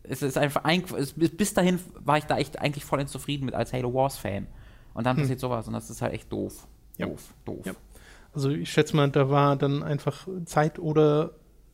es 0.09 0.21
ist 0.21 0.37
einfach, 0.37 0.63
ein, 0.63 0.83
es, 0.97 1.13
bis 1.13 1.53
dahin 1.53 1.79
war 2.03 2.17
ich 2.17 2.25
da 2.25 2.37
echt 2.37 2.59
eigentlich 2.59 2.85
voll 2.85 3.05
zufrieden 3.07 3.45
mit 3.45 3.55
als 3.55 3.73
Halo 3.73 3.93
Wars 3.93 4.17
Fan. 4.17 4.47
Und 4.93 5.05
dann 5.05 5.17
passiert 5.17 5.39
sowas 5.39 5.67
und 5.67 5.73
das 5.73 5.89
ist 5.89 6.01
halt 6.01 6.13
echt 6.13 6.31
doof. 6.31 6.67
Ja. 6.97 7.07
Doof, 7.07 7.33
doof. 7.43 7.65
Ja. 7.65 7.73
Also 8.33 8.49
ich 8.49 8.71
schätze 8.71 8.95
mal, 8.95 9.09
da 9.09 9.29
war 9.29 9.55
dann 9.55 9.83
einfach 9.83 10.27
Zeit 10.45 10.79
oder 10.79 11.31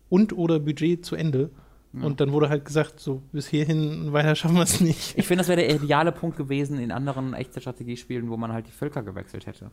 und 0.09 0.33
oder 0.33 0.59
Budget 0.59 1.05
zu 1.05 1.15
Ende. 1.15 1.51
Und 1.93 2.21
dann 2.21 2.31
wurde 2.31 2.47
halt 2.47 2.63
gesagt, 2.63 3.01
so 3.01 3.21
bis 3.33 3.47
hierhin 3.47 4.13
weiter 4.13 4.33
schaffen 4.35 4.55
wir 4.55 4.63
es 4.63 4.79
nicht. 4.79 5.17
Ich 5.17 5.27
finde, 5.27 5.41
das 5.41 5.49
wäre 5.49 5.59
der 5.59 5.75
ideale 5.75 6.13
Punkt 6.13 6.37
gewesen 6.37 6.79
in 6.79 6.89
anderen 6.89 7.33
Echtzeitstrategiespielen, 7.33 8.29
wo 8.29 8.37
man 8.37 8.53
halt 8.53 8.65
die 8.67 8.71
Völker 8.71 9.03
gewechselt 9.03 9.45
hätte. 9.45 9.71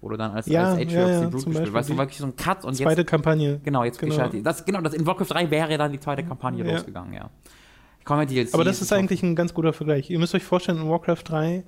Wo 0.00 0.08
du 0.08 0.16
dann 0.16 0.30
als, 0.30 0.46
Ja, 0.46 0.70
als 0.72 0.80
Age 0.80 0.92
ja, 0.94 1.04
of 1.04 1.10
ja, 1.10 1.18
the 1.20 1.26
Brute 1.26 1.44
gespielt. 1.44 1.72
Weißt 1.74 1.90
du, 1.90 1.98
wirklich 1.98 2.16
so 2.18 2.24
ein 2.26 2.36
Cut 2.36 2.64
und 2.64 2.74
Zweite 2.74 3.02
jetzt. 3.02 3.10
Kampagne. 3.10 3.60
Genau, 3.62 3.84
jetzt 3.84 3.98
Genau. 3.98 4.16
genau. 4.30 4.42
Das, 4.42 4.64
genau, 4.64 4.80
das 4.80 4.94
in 4.94 5.04
Warcraft 5.06 5.26
3 5.28 5.50
wäre 5.50 5.76
dann 5.76 5.92
die 5.92 6.00
zweite 6.00 6.24
Kampagne 6.24 6.64
Ja. 6.64 6.72
losgegangen, 6.72 7.12
ja. 7.12 7.28
Kommen 8.08 8.20
wir 8.20 8.26
DLC. 8.26 8.54
Aber 8.54 8.64
das 8.64 8.80
ist 8.80 8.90
eigentlich 8.90 9.22
ein 9.22 9.36
ganz 9.36 9.52
guter 9.52 9.74
Vergleich. 9.74 10.08
Ihr 10.08 10.18
müsst 10.18 10.34
euch 10.34 10.42
vorstellen, 10.42 10.78
in 10.80 10.88
Warcraft 10.88 11.24
3, 11.26 11.56
äh, 11.56 11.62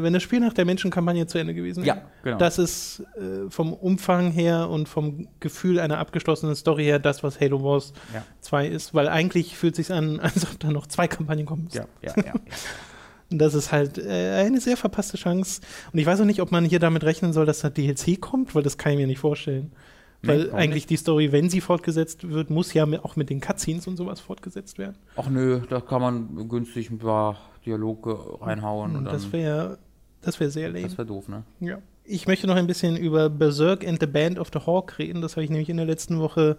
wenn 0.00 0.12
das 0.12 0.22
Spiel 0.22 0.38
nach 0.38 0.52
der 0.52 0.64
Menschenkampagne 0.64 1.26
zu 1.26 1.38
Ende 1.38 1.54
gewesen 1.54 1.84
wäre, 1.84 1.96
Ja, 1.96 2.02
genau. 2.22 2.38
das 2.38 2.58
ist 2.58 3.02
äh, 3.16 3.50
vom 3.50 3.72
Umfang 3.72 4.30
her 4.30 4.70
und 4.70 4.88
vom 4.88 5.26
Gefühl 5.40 5.80
einer 5.80 5.98
abgeschlossenen 5.98 6.54
Story 6.54 6.84
her 6.84 7.00
das, 7.00 7.24
was 7.24 7.40
Halo 7.40 7.64
Wars 7.64 7.92
Ja. 8.14 8.22
2 8.42 8.68
ist. 8.68 8.94
Weil 8.94 9.08
eigentlich 9.08 9.56
fühlt 9.56 9.76
es 9.76 9.88
sich 9.88 9.96
an, 9.96 10.20
als 10.20 10.44
ob 10.44 10.60
da 10.60 10.70
noch 10.70 10.86
zwei 10.86 11.08
Kampagnen 11.08 11.46
kommen 11.46 11.64
müssen. 11.64 11.78
Ja, 12.00 12.12
ja, 12.16 12.24
ja. 12.24 12.34
das 13.30 13.54
ist 13.54 13.72
halt 13.72 13.98
äh, 13.98 14.44
eine 14.46 14.60
sehr 14.60 14.76
verpasste 14.76 15.16
Chance. 15.16 15.62
Und 15.92 15.98
ich 15.98 16.06
weiß 16.06 16.20
auch 16.20 16.26
nicht, 16.26 16.40
ob 16.40 16.52
man 16.52 16.64
hier 16.64 16.78
damit 16.78 17.02
rechnen 17.02 17.32
soll, 17.32 17.44
dass 17.44 17.58
da 17.58 17.70
DLC 17.70 18.20
kommt, 18.20 18.54
weil 18.54 18.62
das 18.62 18.78
kann 18.78 18.92
ich 18.92 18.98
mir 18.98 19.08
nicht 19.08 19.18
vorstellen. 19.18 19.72
Nee, 20.22 20.28
weil 20.28 20.46
warum 20.46 20.58
eigentlich 20.58 20.86
die 20.86 20.96
Story, 20.96 21.30
wenn 21.32 21.48
sie 21.48 21.60
fortgesetzt 21.60 22.28
wird, 22.28 22.50
muss 22.50 22.74
ja 22.74 22.84
auch 23.02 23.16
mit 23.16 23.30
den 23.30 23.40
Cutscenes 23.40 23.86
und 23.86 23.96
sowas 23.96 24.20
fortgesetzt 24.20 24.78
werden. 24.78 24.96
Ach 25.16 25.28
nö, 25.28 25.60
da 25.68 25.80
kann 25.80 26.00
man 26.00 26.48
günstig 26.48 26.90
ein 26.90 26.98
paar 26.98 27.36
Dialoge 27.64 28.18
reinhauen 28.40 28.96
und 28.96 29.04
dann. 29.04 29.12
das 29.14 29.32
wäre 29.32 29.78
das 30.22 30.40
wär 30.40 30.50
sehr 30.50 30.68
lame. 30.68 30.82
Das 30.82 30.98
wäre 30.98 31.06
doof, 31.06 31.28
ne? 31.28 31.44
Ja. 31.60 31.78
Ich 32.04 32.26
möchte 32.26 32.46
noch 32.46 32.56
ein 32.56 32.66
bisschen 32.66 32.96
über 32.96 33.28
Berserk 33.28 33.86
and 33.86 34.00
the 34.00 34.06
Band 34.06 34.38
of 34.38 34.48
the 34.52 34.60
Hawk 34.60 34.98
reden. 34.98 35.20
Das 35.20 35.36
habe 35.36 35.44
ich 35.44 35.50
nämlich 35.50 35.68
in 35.68 35.76
der 35.76 35.86
letzten 35.86 36.18
Woche 36.18 36.56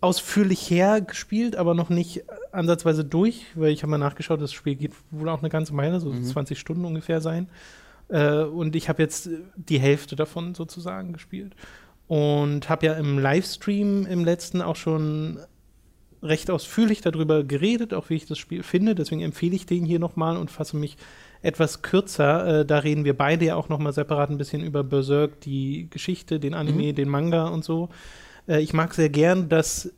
ausführlich 0.00 0.70
hergespielt, 0.70 1.56
aber 1.56 1.74
noch 1.74 1.90
nicht 1.90 2.24
ansatzweise 2.52 3.04
durch, 3.04 3.46
weil 3.54 3.72
ich 3.72 3.82
habe 3.82 3.90
mal 3.90 3.98
nachgeschaut, 3.98 4.40
das 4.40 4.52
Spiel 4.52 4.76
geht 4.76 4.92
wohl 5.10 5.28
auch 5.28 5.40
eine 5.40 5.50
ganze 5.50 5.74
Meile, 5.74 6.00
so 6.00 6.12
20 6.12 6.58
Stunden 6.58 6.84
ungefähr 6.84 7.20
sein. 7.20 7.48
Äh, 8.08 8.42
und 8.44 8.74
ich 8.76 8.88
habe 8.88 9.02
jetzt 9.02 9.28
die 9.56 9.78
Hälfte 9.78 10.16
davon 10.16 10.54
sozusagen 10.54 11.12
gespielt. 11.12 11.54
Und 12.10 12.68
habe 12.68 12.86
ja 12.86 12.94
im 12.94 13.20
Livestream 13.20 14.04
im 14.04 14.24
letzten 14.24 14.62
auch 14.62 14.74
schon 14.74 15.38
recht 16.24 16.50
ausführlich 16.50 17.02
darüber 17.02 17.44
geredet, 17.44 17.94
auch 17.94 18.10
wie 18.10 18.16
ich 18.16 18.26
das 18.26 18.36
Spiel 18.36 18.64
finde. 18.64 18.96
Deswegen 18.96 19.20
empfehle 19.20 19.54
ich 19.54 19.64
den 19.64 19.84
hier 19.84 20.00
nochmal 20.00 20.36
und 20.36 20.50
fasse 20.50 20.76
mich 20.76 20.96
etwas 21.40 21.82
kürzer. 21.82 22.62
Äh, 22.62 22.66
da 22.66 22.78
reden 22.78 23.04
wir 23.04 23.16
beide 23.16 23.44
ja 23.44 23.54
auch 23.54 23.68
nochmal 23.68 23.92
separat 23.92 24.28
ein 24.28 24.38
bisschen 24.38 24.64
über 24.64 24.82
Berserk, 24.82 25.40
die 25.42 25.86
Geschichte, 25.88 26.40
den 26.40 26.52
Anime, 26.54 26.94
den 26.94 27.08
Manga 27.08 27.46
und 27.46 27.62
so. 27.64 27.90
Äh, 28.48 28.60
ich 28.60 28.72
mag 28.72 28.92
sehr 28.92 29.08
gern, 29.08 29.48
dass 29.48 29.92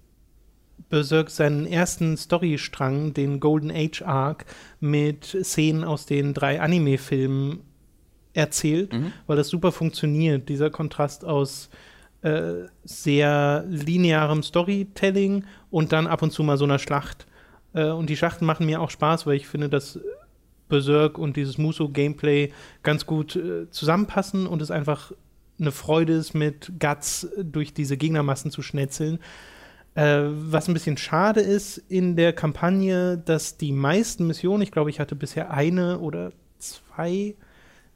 Berserk 0.90 1.30
seinen 1.30 1.64
ersten 1.64 2.18
Storystrang, 2.18 3.14
den 3.14 3.40
Golden 3.40 3.70
Age 3.70 4.02
Arc, 4.02 4.44
mit 4.80 5.24
Szenen 5.24 5.82
aus 5.82 6.04
den 6.04 6.34
drei 6.34 6.60
Anime-Filmen 6.60 7.60
erzählt, 8.34 8.92
Mhm. 8.92 9.14
weil 9.26 9.38
das 9.38 9.48
super 9.48 9.72
funktioniert. 9.72 10.50
Dieser 10.50 10.68
Kontrast 10.68 11.24
aus 11.24 11.70
äh, 12.22 12.66
sehr 12.84 13.64
linearem 13.68 14.42
Storytelling 14.42 15.44
und 15.70 15.92
dann 15.92 16.06
ab 16.06 16.22
und 16.22 16.30
zu 16.30 16.42
mal 16.42 16.56
so 16.56 16.64
einer 16.64 16.78
Schlacht. 16.78 17.26
Äh, 17.74 17.86
und 17.86 18.08
die 18.08 18.16
Schlachten 18.16 18.44
machen 18.44 18.66
mir 18.66 18.80
auch 18.80 18.90
Spaß, 18.90 19.26
weil 19.26 19.36
ich 19.36 19.46
finde, 19.46 19.68
dass 19.68 19.98
Berserk 20.68 21.18
und 21.18 21.36
dieses 21.36 21.58
Muso-Gameplay 21.58 22.52
ganz 22.82 23.06
gut 23.06 23.36
äh, 23.36 23.70
zusammenpassen 23.70 24.46
und 24.46 24.62
es 24.62 24.70
einfach 24.70 25.12
eine 25.60 25.70
Freude 25.70 26.14
ist, 26.14 26.34
mit 26.34 26.72
Guts 26.80 27.28
durch 27.38 27.74
diese 27.74 27.96
Gegnermassen 27.96 28.50
zu 28.50 28.62
schnetzeln. 28.62 29.18
Äh, 29.94 30.22
was 30.28 30.68
ein 30.68 30.74
bisschen 30.74 30.96
schade 30.96 31.40
ist 31.40 31.76
in 31.76 32.16
der 32.16 32.32
Kampagne, 32.32 33.18
dass 33.18 33.58
die 33.58 33.72
meisten 33.72 34.26
Missionen, 34.26 34.62
ich 34.62 34.72
glaube, 34.72 34.90
ich 34.90 34.98
hatte 34.98 35.14
bisher 35.14 35.50
eine 35.50 35.98
oder 35.98 36.32
zwei, 36.58 37.34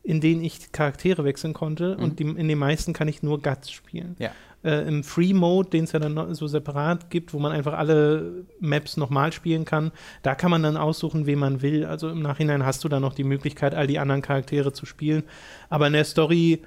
in 0.06 0.20
denen 0.20 0.42
ich 0.42 0.70
Charaktere 0.70 1.24
wechseln 1.24 1.52
konnte 1.52 1.96
und 1.96 2.20
die, 2.20 2.24
in 2.24 2.46
den 2.46 2.58
meisten 2.58 2.92
kann 2.92 3.08
ich 3.08 3.24
nur 3.24 3.42
Guts 3.42 3.72
spielen. 3.72 4.14
Ja. 4.20 4.30
Äh, 4.62 4.86
Im 4.86 5.02
Free 5.02 5.34
Mode, 5.34 5.70
den 5.70 5.84
es 5.84 5.92
ja 5.92 5.98
dann 5.98 6.32
so 6.34 6.46
separat 6.46 7.10
gibt, 7.10 7.34
wo 7.34 7.40
man 7.40 7.50
einfach 7.50 7.72
alle 7.72 8.44
Maps 8.60 8.96
nochmal 8.96 9.32
spielen 9.32 9.64
kann, 9.64 9.90
da 10.22 10.36
kann 10.36 10.52
man 10.52 10.62
dann 10.62 10.76
aussuchen, 10.76 11.26
wen 11.26 11.40
man 11.40 11.60
will. 11.60 11.84
Also 11.84 12.08
im 12.08 12.22
Nachhinein 12.22 12.64
hast 12.64 12.84
du 12.84 12.88
dann 12.88 13.02
noch 13.02 13.14
die 13.14 13.24
Möglichkeit, 13.24 13.74
all 13.74 13.88
die 13.88 13.98
anderen 13.98 14.22
Charaktere 14.22 14.72
zu 14.72 14.86
spielen. 14.86 15.24
Aber 15.70 15.88
in 15.88 15.92
der 15.92 16.04
Story 16.04 16.62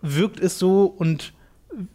wirkt 0.00 0.38
es 0.38 0.60
so 0.60 0.84
und 0.84 1.32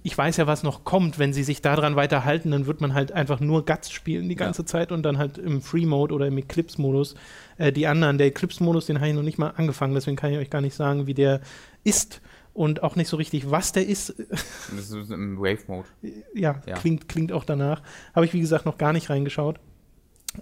ich 0.04 0.18
weiß 0.18 0.38
ja, 0.38 0.48
was 0.48 0.64
noch 0.64 0.84
kommt. 0.84 1.18
Wenn 1.20 1.34
sie 1.34 1.44
sich 1.44 1.62
daran 1.62 1.96
weiterhalten, 1.96 2.52
dann 2.52 2.68
wird 2.68 2.80
man 2.80 2.94
halt 2.94 3.12
einfach 3.12 3.40
nur 3.40 3.66
Guts 3.66 3.92
spielen 3.92 4.30
die 4.30 4.36
ganze 4.36 4.66
Zeit 4.66 4.92
und 4.92 5.04
dann 5.04 5.18
halt 5.18 5.38
im 5.38 5.62
Free-Mode 5.62 6.14
oder 6.14 6.28
im 6.28 6.38
Eclipse-Modus 6.38 7.16
äh, 7.58 7.72
die 7.72 7.88
anderen. 7.88 8.18
Der 8.18 8.28
Eclipse-Modus, 8.28 8.86
den 8.86 8.98
habe 9.00 9.10
ich 9.10 9.16
noch 9.16 9.24
nicht 9.24 9.40
mal 9.40 9.50
angefangen, 9.50 9.94
deswegen 9.96 10.16
kann 10.16 10.32
ich 10.32 10.38
euch 10.38 10.50
gar 10.50 10.62
nicht 10.62 10.76
sagen, 10.76 11.08
wie 11.08 11.14
der 11.16 11.42
ist 11.84 12.22
und 12.54 12.84
auch 12.84 12.96
nicht 12.96 13.08
so 13.08 13.18
richtig, 13.18 13.50
was 13.50 13.72
der 13.72 13.88
ist. 13.88 14.14
Das 14.30 14.92
ist 14.92 15.10
im 15.12 15.40
Wave-Mode. 15.40 15.88
ja, 16.36 16.62
Ja. 16.68 16.76
Klingt, 16.76 17.10
klingt 17.10 17.32
auch 17.32 17.44
danach. 17.44 17.82
Habe 18.16 18.26
ich, 18.28 18.34
wie 18.34 18.42
gesagt, 18.42 18.66
noch 18.68 18.78
gar 18.78 18.94
nicht 18.94 19.10
reingeschaut. 19.10 19.60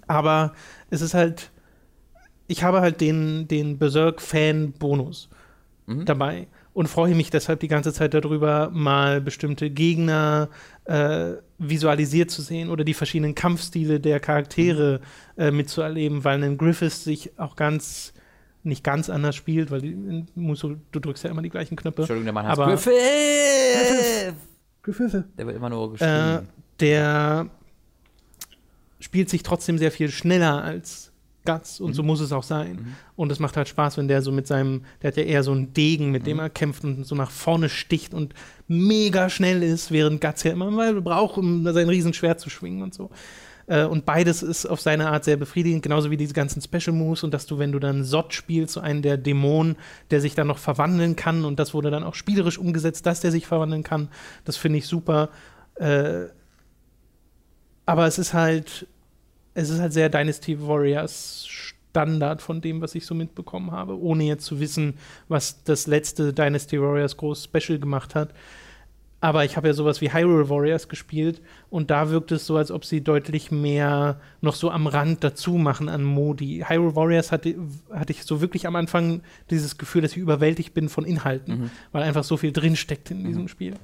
Aber 0.08 0.54
es 0.90 1.02
ist 1.02 1.14
halt, 1.14 1.52
ich 2.48 2.64
habe 2.64 2.82
halt 2.82 3.00
den, 3.02 3.48
den 3.48 3.78
Berserk-Fan-Bonus 3.78 5.30
Mhm. 5.88 6.06
dabei. 6.06 6.48
Und 6.74 6.88
freue 6.88 7.16
mich 7.16 7.30
deshalb 7.30 7.60
die 7.60 7.68
ganze 7.68 7.92
Zeit 7.94 8.14
darüber, 8.14 8.70
mal 8.72 9.20
bestimmte 9.22 9.70
Gegner 9.70 10.50
äh, 10.86 11.34
visualisiert 11.58 12.32
zu 12.32 12.42
sehen 12.42 12.70
oder 12.70 12.84
die 12.84 12.94
verschiedenen 12.94 13.36
Kampfstile 13.36 14.00
der 14.00 14.20
Charaktere 14.20 15.02
äh, 15.38 15.52
mitzuerleben, 15.52 16.24
weil 16.24 16.42
ein 16.44 16.58
Griffiths 16.58 17.04
sich 17.04 17.38
auch 17.40 17.56
ganz 17.56 18.14
nicht 18.64 18.84
ganz 18.84 19.10
anders 19.10 19.36
spielt, 19.36 19.72
weil 19.72 19.82
die, 19.82 20.26
du 20.36 21.00
drückst 21.00 21.24
ja 21.24 21.32
immer 21.32 21.42
die 21.42 21.50
gleichen 21.50 21.76
Knöpfe. 21.76 22.04
Entschuldigung, 22.04 22.26
der 22.26 22.34
Mann 22.34 22.48
heißt 22.48 22.60
Aber- 22.60 22.72
Griffith! 22.72 24.36
Griffith. 24.84 25.24
Der 25.38 25.48
wird 25.48 25.56
immer 25.58 25.70
nur 25.70 25.88
Äh, 25.88 25.92
geschrieben. 25.94 26.48
der 26.80 27.48
spielt 29.00 29.30
sich 29.30 29.44
trotzdem 29.44 29.78
sehr 29.78 29.92
viel 29.92 30.10
schneller 30.12 30.64
als 30.64 31.11
Guts 31.46 31.80
und 31.80 31.94
so 31.94 32.04
muss 32.04 32.20
es 32.20 32.32
auch 32.32 32.44
sein. 32.44 32.74
Mhm. 32.74 32.96
Und 33.16 33.32
es 33.32 33.40
macht 33.40 33.58
halt 33.58 33.68
Spaß, 33.68 33.98
wenn 33.98 34.08
der 34.08 34.22
so 34.22 34.32
mit 34.32 34.48
seinem, 34.48 34.84
der 35.02 35.10
hat 35.10 35.18
ja 35.18 35.24
eher 35.24 35.44
so 35.44 35.52
einen 35.52 35.74
Degen, 35.74 36.12
mit 36.12 36.28
dem 36.28 36.38
Mhm. 36.38 36.44
er 36.44 36.50
kämpft 36.50 36.84
und 36.84 37.06
so 37.06 37.16
nach 37.16 37.32
vorne 37.32 37.70
sticht 37.70 38.14
und 38.14 38.34
mega 38.68 39.30
schnell 39.30 39.64
ist, 39.64 39.92
während 39.92 40.22
Guts 40.22 40.44
ja 40.44 40.52
immer 40.52 40.70
mal 40.72 41.02
braucht, 41.02 41.38
um 41.38 41.64
sein 41.72 41.90
Riesenschwert 41.90 42.40
zu 42.40 42.50
schwingen 42.50 42.84
und 42.84 42.94
so. 42.94 43.10
Äh, 43.68 43.86
Und 43.86 44.06
beides 44.06 44.44
ist 44.44 44.66
auf 44.66 44.82
seine 44.82 45.10
Art 45.10 45.24
sehr 45.24 45.38
befriedigend, 45.38 45.84
genauso 45.84 46.10
wie 46.12 46.18
diese 46.18 46.34
ganzen 46.34 46.62
Special 46.62 46.96
Moves 46.96 47.24
und 47.24 47.34
dass 47.34 47.46
du, 47.46 47.60
wenn 47.60 47.72
du 47.72 47.80
dann 47.80 48.04
Sot 48.04 48.34
spielst, 48.34 48.74
so 48.74 48.80
einen 48.80 49.02
der 49.02 49.18
Dämonen, 49.18 49.78
der 50.10 50.20
sich 50.20 50.34
dann 50.36 50.48
noch 50.48 50.58
verwandeln 50.58 51.16
kann 51.16 51.46
und 51.46 51.60
das 51.60 51.74
wurde 51.74 51.92
dann 51.92 52.04
auch 52.04 52.16
spielerisch 52.16 52.58
umgesetzt, 52.58 53.06
dass 53.06 53.22
der 53.22 53.32
sich 53.32 53.46
verwandeln 53.48 53.84
kann, 53.84 54.10
das 54.46 54.58
finde 54.58 54.80
ich 54.80 54.88
super. 54.88 55.30
Äh, 55.76 56.26
aber 57.86 58.08
es 58.08 58.18
ist 58.18 58.34
halt, 58.34 58.88
es 59.54 59.70
ist 59.70 59.80
halt 59.80 59.94
sehr 59.94 60.10
Dynasty 60.10 60.62
Warriors 60.62 61.48
Standard 61.92 62.42
von 62.42 62.62
dem, 62.62 62.82
was 62.82 62.96
ich 62.96 63.06
so 63.06 63.14
mitbekommen 63.14 63.72
habe, 63.72 64.00
ohne 64.00 64.24
jetzt 64.24 64.46
zu 64.46 64.60
wissen, 64.60 64.94
was 65.28 65.64
das 65.64 65.88
letzte 65.88 66.34
Dynasty 66.34 66.82
Warriors 66.82 67.18
groß 67.18 67.44
Special 67.44 67.80
gemacht 67.80 68.16
hat. 68.16 68.34
Aber 69.24 69.46
ich 69.46 69.56
habe 69.56 69.68
ja 69.68 69.74
sowas 69.74 70.02
wie 70.02 70.12
Hyrule 70.12 70.50
Warriors 70.50 70.90
gespielt 70.90 71.42
und 71.70 71.92
da 71.92 72.10
wirkt 72.10 72.32
es 72.32 72.48
so, 72.48 72.58
als 72.58 72.72
ob 72.72 72.86
sie 72.86 73.02
deutlich 73.02 73.52
mehr 73.52 74.20
noch 74.42 74.56
so 74.56 74.72
am 74.72 74.88
Rand 74.88 75.24
dazu 75.24 75.54
machen 75.54 75.90
an 75.90 76.04
Modi. 76.04 76.66
Hyrule 76.68 76.96
Warriors 76.96 77.32
hatte, 77.32 77.56
hatte 77.92 78.14
ich 78.14 78.24
so 78.24 78.42
wirklich 78.42 78.66
am 78.66 78.76
Anfang 78.76 79.22
dieses 79.52 79.78
Gefühl, 79.78 80.02
dass 80.02 80.14
ich 80.14 80.18
überwältigt 80.18 80.74
bin 80.74 80.90
von 80.90 81.06
Inhalten, 81.06 81.70
weil 81.92 82.02
einfach 82.02 82.24
so 82.24 82.36
viel 82.36 82.52
drinsteckt 82.52 83.12
in 83.12 83.24
diesem 83.24 83.48
Spiel. 83.48 83.76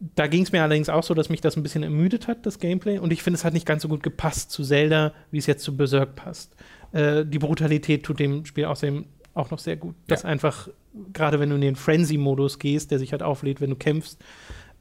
Da 0.00 0.26
ging 0.26 0.42
es 0.42 0.52
mir 0.52 0.62
allerdings 0.62 0.88
auch 0.88 1.02
so, 1.02 1.14
dass 1.14 1.28
mich 1.28 1.40
das 1.40 1.56
ein 1.56 1.62
bisschen 1.62 1.82
ermüdet 1.82 2.26
hat, 2.26 2.46
das 2.46 2.58
Gameplay. 2.58 2.98
Und 2.98 3.12
ich 3.12 3.22
finde, 3.22 3.36
es 3.36 3.44
hat 3.44 3.54
nicht 3.54 3.66
ganz 3.66 3.82
so 3.82 3.88
gut 3.88 4.02
gepasst 4.02 4.50
zu 4.50 4.64
Zelda, 4.64 5.12
wie 5.30 5.38
es 5.38 5.46
jetzt 5.46 5.64
zu 5.64 5.76
Berserk 5.76 6.16
passt. 6.16 6.56
Äh, 6.92 7.24
die 7.24 7.38
Brutalität 7.38 8.02
tut 8.04 8.18
dem 8.18 8.44
Spiel 8.44 8.64
außerdem 8.64 9.06
auch 9.34 9.50
noch 9.50 9.58
sehr 9.58 9.76
gut. 9.76 9.94
Dass 10.06 10.24
einfach, 10.24 10.68
gerade 11.12 11.40
wenn 11.40 11.50
du 11.50 11.56
in 11.56 11.60
den 11.60 11.76
Frenzy-Modus 11.76 12.58
gehst, 12.58 12.90
der 12.90 12.98
sich 12.98 13.12
halt 13.12 13.22
auflädt, 13.22 13.60
wenn 13.60 13.70
du 13.70 13.76
kämpfst, 13.76 14.22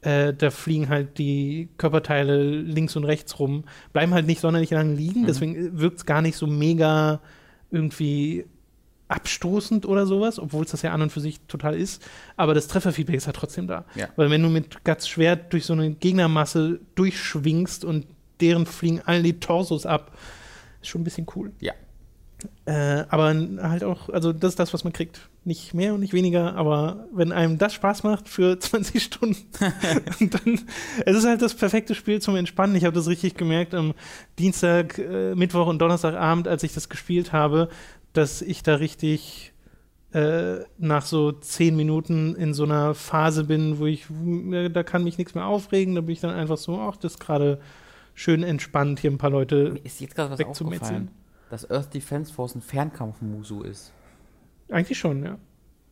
äh, 0.01 0.33
da 0.33 0.49
fliegen 0.51 0.89
halt 0.89 1.17
die 1.17 1.69
Körperteile 1.77 2.43
links 2.43 2.95
und 2.95 3.05
rechts 3.05 3.39
rum, 3.39 3.63
bleiben 3.93 4.13
halt 4.13 4.27
nicht 4.27 4.41
sonderlich 4.41 4.71
lange 4.71 4.93
liegen, 4.93 5.25
deswegen 5.25 5.79
wirkt 5.79 5.97
es 5.97 6.05
gar 6.05 6.21
nicht 6.21 6.35
so 6.35 6.45
mega 6.45 7.21
irgendwie 7.71 8.45
abstoßend 9.13 9.85
oder 9.85 10.05
sowas, 10.05 10.39
obwohl 10.39 10.65
es 10.65 10.71
das 10.71 10.81
ja 10.81 10.91
an 10.91 11.01
und 11.01 11.11
für 11.11 11.21
sich 11.21 11.39
total 11.41 11.75
ist. 11.75 12.03
Aber 12.35 12.53
das 12.53 12.67
Trefferfeedback 12.67 13.15
ist 13.15 13.27
halt 13.27 13.35
trotzdem 13.35 13.67
da. 13.67 13.85
Ja. 13.95 14.09
Weil 14.15 14.29
wenn 14.29 14.41
du 14.41 14.49
mit 14.49 14.83
Guts 14.83 15.07
Schwert 15.07 15.53
durch 15.53 15.65
so 15.65 15.73
eine 15.73 15.91
Gegnermasse 15.91 16.79
durchschwingst 16.95 17.85
und 17.85 18.07
deren 18.41 18.65
fliegen 18.65 19.01
all 19.05 19.21
die 19.21 19.39
Torsos 19.39 19.85
ab, 19.85 20.17
ist 20.81 20.89
schon 20.89 21.01
ein 21.01 21.03
bisschen 21.03 21.27
cool. 21.35 21.51
Ja. 21.59 21.73
Äh, 22.65 23.05
aber 23.09 23.33
halt 23.61 23.83
auch, 23.83 24.09
also 24.09 24.33
das 24.33 24.51
ist 24.51 24.59
das, 24.59 24.73
was 24.73 24.83
man 24.83 24.93
kriegt. 24.93 25.29
Nicht 25.45 25.73
mehr 25.73 25.93
und 25.93 25.99
nicht 25.99 26.13
weniger, 26.13 26.55
aber 26.55 27.07
wenn 27.13 27.31
einem 27.31 27.57
das 27.57 27.73
Spaß 27.73 28.03
macht 28.03 28.29
für 28.29 28.59
20 28.59 29.03
Stunden, 29.03 29.37
dann 29.59 30.59
es 31.05 31.17
ist 31.17 31.25
halt 31.25 31.41
das 31.41 31.53
perfekte 31.53 31.95
Spiel 31.95 32.21
zum 32.21 32.35
Entspannen. 32.35 32.75
Ich 32.75 32.85
habe 32.85 32.95
das 32.95 33.07
richtig 33.07 33.35
gemerkt 33.35 33.73
am 33.73 33.93
Dienstag, 34.39 34.97
äh, 34.97 35.35
Mittwoch 35.35 35.67
und 35.67 35.79
Donnerstagabend, 35.79 36.47
als 36.47 36.63
ich 36.63 36.73
das 36.73 36.89
gespielt 36.89 37.31
habe, 37.33 37.69
dass 38.13 38.41
ich 38.41 38.63
da 38.63 38.75
richtig 38.75 39.53
äh, 40.13 40.59
nach 40.77 41.05
so 41.05 41.31
zehn 41.31 41.75
Minuten 41.75 42.35
in 42.35 42.53
so 42.53 42.63
einer 42.63 42.93
Phase 42.93 43.43
bin, 43.43 43.79
wo 43.79 43.87
ich, 43.87 44.05
da 44.71 44.83
kann 44.83 45.03
mich 45.03 45.17
nichts 45.17 45.33
mehr 45.33 45.45
aufregen, 45.45 45.95
da 45.95 46.01
bin 46.01 46.11
ich 46.11 46.21
dann 46.21 46.31
einfach 46.31 46.57
so, 46.57 46.79
ach, 46.79 46.97
das 46.97 47.13
ist 47.13 47.19
gerade 47.19 47.59
schön 48.13 48.43
entspannt, 48.43 48.99
hier 48.99 49.11
ein 49.11 49.17
paar 49.17 49.31
Leute 49.31 49.71
Mir 49.71 49.85
ist 49.85 49.99
jetzt 50.01 50.15
gerade 50.15 50.31
was 50.31 50.39
aufgefallen, 50.39 51.09
dass 51.49 51.69
Earth 51.69 51.93
Defense 51.93 52.31
Force 52.31 52.55
ein 52.55 52.61
Fernkampf-Musu 52.61 53.63
ist. 53.63 53.91
Eigentlich 54.69 54.99
schon, 54.99 55.23
ja. 55.23 55.37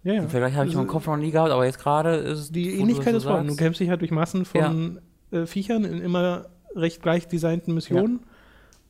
Ja, 0.03 0.13
ja. 0.13 0.27
Vielleicht 0.27 0.55
habe 0.55 0.65
ich 0.65 0.71
Also, 0.71 0.79
meinen 0.79 0.87
Kopf 0.87 1.07
noch 1.07 1.17
nie 1.17 1.31
gehabt, 1.31 1.51
aber 1.51 1.65
jetzt 1.65 1.79
gerade 1.79 2.15
ist 2.15 2.39
es. 2.39 2.51
Die 2.51 2.79
Ähnlichkeit 2.79 3.13
ist 3.13 3.23
vorhanden. 3.23 3.49
Du 3.49 3.55
kämpfst 3.55 3.79
dich 3.79 3.89
halt 3.89 4.01
durch 4.01 4.11
Massen 4.11 4.45
von 4.45 4.99
äh, 5.31 5.45
Viechern 5.45 5.83
in 5.83 6.01
immer 6.01 6.47
recht 6.75 7.01
gleich 7.01 7.27
designten 7.27 7.73
Missionen 7.73 8.21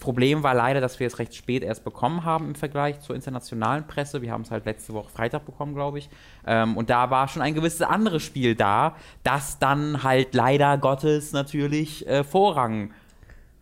Problem 0.00 0.42
war 0.42 0.54
leider, 0.56 0.80
dass 0.80 0.98
wir 0.98 1.06
es 1.06 1.20
recht 1.20 1.36
spät 1.36 1.62
erst 1.62 1.84
bekommen 1.84 2.24
haben 2.24 2.48
im 2.48 2.54
Vergleich 2.56 2.98
zur 3.02 3.14
internationalen 3.14 3.86
Presse. 3.86 4.20
Wir 4.20 4.32
haben 4.32 4.42
es 4.42 4.50
halt 4.50 4.64
letzte 4.64 4.94
Woche 4.94 5.10
Freitag 5.10 5.46
bekommen, 5.46 5.76
glaube 5.76 6.00
ich. 6.00 6.10
Ähm, 6.44 6.76
und 6.76 6.90
da 6.90 7.08
war 7.10 7.28
schon 7.28 7.40
ein 7.40 7.54
gewisses 7.54 7.82
anderes 7.82 8.24
Spiel 8.24 8.56
da, 8.56 8.96
das 9.22 9.60
dann 9.60 10.02
halt 10.02 10.34
leider 10.34 10.76
Gottes 10.76 11.30
natürlich 11.30 12.04
äh, 12.08 12.24
Vorrang 12.24 12.90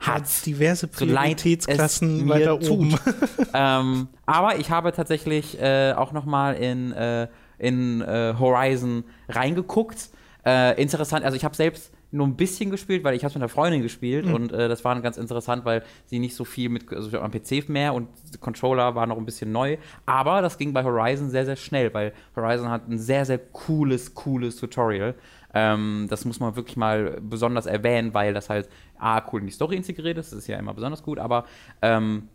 hat. 0.01 0.47
diverse 0.47 0.89
Prioritätsklassen 0.89 2.29
weiter 2.29 2.59
tut. 2.59 2.71
oben. 2.71 2.99
ähm, 3.55 4.09
aber 4.27 4.59
ich 4.59 4.71
habe 4.71 4.93
tatsächlich 4.93 5.61
äh, 5.61 5.93
auch 5.93 6.13
nochmal 6.13 6.55
in, 6.55 6.93
äh, 6.93 7.29
in 7.59 8.01
äh, 8.03 8.35
Horizon 8.39 9.05
reingeguckt. 9.29 10.11
Äh, 10.45 10.81
interessant, 10.81 11.25
also 11.25 11.37
ich 11.37 11.45
habe 11.45 11.57
selbst 11.57 11.91
nur 12.15 12.27
ein 12.27 12.37
bisschen 12.37 12.71
gespielt, 12.71 13.03
weil 13.03 13.15
ich 13.15 13.25
habe 13.25 13.35
mit 13.35 13.43
einer 13.43 13.49
Freundin 13.49 13.83
gespielt 13.83 14.27
und 14.27 14.53
äh, 14.53 14.69
das 14.69 14.85
war 14.85 14.99
ganz 15.01 15.17
interessant, 15.17 15.65
weil 15.65 15.83
sie 16.07 16.21
nicht 16.21 16.37
so 16.37 16.45
viel 16.45 16.69
mit, 16.69 16.91
also 16.93 17.19
am 17.19 17.31
PC 17.31 17.69
mehr 17.69 17.93
und 17.93 18.09
Controller 18.41 18.95
war 18.95 19.07
noch 19.07 19.19
ein 19.19 19.25
bisschen 19.25 19.51
neu, 19.51 19.77
aber 20.07 20.41
das 20.41 20.57
ging 20.57 20.73
bei 20.73 20.85
Horizon 20.85 21.29
sehr, 21.29 21.45
sehr 21.45 21.57
schnell, 21.57 21.93
weil 21.93 22.13
Horizon 22.37 22.71
hat 22.71 22.89
ein 22.89 22.99
sehr, 22.99 23.25
sehr 23.25 23.39
cooles, 23.39 24.15
cooles 24.15 24.57
Tutorial. 24.57 25.15
Ähm, 25.55 26.07
das 26.11 26.25
muss 26.25 26.41
man 26.41 26.57
wirklich 26.57 26.77
mal 26.77 27.21
besonders 27.23 27.67
erwähnen, 27.67 28.13
weil 28.13 28.35
das 28.35 28.51
halt 28.51 28.69
A, 28.99 29.23
cool 29.33 29.41
in 29.41 29.47
die 29.47 29.53
Story 29.53 29.77
integriert 29.77 30.19
ist, 30.19 30.33
das 30.33 30.41
ist 30.41 30.47
ja 30.49 30.59
immer 30.59 30.75
besonders 30.75 31.03
gut, 31.03 31.19
aber 31.19 31.45
ähm, 31.81 32.29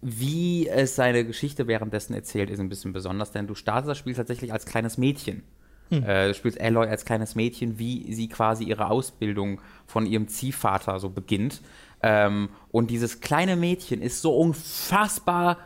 wie 0.00 0.68
es 0.68 0.94
seine 0.94 1.24
Geschichte 1.24 1.66
währenddessen 1.66 2.14
erzählt, 2.14 2.50
ist 2.50 2.60
ein 2.60 2.68
bisschen 2.68 2.92
besonders, 2.92 3.32
denn 3.32 3.46
du 3.46 3.54
startest 3.54 3.88
das 3.90 3.98
Spiel 3.98 4.14
tatsächlich 4.14 4.52
als 4.52 4.64
kleines 4.64 4.96
Mädchen. 4.96 5.42
Hm. 5.90 6.04
Äh, 6.04 6.28
du 6.28 6.34
spielst 6.34 6.60
Aloy 6.60 6.86
als 6.86 7.04
kleines 7.04 7.34
Mädchen, 7.34 7.78
wie 7.78 8.12
sie 8.12 8.28
quasi 8.28 8.64
ihre 8.64 8.90
Ausbildung 8.90 9.60
von 9.86 10.06
ihrem 10.06 10.28
Ziehvater 10.28 11.00
so 11.00 11.10
beginnt. 11.10 11.62
Ähm, 12.02 12.50
und 12.70 12.90
dieses 12.90 13.20
kleine 13.20 13.56
Mädchen 13.56 14.00
ist 14.02 14.22
so 14.22 14.36
unfassbar 14.36 15.58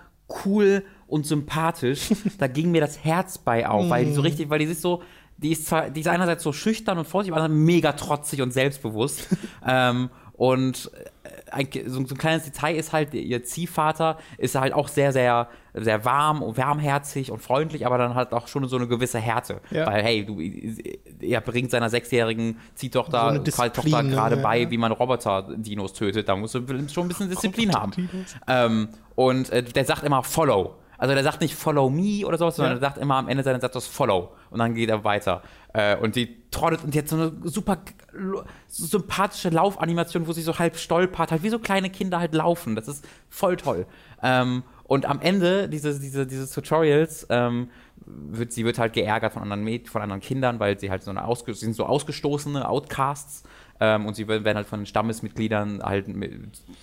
cool 0.44 0.82
und 1.06 1.26
sympathisch. 1.26 2.08
da 2.38 2.46
ging 2.46 2.70
mir 2.70 2.80
das 2.80 3.04
Herz 3.04 3.36
bei 3.36 3.68
auf, 3.68 3.90
weil 3.90 4.06
die 4.06 4.12
so 4.12 4.18
hm. 4.18 4.26
richtig, 4.26 4.48
weil 4.48 4.60
die 4.60 4.64
ist 4.64 4.80
so, 4.80 5.02
die 5.42 5.52
ist 5.52 5.66
zwar, 5.66 5.90
die 5.90 6.00
ist 6.00 6.08
einerseits 6.08 6.42
so 6.42 6.52
schüchtern 6.52 6.98
und 6.98 7.06
vorsichtig, 7.06 7.36
aber 7.36 7.48
mega 7.48 7.92
trotzig 7.92 8.42
und 8.42 8.52
selbstbewusst. 8.52 9.28
ähm, 9.66 10.10
und 10.34 10.90
äh, 10.94 11.28
ein, 11.52 11.68
so, 11.86 12.00
ein 12.00 12.06
kleines 12.06 12.44
Detail 12.44 12.74
ist 12.74 12.92
halt, 12.92 13.14
ihr 13.14 13.44
Ziehvater 13.44 14.18
ist 14.38 14.54
halt 14.54 14.72
auch 14.72 14.88
sehr, 14.88 15.12
sehr, 15.12 15.48
sehr 15.74 16.04
warm 16.04 16.42
und 16.42 16.56
warmherzig 16.56 17.30
und 17.30 17.40
freundlich, 17.40 17.86
aber 17.86 17.98
dann 17.98 18.14
halt 18.14 18.32
auch 18.32 18.48
schon 18.48 18.66
so 18.66 18.76
eine 18.76 18.88
gewisse 18.88 19.18
Härte. 19.18 19.60
Ja. 19.70 19.86
Weil, 19.86 20.02
hey, 20.02 20.24
du, 20.24 20.40
er 21.20 21.40
bringt 21.42 21.70
seiner 21.70 21.90
sechsjährigen 21.90 22.58
Ziehtochter, 22.74 23.34
so 23.44 23.68
Tochter 23.68 24.02
gerade 24.02 24.36
ja. 24.36 24.42
bei, 24.42 24.70
wie 24.70 24.78
man 24.78 24.92
Roboter-Dinos 24.92 25.92
tötet. 25.92 26.28
Da 26.28 26.34
musst 26.34 26.54
du 26.54 26.66
schon 26.92 27.04
ein 27.04 27.08
bisschen 27.08 27.28
Disziplin 27.28 27.72
haben. 27.72 27.92
Ähm, 28.48 28.88
und 29.14 29.50
äh, 29.50 29.62
der 29.62 29.84
sagt 29.84 30.02
immer 30.04 30.22
Follow. 30.22 30.76
Also 31.02 31.14
der 31.14 31.24
sagt 31.24 31.40
nicht 31.40 31.56
Follow 31.56 31.90
me 31.90 32.24
oder 32.24 32.38
sowas, 32.38 32.54
sondern 32.54 32.74
ja. 32.74 32.78
er 32.78 32.80
sagt 32.80 32.98
immer 32.98 33.16
am 33.16 33.26
Ende 33.26 33.42
seines 33.42 33.60
Satzes 33.60 33.88
Follow. 33.88 34.36
Und 34.50 34.60
dann 34.60 34.72
geht 34.76 34.88
er 34.88 35.02
weiter. 35.02 35.42
Äh, 35.72 35.96
und 35.96 36.14
die 36.14 36.48
trottet 36.52 36.84
und 36.84 36.94
die 36.94 37.00
hat 37.00 37.08
so 37.08 37.16
eine 37.16 37.32
super 37.42 37.78
sympathische 38.68 39.48
Laufanimation, 39.48 40.28
wo 40.28 40.32
sie 40.32 40.42
so 40.42 40.60
halb 40.60 40.76
stolpert, 40.76 41.32
halt 41.32 41.42
wie 41.42 41.48
so 41.48 41.58
kleine 41.58 41.90
Kinder 41.90 42.20
halt 42.20 42.34
laufen. 42.34 42.76
Das 42.76 42.86
ist 42.86 43.04
voll 43.28 43.56
toll. 43.56 43.86
Ähm, 44.22 44.62
und 44.84 45.04
am 45.06 45.20
Ende 45.20 45.68
dieses, 45.68 45.98
diese, 45.98 46.24
dieses 46.24 46.52
Tutorials 46.52 47.26
ähm, 47.30 47.70
wird 48.06 48.52
sie 48.52 48.64
wird 48.64 48.78
halt 48.78 48.92
geärgert 48.92 49.32
von 49.32 49.42
anderen, 49.42 49.84
von 49.86 50.02
anderen 50.02 50.20
Kindern, 50.20 50.60
weil 50.60 50.78
sie 50.78 50.88
halt 50.88 51.02
so 51.02 51.10
eine 51.10 51.24
ausge 51.24 51.52
sind 51.54 51.74
so 51.74 51.84
ausgestoßene 51.84 52.68
Outcasts 52.68 53.42
ähm, 53.82 54.06
und 54.06 54.14
sie 54.14 54.28
werden 54.28 54.54
halt 54.54 54.68
von 54.68 54.78
den 54.78 54.86
Stammesmitgliedern 54.86 55.82
halt, 55.82 56.06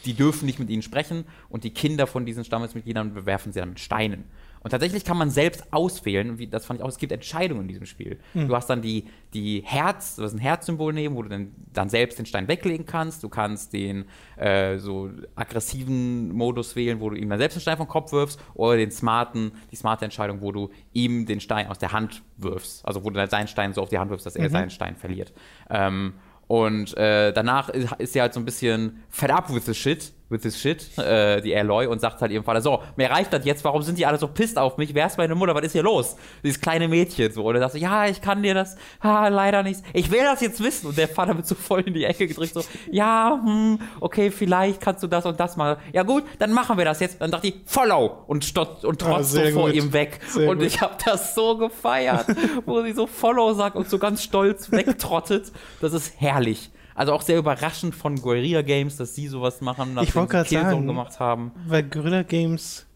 die 0.04 0.14
dürfen 0.14 0.46
nicht 0.46 0.60
mit 0.60 0.70
ihnen 0.70 0.82
sprechen 0.82 1.24
und 1.48 1.64
die 1.64 1.70
Kinder 1.70 2.08
von 2.08 2.26
diesen 2.26 2.44
Stammesmitgliedern 2.44 3.14
bewerfen 3.14 3.54
sie 3.54 3.62
dann 3.62 3.70
mit 3.70 3.80
Steinen. 3.80 4.26
Und 4.62 4.72
tatsächlich 4.72 5.06
kann 5.06 5.18
man 5.18 5.30
selbst 5.30 5.72
auswählen, 5.72 6.38
wie, 6.38 6.48
das 6.48 6.66
fand 6.66 6.82
ich 6.82 6.84
auch, 6.84 6.90
es 6.90 6.98
gibt 6.98 7.14
Entscheidungen 7.14 7.62
in 7.62 7.68
diesem 7.70 7.86
Spiel. 7.86 8.20
Mhm. 8.34 8.50
Du 8.50 8.56
hast 8.58 8.70
dann 8.70 8.82
die, 8.82 9.06
die 9.34 9.64
Herz, 9.66 10.18
du 10.18 10.24
hast 10.24 10.34
ein 10.34 10.40
Herzsymbol 10.40 10.92
nehmen, 10.92 11.16
wo 11.16 11.22
du 11.24 11.30
dann, 11.30 11.54
dann 11.72 11.88
selbst 11.88 12.20
den 12.20 12.26
Stein 12.26 12.50
weglegen 12.50 12.86
kannst. 12.86 13.24
Du 13.24 13.30
kannst 13.30 13.72
den 13.72 14.04
äh, 14.36 14.78
so 14.78 15.12
aggressiven 15.36 16.34
Modus 16.34 16.76
wählen, 16.76 17.00
wo 17.00 17.10
du 17.10 17.16
ihm 17.16 17.30
dann 17.30 17.40
selbst 17.40 17.56
den 17.56 17.62
Stein 17.62 17.78
vom 17.78 17.88
Kopf 17.88 18.12
wirfst, 18.12 18.38
oder 18.54 18.76
den 18.76 18.92
smarten, 18.92 19.54
die 19.72 19.78
smarte 19.78 20.04
Entscheidung, 20.04 20.42
wo 20.42 20.52
du 20.52 20.72
ihm 20.92 21.26
den 21.26 21.40
Stein 21.40 21.68
aus 21.68 21.78
der 21.78 21.94
Hand 21.94 22.22
wirfst. 22.36 22.86
Also 22.86 23.06
wo 23.06 23.10
du 23.10 23.16
dann 23.16 23.30
seinen 23.30 23.48
Stein 23.48 23.74
so 23.74 23.82
auf 23.82 23.90
die 23.90 23.98
Hand 23.98 24.12
wirfst, 24.12 24.26
dass 24.26 24.36
er 24.36 24.50
mhm. 24.50 24.52
seinen 24.52 24.70
Stein 24.72 24.98
verliert. 24.98 25.32
Ähm, 25.70 26.16
und 26.50 26.98
äh, 26.98 27.32
danach 27.32 27.70
ist, 27.70 27.94
ist 28.00 28.14
sie 28.14 28.22
halt 28.22 28.34
so 28.34 28.40
ein 28.40 28.46
bisschen 28.46 29.04
fed 29.10 29.30
up 29.30 29.54
with 29.54 29.68
the 29.68 29.76
shit 29.76 30.12
with 30.30 30.42
this 30.42 30.60
shit, 30.60 30.98
äh, 30.98 31.42
die 31.42 31.56
Aloy, 31.56 31.88
und 31.88 32.00
sagt 32.00 32.22
halt 32.22 32.32
ihrem 32.32 32.44
Vater, 32.44 32.62
so, 32.62 32.82
mir 32.96 33.10
reicht 33.10 33.34
das 33.34 33.46
jetzt, 33.46 33.64
warum 33.64 33.82
sind 33.82 33.98
die 33.98 34.06
alle 34.06 34.18
so 34.18 34.28
pisst 34.28 34.58
auf 34.58 34.78
mich? 34.78 34.94
Wer 34.94 35.08
ist 35.08 35.18
meine 35.18 35.36
Mutter? 35.36 35.56
Was 35.56 35.64
ist 35.64 35.72
hier 35.74 35.84
los? 35.84 36.16
Dieses 36.44 36.62
kleine 36.62 36.88
Mädchen 36.88 37.32
so. 37.32 37.44
Und 37.44 37.56
er 37.56 37.62
sagt 37.62 37.74
so, 37.74 37.78
ja, 37.80 38.08
ich 38.08 38.22
kann 38.22 38.44
dir 38.44 38.54
das, 38.54 38.78
ha, 39.02 39.28
leider 39.28 39.64
nicht. 39.64 39.82
Ich 39.94 40.12
will 40.12 40.24
das 40.24 40.42
jetzt 40.42 40.64
wissen. 40.64 40.88
Und 40.88 40.98
der 40.98 41.08
Vater 41.08 41.36
wird 41.36 41.48
so 41.48 41.56
voll 41.56 41.82
in 41.82 41.94
die 41.94 42.06
Ecke 42.06 42.28
gedrückt, 42.28 42.54
so, 42.54 42.64
ja, 42.92 43.40
hm, 43.44 43.80
okay, 44.00 44.32
vielleicht 44.32 44.82
kannst 44.82 45.04
du 45.04 45.08
das 45.08 45.26
und 45.26 45.40
das 45.40 45.58
mal. 45.58 45.78
Ja 45.94 46.04
gut, 46.04 46.24
dann 46.38 46.54
machen 46.54 46.78
wir 46.78 46.86
das 46.86 47.00
jetzt. 47.00 47.22
Dann 47.22 47.32
dachte 47.32 47.48
ich, 47.48 47.56
follow 47.66 48.24
und, 48.28 48.46
stott, 48.46 48.86
und 48.86 49.02
ah, 49.04 49.06
trotzt 49.06 49.38
ah, 49.38 49.46
so 49.46 49.52
vor 49.52 49.68
gut. 49.68 49.76
ihm 49.76 49.94
weg. 49.94 50.20
Sehr 50.28 50.50
und 50.50 50.60
gut. 50.60 50.68
ich 50.68 50.82
habe 50.82 50.96
das 51.04 51.34
so 51.36 51.58
gefeiert, 51.58 52.26
wo 52.66 52.82
sie 52.84 52.94
so 52.94 53.08
follow 53.08 53.54
sagt 53.54 53.76
und 53.76 53.90
so 53.90 53.98
ganz 53.98 54.24
stolz 54.24 54.72
wegtrottet. 54.72 55.52
Das 55.82 55.94
ist 55.94 56.14
herrlich. 56.20 56.70
Also 57.00 57.14
auch 57.14 57.22
sehr 57.22 57.38
überraschend 57.38 57.96
von 57.96 58.18
Guerilla 58.18 58.62
Games, 58.62 58.98
dass 58.98 59.16
sie 59.16 59.30
sowas 59.30 59.62
machen, 59.62 59.94
nachdem 59.94 60.08
ich 60.08 60.12
sie 60.12 60.28
Killzone 60.28 60.64
sagen, 60.64 60.86
gemacht 60.86 61.18
haben. 61.22 61.54
Weil 61.66 61.84
Guerilla 61.84 62.24
Games, 62.24 62.88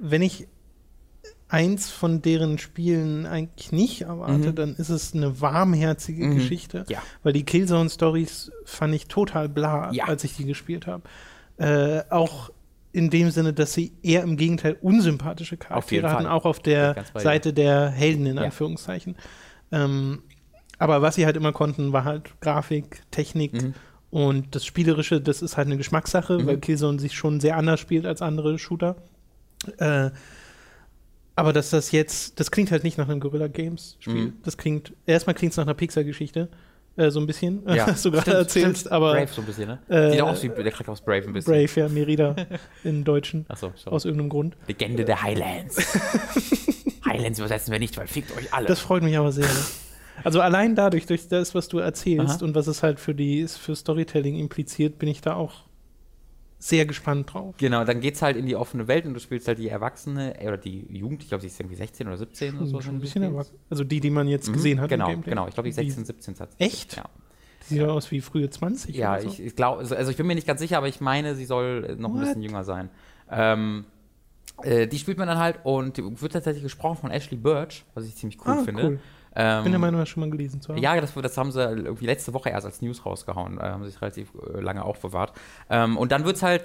wenn 0.00 0.20
ich 0.20 0.48
eins 1.46 1.92
von 1.92 2.22
deren 2.22 2.58
Spielen 2.58 3.24
eigentlich 3.24 3.70
nicht 3.70 4.00
erwarte, 4.00 4.48
mhm. 4.48 4.54
dann 4.56 4.74
ist 4.74 4.88
es 4.88 5.14
eine 5.14 5.40
warmherzige 5.40 6.26
mhm. 6.26 6.34
Geschichte. 6.34 6.86
Ja. 6.88 7.00
Weil 7.22 7.34
die 7.34 7.44
Killzone-Stories 7.44 8.50
fand 8.64 8.92
ich 8.96 9.06
total 9.06 9.48
bla, 9.48 9.92
ja. 9.92 10.06
als 10.06 10.24
ich 10.24 10.34
die 10.34 10.44
gespielt 10.44 10.88
habe. 10.88 11.04
Äh, 11.56 12.02
auch 12.10 12.50
in 12.90 13.10
dem 13.10 13.30
Sinne, 13.30 13.52
dass 13.52 13.74
sie 13.74 13.92
eher 14.02 14.24
im 14.24 14.36
Gegenteil 14.36 14.76
unsympathische 14.82 15.56
Charaktere 15.56 16.10
hatten, 16.10 16.26
auch 16.26 16.46
auf 16.46 16.58
der 16.58 17.04
Seite 17.14 17.52
der 17.52 17.90
Helden 17.90 18.26
in 18.26 18.40
Anführungszeichen. 18.40 19.14
Ähm, 19.70 20.24
aber 20.84 21.00
was 21.00 21.14
sie 21.14 21.24
halt 21.24 21.34
immer 21.34 21.52
konnten, 21.52 21.94
war 21.94 22.04
halt 22.04 22.38
Grafik, 22.42 23.00
Technik 23.10 23.54
mhm. 23.54 23.74
und 24.10 24.54
das 24.54 24.66
Spielerische, 24.66 25.18
das 25.18 25.40
ist 25.40 25.56
halt 25.56 25.66
eine 25.66 25.78
Geschmackssache, 25.78 26.40
mhm. 26.40 26.46
weil 26.46 26.58
Killzone 26.58 26.98
sich 26.98 27.14
schon 27.14 27.40
sehr 27.40 27.56
anders 27.56 27.80
spielt 27.80 28.04
als 28.04 28.20
andere 28.20 28.58
Shooter. 28.58 28.96
Äh, 29.78 30.10
aber 31.36 31.54
dass 31.54 31.70
das 31.70 31.90
jetzt, 31.90 32.38
das 32.38 32.50
klingt 32.50 32.70
halt 32.70 32.84
nicht 32.84 32.98
nach 32.98 33.08
einem 33.08 33.18
Guerilla 33.18 33.46
Games 33.46 33.96
Spiel. 33.98 34.26
Mhm. 34.26 34.32
Das 34.44 34.58
klingt, 34.58 34.92
erstmal 35.06 35.32
klingt 35.32 35.52
es 35.52 35.56
nach 35.56 35.64
einer 35.64 35.72
Pixar-Geschichte. 35.72 36.50
Äh, 36.96 37.10
so 37.10 37.18
ein 37.18 37.26
bisschen, 37.26 37.62
ja. 37.66 37.86
was 37.88 38.02
du 38.02 38.10
gerade 38.10 38.32
erzählst, 38.32 38.80
stimmt. 38.82 38.92
aber. 38.92 39.14
Brave 39.14 39.32
so 39.32 39.40
ein 39.40 39.46
bisschen, 39.46 39.68
ne? 39.68 39.78
Äh, 39.88 40.10
Sieht 40.10 40.20
auch 40.20 40.28
aus 40.28 40.42
wie 40.42 40.48
der 40.50 40.70
Charakter 40.70 40.92
aus 40.92 41.00
Brave 41.00 41.24
ein 41.26 41.32
bisschen. 41.32 41.50
Brave, 41.54 41.80
ja, 41.80 41.88
Merida 41.88 42.36
in 42.84 43.04
Deutschen. 43.04 43.46
Achso, 43.48 43.72
so. 43.74 43.90
Aus 43.90 44.04
irgendeinem 44.04 44.28
Grund. 44.28 44.54
Legende 44.68 45.06
der 45.06 45.22
Highlands. 45.22 45.78
Highlands 47.06 47.38
übersetzen 47.38 47.72
wir 47.72 47.78
nicht, 47.78 47.96
weil 47.96 48.06
fickt 48.06 48.36
euch 48.36 48.52
alle. 48.52 48.66
Das 48.66 48.80
freut 48.80 49.02
mich 49.02 49.16
aber 49.16 49.32
sehr. 49.32 49.48
Also 50.22 50.40
allein 50.40 50.74
dadurch, 50.74 51.06
durch 51.06 51.28
das, 51.28 51.54
was 51.54 51.68
du 51.68 51.78
erzählst 51.78 52.36
Aha. 52.36 52.44
und 52.44 52.54
was 52.54 52.66
es 52.66 52.82
halt 52.82 53.00
für 53.00 53.14
die 53.14 53.46
für 53.48 53.74
Storytelling 53.74 54.36
impliziert, 54.36 54.98
bin 54.98 55.08
ich 55.08 55.20
da 55.20 55.34
auch 55.34 55.64
sehr 56.58 56.86
gespannt 56.86 57.34
drauf. 57.34 57.54
Genau, 57.58 57.84
dann 57.84 58.00
geht's 58.00 58.22
halt 58.22 58.36
in 58.36 58.46
die 58.46 58.56
offene 58.56 58.88
Welt 58.88 59.04
und 59.04 59.12
du 59.12 59.20
spielst 59.20 59.48
halt 59.48 59.58
die 59.58 59.68
Erwachsene 59.68 60.34
oder 60.40 60.56
die 60.56 60.86
Jugend, 60.96 61.22
ich 61.22 61.28
glaube, 61.28 61.42
sie 61.42 61.48
ist 61.48 61.60
irgendwie 61.60 61.76
16 61.76 62.06
oder 62.06 62.16
17 62.16 62.50
schon, 62.50 62.58
oder 62.58 62.66
so. 62.66 62.80
Schon 62.80 62.94
ein 62.96 63.00
bisschen 63.00 63.22
erwachsen. 63.22 63.58
Also 63.68 63.84
die, 63.84 64.00
die 64.00 64.10
man 64.10 64.28
jetzt 64.28 64.48
mhm, 64.48 64.54
gesehen 64.54 64.80
hat. 64.80 64.88
Genau, 64.88 65.14
genau. 65.18 65.46
Ich 65.46 65.54
glaube, 65.54 65.68
die 65.68 65.74
16, 65.74 66.06
17 66.06 66.34
tatsächlich. 66.36 66.72
Echt? 66.72 66.96
Ja. 66.96 67.04
Die 67.62 67.74
sieht 67.74 67.82
ja. 67.82 67.88
aus 67.88 68.10
wie 68.10 68.20
frühe 68.22 68.48
20. 68.48 68.96
Ja, 68.96 69.20
so. 69.20 69.28
ich, 69.28 69.40
ich 69.40 69.56
glaube, 69.56 69.80
also 69.80 70.10
ich 70.10 70.16
bin 70.16 70.26
mir 70.26 70.34
nicht 70.34 70.46
ganz 70.46 70.60
sicher, 70.60 70.78
aber 70.78 70.88
ich 70.88 71.00
meine, 71.00 71.34
sie 71.34 71.44
soll 71.44 71.96
noch 71.96 72.10
What? 72.10 72.16
ein 72.16 72.24
bisschen 72.24 72.42
jünger 72.42 72.64
sein. 72.64 72.88
Ähm, 73.30 73.84
äh, 74.62 74.86
die 74.86 74.98
spielt 74.98 75.18
man 75.18 75.28
dann 75.28 75.38
halt 75.38 75.60
und 75.64 75.98
wird 75.98 76.32
tatsächlich 76.32 76.62
gesprochen 76.62 76.96
von 76.96 77.10
Ashley 77.10 77.36
Birch, 77.36 77.84
was 77.94 78.06
ich 78.06 78.14
ziemlich 78.16 78.38
cool 78.46 78.52
ah, 78.52 78.62
finde. 78.64 78.84
Cool. 78.84 79.00
Ähm, 79.36 79.64
bin 79.64 79.72
der 79.72 79.80
Meinung, 79.80 80.00
das 80.00 80.08
schon 80.08 80.20
mal 80.20 80.30
gelesen 80.30 80.60
zu 80.60 80.72
haben. 80.72 80.80
Ja, 80.80 81.00
das, 81.00 81.14
das 81.14 81.36
haben 81.36 81.50
sie 81.50 81.60
irgendwie 81.60 82.06
letzte 82.06 82.32
Woche 82.34 82.50
erst 82.50 82.66
als 82.66 82.82
News 82.82 83.04
rausgehauen, 83.04 83.58
äh, 83.58 83.62
haben 83.62 83.84
sich 83.84 84.00
relativ 84.00 84.28
äh, 84.34 84.60
lange 84.60 84.84
aufbewahrt. 84.84 85.32
Ähm, 85.70 85.96
und 85.96 86.12
dann 86.12 86.24
wird 86.24 86.36
es 86.36 86.42
halt 86.42 86.64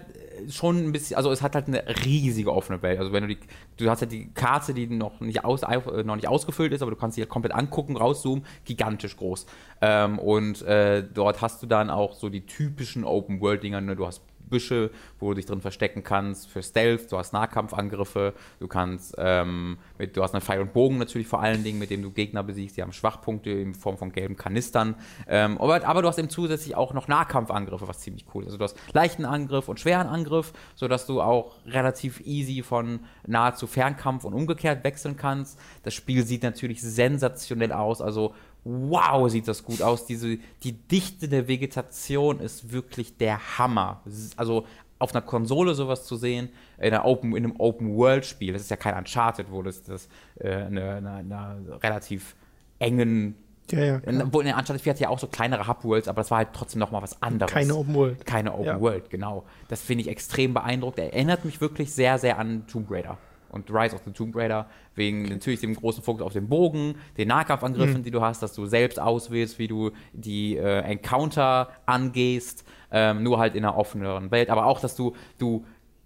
schon 0.50 0.78
ein 0.78 0.92
bisschen, 0.92 1.18
also 1.18 1.32
es 1.32 1.42
hat 1.42 1.56
halt 1.56 1.68
eine 1.68 1.84
riesige 2.06 2.54
offene 2.54 2.82
Welt. 2.82 3.00
Also 3.00 3.12
wenn 3.12 3.24
du 3.24 3.36
die, 3.36 3.40
du 3.78 3.90
hast 3.90 4.02
halt 4.02 4.12
die 4.12 4.32
Karte, 4.34 4.74
die 4.74 4.88
noch 4.88 5.20
nicht, 5.20 5.44
aus, 5.44 5.64
äh, 5.64 6.04
noch 6.04 6.16
nicht 6.16 6.28
ausgefüllt 6.28 6.72
ist, 6.74 6.82
aber 6.82 6.92
du 6.92 6.98
kannst 6.98 7.16
sie 7.16 7.22
halt 7.22 7.30
komplett 7.30 7.54
angucken, 7.54 7.98
rauszoomen, 7.98 8.46
gigantisch 8.66 9.18
groß. 9.18 9.46
Ähm, 9.82 10.20
und 10.20 10.62
äh, 10.64 11.04
dort 11.04 11.42
hast 11.42 11.64
du 11.64 11.68
dann 11.68 11.90
auch 11.90 12.14
so 12.14 12.30
die 12.30 12.46
typischen 12.46 13.04
Open-World-Dinger, 13.04 13.82
ne? 13.82 13.96
du 13.96 14.06
hast 14.06 14.22
Büsche, 14.40 14.92
wo 15.20 15.30
du 15.30 15.36
dich 15.36 15.46
drin 15.46 15.62
verstecken 15.62 16.04
kannst 16.04 16.50
für 16.50 16.64
Stealth, 16.64 17.12
du 17.12 17.18
hast 17.18 17.34
Nahkampfangriffe, 17.34 18.34
du 18.60 18.68
kannst, 18.68 19.16
ähm, 19.18 19.78
mit, 19.98 20.18
du 20.18 20.24
hast 20.24 20.34
einen 20.34 20.42
Pfeil 20.42 20.62
und 20.62 20.74
Bogen 20.74 20.98
natürlich 20.98 21.28
vor 21.28 21.42
allen 21.42 21.64
Dingen, 21.64 21.80
mit 21.80 21.90
dem 21.90 22.02
du 22.02 22.12
Gegner 22.12 22.44
besiegst, 22.44 22.78
die 22.78 22.82
haben 22.82 22.94
Schwachpunkte 22.94 23.50
in 23.50 23.76
Form 23.76 23.98
von 23.98 24.12
gelben 24.12 24.36
Kanistern, 24.36 24.96
ähm, 25.28 25.58
aber, 25.60 25.86
aber, 25.86 26.02
du 26.02 26.08
hast 26.08 26.18
eben 26.18 26.30
zusätzlich 26.30 26.76
auch 26.76 26.94
noch 26.94 27.08
Nahkampfangriffe, 27.08 27.88
was 27.88 28.00
ziemlich 28.00 28.26
cool 28.34 28.44
ist. 28.44 28.50
Also 28.50 28.58
du 28.58 28.64
hast 28.64 28.78
leichten 28.94 29.26
Angriff 29.26 29.70
und 29.70 29.80
schweren 29.80 30.08
Angriff, 30.08 30.54
sodass 30.76 31.06
du 31.06 31.22
auch 31.22 31.56
relativ 31.66 32.22
easy 32.26 32.64
von 32.64 33.02
nahezu 33.28 33.68
Fernkampf 33.68 34.24
und 34.24 34.34
umgekehrt 34.34 34.84
wechseln 34.84 35.18
kannst. 35.18 35.60
Das 35.84 35.94
Spiel 35.94 36.26
sieht 36.26 36.44
natürlich 36.44 36.82
sensationell 36.82 37.72
aus, 37.72 38.02
also 38.02 38.34
wow, 38.64 39.30
sieht 39.30 39.48
das 39.48 39.64
gut 39.64 39.82
aus. 39.82 40.06
Diese, 40.06 40.38
die 40.64 40.74
Dichte 40.74 41.28
der 41.28 41.48
Vegetation 41.48 42.40
ist 42.40 42.72
wirklich 42.72 43.18
der 43.18 43.58
Hammer. 43.58 44.02
Also 44.36 44.66
auf 45.00 45.16
einer 45.16 45.22
Konsole 45.22 45.74
sowas 45.74 46.06
zu 46.06 46.18
sehen, 46.18 46.50
in, 46.78 46.94
Open, 46.94 47.36
in 47.36 47.46
einem 47.46 47.56
Open-World-Spiel, 47.58 48.54
das 48.54 48.64
ist 48.64 48.70
ja 48.70 48.76
kein 48.76 48.98
Uncharted, 48.98 49.50
wo 49.50 49.62
das, 49.64 49.82
das 49.84 50.10
äh, 50.40 50.52
eine, 50.52 50.96
eine, 50.96 51.12
eine 51.14 51.80
relativ 51.82 52.36
engen 52.80 53.36
ja, 53.72 53.84
ja. 53.84 53.96
In 53.98 54.18
der 54.18 54.26
Uncharted 54.26 54.82
4 54.82 54.94
hatte 54.94 55.04
ja 55.04 55.10
auch 55.10 55.20
so 55.20 55.28
kleinere 55.28 55.68
Hub-Worlds, 55.68 56.08
aber 56.08 56.22
das 56.22 56.32
war 56.32 56.40
halt 56.40 56.50
trotzdem 56.54 56.80
noch 56.80 56.90
mal 56.90 57.04
was 57.04 57.22
anderes. 57.22 57.54
Keine 57.54 57.76
Open 57.76 57.94
World. 57.94 58.26
Keine 58.26 58.54
Open 58.54 58.66
ja. 58.66 58.82
World, 58.82 59.12
genau. 59.12 59.46
Das 59.68 59.82
finde 59.82 60.04
ich 60.04 60.10
extrem 60.10 60.56
beeindruckend. 60.56 61.14
Erinnert 61.14 61.46
mich 61.46 61.62
wirklich 61.62 61.94
sehr, 61.94 62.18
sehr 62.18 62.40
an 62.40 62.66
Tomb 62.66 62.90
Raider. 62.90 63.20
Und 63.52 63.70
Rise 63.72 63.96
of 63.96 64.02
the 64.06 64.12
Tomb 64.12 64.36
Raider, 64.36 64.70
wegen 64.96 65.24
natürlich 65.24 65.60
dem 65.60 65.76
großen 65.76 66.04
Fokus 66.04 66.22
auf 66.22 66.34
den 66.34 66.48
Bogen, 66.48 66.96
den 67.18 67.28
Nahkampfangriffen, 67.28 68.04
die 68.04 68.12
du 68.12 68.22
hast, 68.22 68.42
dass 68.42 68.54
du 68.54 68.66
selbst 68.66 69.00
auswählst, 69.00 69.60
wie 69.60 69.68
du 69.68 69.92
die 70.14 70.58
äh, 70.58 70.80
Encounter 70.82 71.70
angehst, 71.86 72.66
ähm, 72.92 73.24
nur 73.24 73.40
halt 73.40 73.56
in 73.56 73.64
einer 73.64 73.78
offeneren 73.78 74.32
Welt, 74.32 74.50
aber 74.50 74.66
auch, 74.66 74.80
dass 74.80 74.96
du, 74.96 75.16
du 75.38 75.66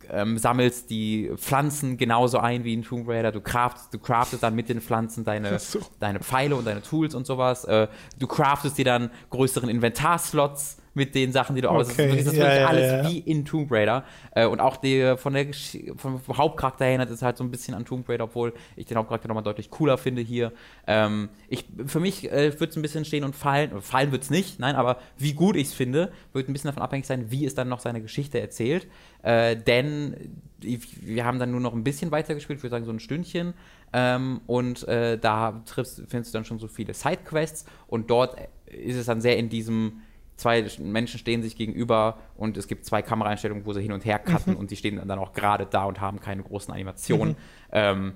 ähm, 0.10 0.38
sammelst 0.38 0.90
die 0.90 1.32
Pflanzen 1.36 1.98
genauso 1.98 2.40
ein 2.40 2.64
wie 2.64 2.74
in 2.74 2.84
Tomb 2.84 3.08
Raider. 3.08 3.32
Du 3.32 3.42
craftest, 3.42 3.94
du 3.94 4.00
craftest 4.00 4.44
dann 4.44 4.56
mit 4.56 4.70
den 4.70 4.82
Pflanzen 4.82 5.24
deine, 5.24 5.60
so. 5.60 5.80
deine 6.00 6.20
Pfeile 6.20 6.56
und 6.56 6.66
deine 6.66 6.82
Tools 6.82 7.16
und 7.16 7.26
sowas. 7.26 7.66
Äh, 7.66 7.88
du 8.20 8.28
craftest 8.28 8.78
dir 8.78 8.86
dann 8.86 9.12
größeren 9.30 9.70
Inventarslots 9.70 10.78
mit 10.94 11.16
den 11.16 11.32
Sachen, 11.32 11.56
die 11.56 11.62
du 11.62 11.70
aus. 11.70 11.92
Okay, 11.92 12.10
Das 12.10 12.18
ist 12.20 12.26
wirklich 12.26 12.40
ja, 12.40 12.56
ja, 12.56 12.68
alles 12.68 12.92
ja. 12.92 13.10
wie 13.10 13.20
in 13.20 13.46
Tomb 13.46 13.72
Raider. 13.72 14.04
Äh, 14.32 14.46
und 14.46 14.60
auch 14.60 14.78
die, 14.78 15.16
von 15.18 15.34
der 15.34 15.48
vom 15.96 16.22
Hauptcharakter 16.28 16.86
erinnert 16.86 17.10
es 17.10 17.22
halt 17.22 17.38
so 17.38 17.44
ein 17.44 17.52
bisschen 17.52 17.74
an 17.74 17.86
Tomb 17.86 18.08
Raider, 18.08 18.26
obwohl 18.26 18.54
ich 18.76 18.86
den 18.86 18.98
Hauptcharakter 18.98 19.28
nochmal 19.28 19.44
deutlich 19.44 19.70
cooler 19.70 19.98
finde 19.98 20.22
hier. 20.22 20.52
Ähm, 20.88 21.30
ich, 21.48 21.66
für 21.86 22.00
mich 22.00 22.32
äh, 22.32 22.60
wird 22.60 22.72
es 22.72 22.76
ein 22.76 22.82
bisschen 22.82 23.06
stehen 23.06 23.24
und 23.24 23.36
fallen. 23.36 23.82
Fallen 23.82 24.12
wird 24.12 24.24
es 24.24 24.30
nicht, 24.30 24.60
nein, 24.60 24.76
aber 24.76 24.98
wie 25.18 25.34
gut 25.34 25.56
ich 25.56 25.68
es 25.68 25.74
finde, 25.74 26.12
wird 26.32 26.48
ein 26.48 26.54
bisschen 26.54 26.70
davon 26.70 26.84
abhängig 26.84 27.08
sein, 27.08 27.32
wie 27.32 27.46
es 27.46 27.56
dann 27.56 27.70
noch 27.70 27.80
seine 27.80 28.02
Geschichte 28.02 28.40
erzählt. 28.40 28.88
Äh, 29.24 29.56
denn 29.56 30.38
wir 30.60 31.26
haben 31.26 31.40
dann 31.40 31.52
nur 31.52 31.60
noch 31.60 31.74
ein 31.74 31.84
bisschen 31.84 32.12
weitergespielt, 32.12 32.58
ich 32.58 32.64
würde 32.64 32.72
sagen 32.72 32.86
so 32.86 32.92
ein 32.92 33.00
Stündchen. 33.00 33.54
Ähm, 33.94 34.42
und 34.48 34.88
äh, 34.88 35.18
da 35.20 35.62
triffst, 35.66 36.04
findest 36.08 36.34
du 36.34 36.38
dann 36.38 36.46
schon 36.46 36.58
so 36.58 36.68
viele 36.68 36.94
Sidequests 36.94 37.66
und 37.88 38.10
dort 38.10 38.38
ist 38.66 38.96
es 38.96 39.06
dann 39.06 39.22
sehr 39.22 39.38
in 39.38 39.50
diesem 39.50 40.02
zwei 40.44 40.66
Menschen 40.80 41.20
stehen 41.20 41.42
sich 41.42 41.56
gegenüber 41.56 42.18
und 42.36 42.58
es 42.58 42.68
gibt 42.68 42.86
zwei 42.86 43.02
Kameraeinstellungen, 43.02 43.66
wo 43.66 43.74
sie 43.74 43.82
hin 43.82 43.94
und 43.94 44.06
her 44.06 44.20
cutten 44.20 44.56
und 44.56 44.72
die 44.72 44.76
stehen 44.76 45.02
dann 45.06 45.20
auch 45.20 45.34
gerade 45.34 45.66
da 45.66 45.86
und 45.86 46.02
haben 46.02 46.20
keine 46.20 46.44
großen 46.44 46.74
Animationen. 46.74 47.38
Ähm, 47.72 48.14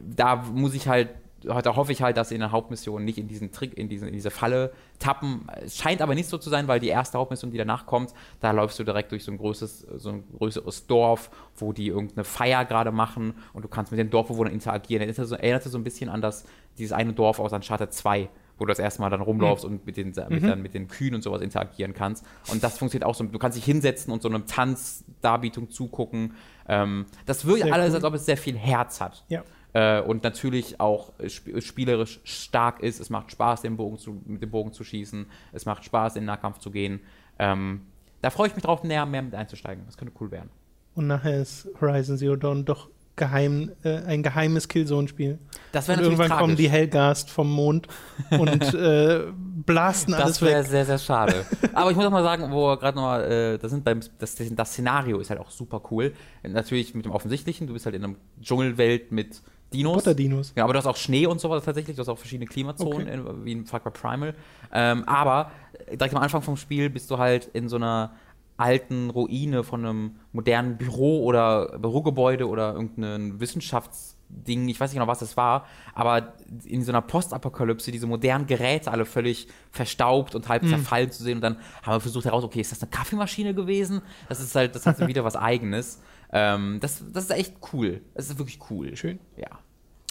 da 0.00 0.36
muss 0.36 0.74
ich 0.74 0.88
halt, 0.88 1.10
da 1.42 1.76
hoffe 1.76 1.92
ich 1.92 2.00
halt, 2.00 2.16
dass 2.16 2.30
sie 2.30 2.34
in 2.34 2.40
der 2.40 2.50
Hauptmission 2.50 3.04
nicht 3.04 3.18
in 3.18 3.28
diesen 3.28 3.52
Trick, 3.52 3.76
in, 3.76 3.90
diesen, 3.90 4.08
in 4.08 4.14
diese 4.14 4.30
Falle 4.30 4.72
tappen. 4.98 5.46
Es 5.62 5.76
scheint 5.76 6.00
aber 6.00 6.14
nicht 6.14 6.28
so 6.28 6.38
zu 6.38 6.48
sein, 6.48 6.66
weil 6.66 6.80
die 6.80 6.88
erste 6.88 7.18
Hauptmission, 7.18 7.52
die 7.52 7.58
danach 7.58 7.84
kommt, 7.84 8.14
da 8.40 8.52
läufst 8.52 8.78
du 8.78 8.84
direkt 8.84 9.12
durch 9.12 9.22
so 9.22 9.30
ein 9.30 9.38
größeres, 9.38 9.86
so 9.96 10.08
ein 10.08 10.24
größeres 10.38 10.86
Dorf, 10.86 11.30
wo 11.56 11.74
die 11.74 11.88
irgendeine 11.88 12.24
Feier 12.24 12.64
gerade 12.64 12.90
machen 12.90 13.34
und 13.52 13.64
du 13.64 13.68
kannst 13.68 13.92
mit 13.92 13.98
den 13.98 14.08
Dorfbewohnern 14.08 14.52
interagieren. 14.52 15.02
Erinnert 15.02 15.28
so, 15.28 15.34
erinnert 15.34 15.62
so 15.62 15.76
ein 15.76 15.84
bisschen 15.84 16.08
an 16.08 16.22
das, 16.22 16.46
dieses 16.78 16.92
eine 16.92 17.12
Dorf 17.12 17.38
aus 17.38 17.52
Uncharted 17.52 17.92
2 17.92 18.30
wo 18.58 18.64
du 18.64 18.68
das 18.68 18.78
erste 18.78 19.00
Mal 19.00 19.10
dann 19.10 19.20
rumlaufst 19.20 19.64
und 19.64 19.84
mit 19.86 19.96
den, 19.96 20.12
mit, 20.28 20.42
dann 20.42 20.62
mit 20.62 20.74
den 20.74 20.88
Kühen 20.88 21.14
und 21.14 21.22
sowas 21.22 21.42
interagieren 21.42 21.92
kannst. 21.94 22.24
Und 22.50 22.62
das 22.62 22.78
funktioniert 22.78 23.06
auch 23.06 23.14
so. 23.14 23.24
Du 23.24 23.38
kannst 23.38 23.56
dich 23.56 23.64
hinsetzen 23.64 24.12
und 24.12 24.22
so 24.22 24.28
einem 24.28 24.46
Tanzdarbietung 24.46 25.70
zugucken. 25.70 26.34
Ähm, 26.68 27.06
das 27.26 27.46
wirkt 27.46 27.64
Sehr 27.64 27.72
alles, 27.72 27.90
cool. 27.90 27.96
als 27.96 28.04
ob 28.04 28.14
es 28.14 28.26
sehr 28.26 28.36
viel 28.36 28.56
Herz 28.56 29.00
hat. 29.00 29.24
Ja. 29.28 29.42
Äh, 29.72 30.00
und 30.00 30.24
natürlich 30.24 30.80
auch 30.80 31.12
äh, 31.18 31.26
sp 31.28 31.60
spielerisch 31.60 32.20
stark 32.24 32.82
ist. 32.82 32.98
Es 32.98 33.10
macht 33.10 33.30
Spaß, 33.30 33.62
den 33.62 33.76
Bogen 33.76 33.98
zu, 33.98 34.22
mit 34.24 34.42
dem 34.42 34.50
Bogen 34.50 34.72
zu 34.72 34.84
schießen. 34.84 35.26
Es 35.52 35.66
macht 35.66 35.84
Spaß, 35.84 36.16
in 36.16 36.22
den 36.22 36.26
Nahkampf 36.26 36.58
zu 36.58 36.70
gehen. 36.70 37.00
Ähm, 37.38 37.82
da 38.22 38.30
freue 38.30 38.48
ich 38.48 38.54
mich 38.54 38.64
drauf, 38.64 38.82
näher 38.82 39.04
mehr 39.04 39.22
mit 39.22 39.34
einzusteigen. 39.34 39.84
Das 39.84 39.98
könnte 39.98 40.14
cool 40.20 40.30
werden. 40.30 40.48
Und 40.94 41.08
nachher 41.08 41.42
ist 41.42 41.68
Horizon 41.78 42.16
Zero 42.16 42.36
Dawn 42.36 42.64
doch 42.64 42.88
geheim, 43.16 43.72
äh, 43.82 43.96
ein 44.04 44.22
geheimes 44.22 44.68
Killzone-Spiel. 44.68 45.38
Das 45.72 45.88
wäre 45.88 45.98
natürlich 45.98 46.18
irgendwann 46.18 46.38
kommen 46.38 46.50
tragisch. 46.56 46.66
die 46.66 46.70
Hellgast 46.70 47.30
vom 47.30 47.50
Mond 47.50 47.88
und 48.30 48.74
äh, 48.74 49.24
blasten 49.64 50.14
alles 50.14 50.38
Das 50.38 50.42
wäre 50.42 50.60
weg. 50.60 50.66
sehr, 50.70 50.84
sehr 50.84 50.98
schade. 50.98 51.44
Aber 51.74 51.90
ich 51.90 51.96
muss 51.96 52.06
auch 52.06 52.10
mal 52.10 52.22
sagen, 52.22 52.50
wo 52.52 52.68
wir 52.68 52.76
gerade 52.76 52.96
nochmal, 52.96 53.24
äh, 53.24 53.58
das, 53.58 53.70
sind 53.70 53.84
beim, 53.84 54.00
das, 54.18 54.36
das 54.36 54.68
Szenario 54.70 55.18
ist 55.18 55.30
halt 55.30 55.40
auch 55.40 55.50
super 55.50 55.82
cool. 55.90 56.12
Natürlich 56.42 56.94
mit 56.94 57.04
dem 57.06 57.12
Offensichtlichen, 57.12 57.66
du 57.66 57.72
bist 57.72 57.86
halt 57.86 57.96
in 57.96 58.04
einer 58.04 58.14
Dschungelwelt 58.40 59.10
mit 59.12 59.42
Dinos. 59.72 59.96
Butterdinos. 59.96 60.52
Ja, 60.54 60.64
aber 60.64 60.74
du 60.74 60.78
hast 60.78 60.86
auch 60.86 60.96
Schnee 60.96 61.26
und 61.26 61.40
sowas 61.40 61.64
tatsächlich, 61.64 61.96
du 61.96 62.00
hast 62.00 62.08
auch 62.08 62.18
verschiedene 62.18 62.46
Klimazonen, 62.46 63.08
Okay. 63.08 63.14
in, 63.14 63.44
wie 63.44 63.52
in 63.52 63.64
Cry 63.64 63.80
Primal. 63.80 64.34
Ähm, 64.72 65.04
aber 65.08 65.50
direkt 65.90 66.14
am 66.14 66.22
Anfang 66.22 66.42
vom 66.42 66.56
Spiel 66.56 66.88
bist 66.90 67.10
du 67.10 67.18
halt 67.18 67.46
in 67.46 67.68
so 67.68 67.76
einer 67.76 68.12
alten 68.56 69.10
Ruine 69.10 69.64
von 69.64 69.84
einem 69.84 70.16
modernen 70.32 70.78
Büro 70.78 71.24
oder 71.24 71.78
Bürogebäude 71.78 72.48
oder 72.48 72.72
irgendeinem 72.74 73.38
Wissenschaftsding, 73.38 74.68
ich 74.68 74.80
weiß 74.80 74.90
nicht 74.90 74.98
genau, 74.98 75.06
was 75.06 75.18
das 75.18 75.36
war, 75.36 75.66
aber 75.94 76.34
in 76.64 76.82
so 76.82 76.92
einer 76.92 77.02
Postapokalypse 77.02 77.92
diese 77.92 78.06
modernen 78.06 78.46
Geräte 78.46 78.90
alle 78.90 79.04
völlig 79.04 79.48
verstaubt 79.70 80.34
und 80.34 80.48
halb 80.48 80.66
zerfallen 80.66 81.10
zu 81.10 81.22
sehen 81.22 81.36
und 81.36 81.42
dann 81.42 81.56
haben 81.82 81.94
wir 81.96 82.00
versucht 82.00 82.24
heraus, 82.24 82.44
okay, 82.44 82.60
ist 82.60 82.72
das 82.72 82.82
eine 82.82 82.90
Kaffeemaschine 82.90 83.54
gewesen? 83.54 84.00
Das 84.28 84.40
ist 84.40 84.54
halt, 84.54 84.74
das 84.74 84.86
hat 84.86 84.96
so 84.96 85.06
wieder 85.06 85.24
was 85.24 85.36
eigenes. 85.36 86.00
Ähm, 86.32 86.78
das, 86.80 87.04
das 87.12 87.24
ist 87.24 87.30
echt 87.30 87.54
cool. 87.72 88.00
Das 88.14 88.28
ist 88.28 88.38
wirklich 88.38 88.58
cool. 88.70 88.96
Schön. 88.96 89.18
Ja. 89.36 89.48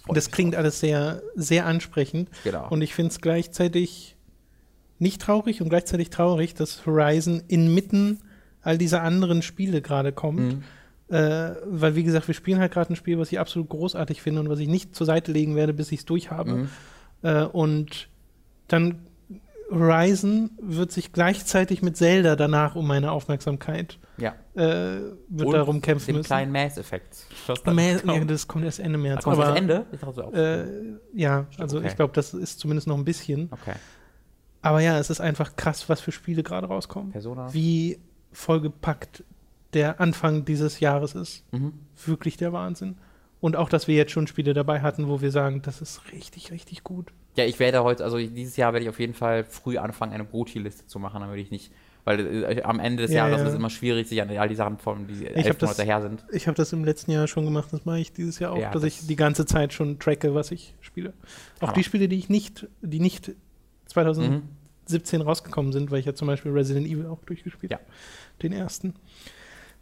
Das 0.08 0.32
klingt 0.32 0.56
alles 0.56 0.80
sehr, 0.80 1.22
sehr 1.36 1.66
ansprechend. 1.66 2.30
Genau. 2.44 2.70
Und 2.70 2.82
ich 2.82 2.94
finde 2.94 3.12
es 3.12 3.22
gleichzeitig 3.22 4.16
nicht 5.00 5.22
traurig 5.22 5.62
und 5.62 5.70
gleichzeitig 5.70 6.10
traurig, 6.10 6.54
dass 6.54 6.86
Horizon 6.86 7.44
inmitten 7.48 8.22
all 8.66 8.78
dieser 8.78 9.02
anderen 9.04 9.42
Spiele 9.42 9.82
gerade 9.82 10.12
kommt. 10.12 10.40
Mhm. 10.40 10.64
Äh, 11.16 11.52
weil, 11.66 11.96
wie 11.96 12.04
gesagt, 12.04 12.28
wir 12.28 12.34
spielen 12.36 12.60
halt 12.60 12.72
gerade 12.74 12.92
ein 12.92 12.96
Spiel, 12.96 13.20
was 13.20 13.32
ich 13.32 13.40
absolut 13.40 13.70
großartig 13.70 14.22
finde 14.22 14.42
und 14.42 14.50
was 14.50 14.60
ich 14.60 14.68
nicht 14.68 14.96
zur 14.96 15.06
Seite 15.06 15.32
legen 15.32 15.56
werde, 15.56 15.74
bis 15.74 15.92
ich 15.92 16.00
es 16.00 16.06
durch 16.06 16.32
habe. 16.32 16.54
Mhm. 16.56 16.70
Äh, 17.22 17.44
und 17.44 18.10
dann 18.68 19.00
Horizon 19.72 20.52
wird 20.62 20.92
sich 20.92 21.12
gleichzeitig 21.12 21.82
mit 21.82 21.98
Zelda 21.98 22.36
danach 22.36 22.76
um 22.76 22.86
meine 22.88 23.12
Aufmerksamkeit 23.12 23.98
Ja. 24.18 24.36
äh, 24.56 24.62
wird 25.28 25.48
Und 25.48 25.54
darum 25.54 25.82
kämpfen 25.82 26.08
dem 26.08 26.16
müssen. 26.18 26.28
kleinen 26.28 26.52
Mass 26.52 26.78
dann 27.64 27.76
Mä- 27.76 28.00
kommt. 28.02 28.18
ja, 28.18 28.26
das 28.26 28.48
kommt 28.48 28.66
erst 28.66 28.80
Ende 28.80 28.98
Da 29.00 29.04
März. 29.04 29.24
kommt 29.24 29.38
aber, 29.38 29.48
das 29.48 29.58
Ende? 29.58 29.86
Auch. 30.04 30.34
Äh, 30.34 30.66
ja, 31.14 31.48
also 31.58 31.78
Okay. 31.80 31.88
ich 31.88 31.96
glaube, 31.96 32.14
das 32.14 32.34
ist 32.34 32.60
zumindest 32.60 32.88
noch 32.88 32.98
ein 32.98 33.06
bisschen. 33.06 33.50
okay. 33.52 33.74
Aber 34.62 34.80
ja, 34.82 34.98
es 35.00 35.10
ist 35.12 35.22
einfach 35.22 35.56
krass, 35.56 35.88
was 35.90 36.02
für 36.02 36.12
Spiele 36.12 36.42
gerade 36.42 36.66
rauskommen. 36.68 37.12
Persona. 37.12 37.54
Wie 37.54 38.00
vollgepackt 38.36 39.24
der 39.74 40.00
Anfang 40.00 40.46
dieses 40.46 40.80
Jahres 40.80 41.16
ist. 41.16 41.44
Mhm. 41.52 41.74
Wirklich 42.06 42.38
der 42.38 42.54
Wahnsinn. 42.54 42.96
Und 43.42 43.56
auch, 43.56 43.70
dass 43.70 43.88
wir 43.88 43.96
jetzt 43.96 44.12
schon 44.12 44.28
Spiele 44.28 44.54
dabei 44.54 44.82
hatten, 44.82 45.08
wo 45.08 45.22
wir 45.22 45.32
sagen, 45.32 45.62
das 45.62 45.82
ist 45.82 46.02
richtig, 46.14 46.52
richtig 46.52 46.84
gut. 46.84 47.12
Ja, 47.36 47.44
ich 47.46 47.60
werde 47.60 47.84
heute, 47.84 48.04
also 48.04 48.18
dieses 48.18 48.56
Jahr 48.56 48.72
werde 48.74 48.86
ich 48.86 48.90
auf 48.90 49.00
jeden 49.00 49.14
Fall 49.14 49.44
früh 49.44 49.78
anfangen, 49.78 50.14
eine 50.14 50.26
GOTY-Liste 50.26 50.88
zu 50.88 51.00
machen, 51.00 51.20
damit 51.20 51.38
ich 51.40 51.52
nicht, 51.52 51.72
weil 52.06 52.20
äh, 52.44 52.62
am 52.64 52.80
Ende 52.80 53.04
des 53.04 53.12
Ja, 53.12 53.28
Jahres 53.28 53.40
ja. 53.42 53.44
ist 53.44 53.50
es 53.50 53.56
immer 53.56 53.70
schwierig, 53.70 54.08
sich 54.08 54.22
an 54.22 54.30
all 54.30 54.48
die 54.48 54.56
Sachen 54.56 54.78
von, 54.78 55.06
die 55.08 55.26
hab 55.26 55.36
elf 55.36 55.62
Monate 55.62 55.84
her 55.84 56.02
sind. 56.02 56.26
Ich 56.32 56.48
habe 56.48 56.56
das 56.56 56.72
im 56.72 56.86
letzten 56.86 57.12
Jahr 57.12 57.28
schon 57.28 57.44
gemacht, 57.46 57.68
das 57.72 57.84
mache 57.86 58.00
ich 58.00 58.14
dieses 58.14 58.40
Jahr 58.40 58.54
auch, 58.54 58.58
Ja, 58.58 58.72
dass 58.72 58.82
das- 58.84 59.02
ich 59.02 59.08
die 59.08 59.16
ganze 59.18 59.46
Zeit 59.46 59.74
schon 59.74 60.00
tracke, 60.00 60.34
was 60.34 60.52
ich 60.52 60.74
spiele. 60.80 61.14
Auch 61.58 61.64
Hammer. 61.64 61.74
die 61.74 61.84
Spiele, 61.84 62.08
die 62.08 62.18
ich 62.18 62.30
nicht, 62.30 62.68
die 62.82 63.02
nicht 63.02 63.34
2017 63.88 64.34
Mhm. 64.38 64.50
Rausgekommen 65.22 65.72
sind, 65.72 65.92
weil 65.92 66.00
ich 66.00 66.06
ja 66.06 66.14
zum 66.16 66.28
Beispiel 66.28 66.52
Resident 66.52 66.88
Evil 66.88 67.08
auch 67.08 67.24
durchgespielt 67.26 67.72
Ja. 67.72 67.78
habe. 67.78 67.88
Den 68.44 68.54
ersten. 68.54 68.94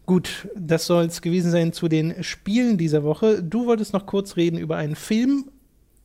Gut, 0.06 0.48
das 0.56 0.86
soll 0.86 1.06
es 1.06 1.22
gewesen 1.22 1.50
sein 1.52 1.72
zu 1.72 1.88
den 1.88 2.24
Spielen 2.24 2.78
dieser 2.78 3.04
Woche. 3.04 3.42
Du 3.42 3.66
wolltest 3.68 3.94
noch 3.94 4.06
kurz 4.06 4.36
reden 4.36 4.58
über 4.58 4.76
einen 4.76 4.96
Film, 4.96 5.46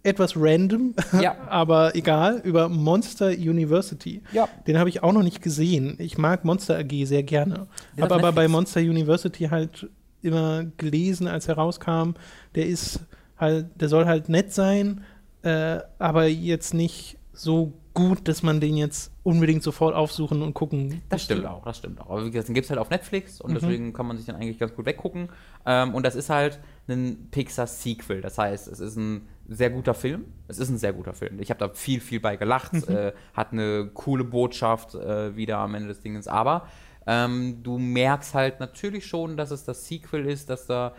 etwas 0.05 0.35
random, 0.37 0.95
Ja. 1.21 1.37
aber 1.49 1.97
egal, 1.97 2.41
über 2.45 2.69
Monster 2.69 3.29
University. 3.31 4.23
Ja. 4.33 4.49
Den 4.69 4.79
habe 4.79 4.89
ich 4.89 5.03
auch 5.03 5.13
noch 5.13 5.25
nicht 5.25 5.43
gesehen. 5.43 5.97
Ich 5.99 6.17
mag 6.17 6.45
Monster 6.45 6.79
AG 6.79 7.05
sehr 7.07 7.25
gerne. 7.25 7.67
Habe 8.01 8.15
aber 8.15 8.33
bei. 8.33 8.47
Monster 8.47 8.81
University 8.81 9.45
halt 9.47 9.89
immer 10.23 10.65
gelesen, 10.77 11.27
als 11.27 11.49
er 11.49 11.57
rauskam. 11.57 12.13
Der 12.55 12.67
ist 12.67 13.01
halt, 13.37 13.67
der 13.81 13.89
soll 13.89 14.07
halt 14.07 14.29
nett 14.29 14.53
sein, 14.53 15.03
äh, 15.43 15.79
aber 15.99 16.27
jetzt 16.27 16.73
nicht 16.75 17.19
so 17.33 17.73
gut, 17.99 18.27
dass 18.29 18.43
man 18.43 18.61
den 18.61 18.77
jetzt 18.77 19.13
unbedingt 19.23 19.63
sofort 19.63 19.95
aufsuchen 19.95 20.41
und 20.43 20.55
gucken. 20.55 21.03
Das 21.11 21.23
stimmt 21.25 21.45
auch, 21.47 21.65
das 21.65 21.77
stimmt 21.79 22.01
auch. 22.01 22.11
Aber 22.11 22.25
wie 22.25 22.31
gesagt, 22.31 22.49
den 22.49 22.55
gibt 22.55 22.65
es 22.65 22.71
halt 22.71 22.81
auf 22.81 22.89
Netflix 22.91 23.41
und 23.41 23.51
Mhm. 23.51 23.55
deswegen 23.55 23.93
kann 23.93 24.07
man 24.07 24.17
sich 24.17 24.27
den 24.27 24.35
eigentlich 24.37 24.59
ganz 24.59 24.75
gut 24.75 24.87
weggucken. 24.87 25.29
Ähm, 25.67 25.95
und 25.95 26.05
das 26.07 26.15
ist 26.15 26.31
halt 26.31 26.59
ein 26.89 27.29
Pixar-Sequel. 27.31 28.21
Das 28.23 28.39
heißt, 28.39 28.69
es 28.69 28.81
ist 28.81 28.97
ein 28.97 29.29
sehr 29.49 29.71
guter 29.71 29.93
Film. 29.95 30.25
Es 30.47 30.59
ist 30.59 30.71
ein 30.71 30.79
sehr 30.79 30.93
guter 30.95 31.13
Film. 31.13 31.39
Ich 31.41 31.51
habe 31.51 31.59
da 31.61 31.69
viel, 31.75 32.01
viel 32.01 32.21
bei 32.21 32.37
gelacht. 32.37 32.73
Mhm. 32.73 32.95
Äh, 32.95 33.13
hat 33.35 33.53
eine 33.53 33.91
coole 33.93 34.25
Botschaft 34.25 34.95
äh, 34.95 35.37
wieder 35.37 35.59
am 35.59 35.75
Ende 35.75 35.89
des 35.89 36.01
Dinges. 36.01 36.29
Aber 36.29 36.67
ähm, 37.07 37.63
du 37.63 37.79
merkst 37.79 38.35
halt 38.35 38.61
natürlich 38.61 39.07
schon, 39.07 39.37
dass 39.37 39.51
es 39.51 39.65
das 39.65 39.87
Sequel 39.87 40.27
ist, 40.27 40.49
dass 40.49 40.67
da 40.67 40.95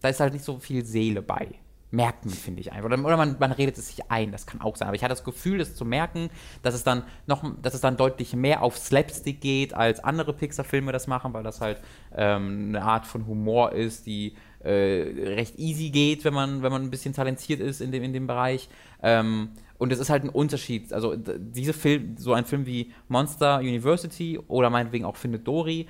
da 0.00 0.08
ist 0.08 0.20
halt 0.20 0.32
nicht 0.32 0.44
so 0.44 0.58
viel 0.58 0.84
Seele 0.84 1.22
bei. 1.22 1.54
Merkt 1.90 2.26
man, 2.26 2.34
finde 2.34 2.60
ich 2.60 2.72
einfach. 2.72 2.84
Oder, 2.84 3.02
oder 3.02 3.16
man, 3.16 3.36
man 3.38 3.50
redet 3.50 3.78
es 3.78 3.88
sich 3.88 4.10
ein, 4.10 4.30
das 4.30 4.46
kann 4.46 4.60
auch 4.60 4.76
sein. 4.76 4.88
Aber 4.88 4.94
ich 4.94 5.02
hatte 5.02 5.14
das 5.14 5.24
Gefühl, 5.24 5.56
das 5.56 5.74
zu 5.74 5.86
merken, 5.86 6.28
dass 6.62 6.74
es 6.74 6.84
dann 6.84 7.04
noch, 7.26 7.42
dass 7.62 7.72
es 7.72 7.80
dann 7.80 7.96
deutlich 7.96 8.34
mehr 8.34 8.62
auf 8.62 8.76
Slapstick 8.76 9.40
geht, 9.40 9.72
als 9.72 10.04
andere 10.04 10.34
Pixar-Filme 10.34 10.92
das 10.92 11.06
machen, 11.06 11.32
weil 11.32 11.42
das 11.42 11.62
halt 11.62 11.80
ähm, 12.14 12.66
eine 12.68 12.82
Art 12.82 13.06
von 13.06 13.26
Humor 13.26 13.72
ist, 13.72 14.06
die 14.06 14.34
äh, 14.60 15.32
recht 15.34 15.58
easy 15.58 15.88
geht, 15.88 16.24
wenn 16.24 16.34
man, 16.34 16.62
wenn 16.62 16.72
man 16.72 16.82
ein 16.82 16.90
bisschen 16.90 17.14
talentiert 17.14 17.60
ist 17.60 17.80
in 17.80 17.90
dem, 17.90 18.02
in 18.02 18.12
dem 18.12 18.26
Bereich. 18.26 18.68
Ähm, 19.02 19.50
und 19.78 19.90
es 19.90 19.98
ist 19.98 20.10
halt 20.10 20.24
ein 20.24 20.28
Unterschied. 20.28 20.92
Also 20.92 21.16
diese 21.16 21.72
Film, 21.72 22.16
so 22.18 22.34
ein 22.34 22.44
Film 22.44 22.66
wie 22.66 22.92
Monster 23.06 23.60
University 23.60 24.38
oder 24.48 24.68
meinetwegen 24.68 25.06
auch 25.06 25.16
Findet 25.16 25.46
Dory, 25.46 25.86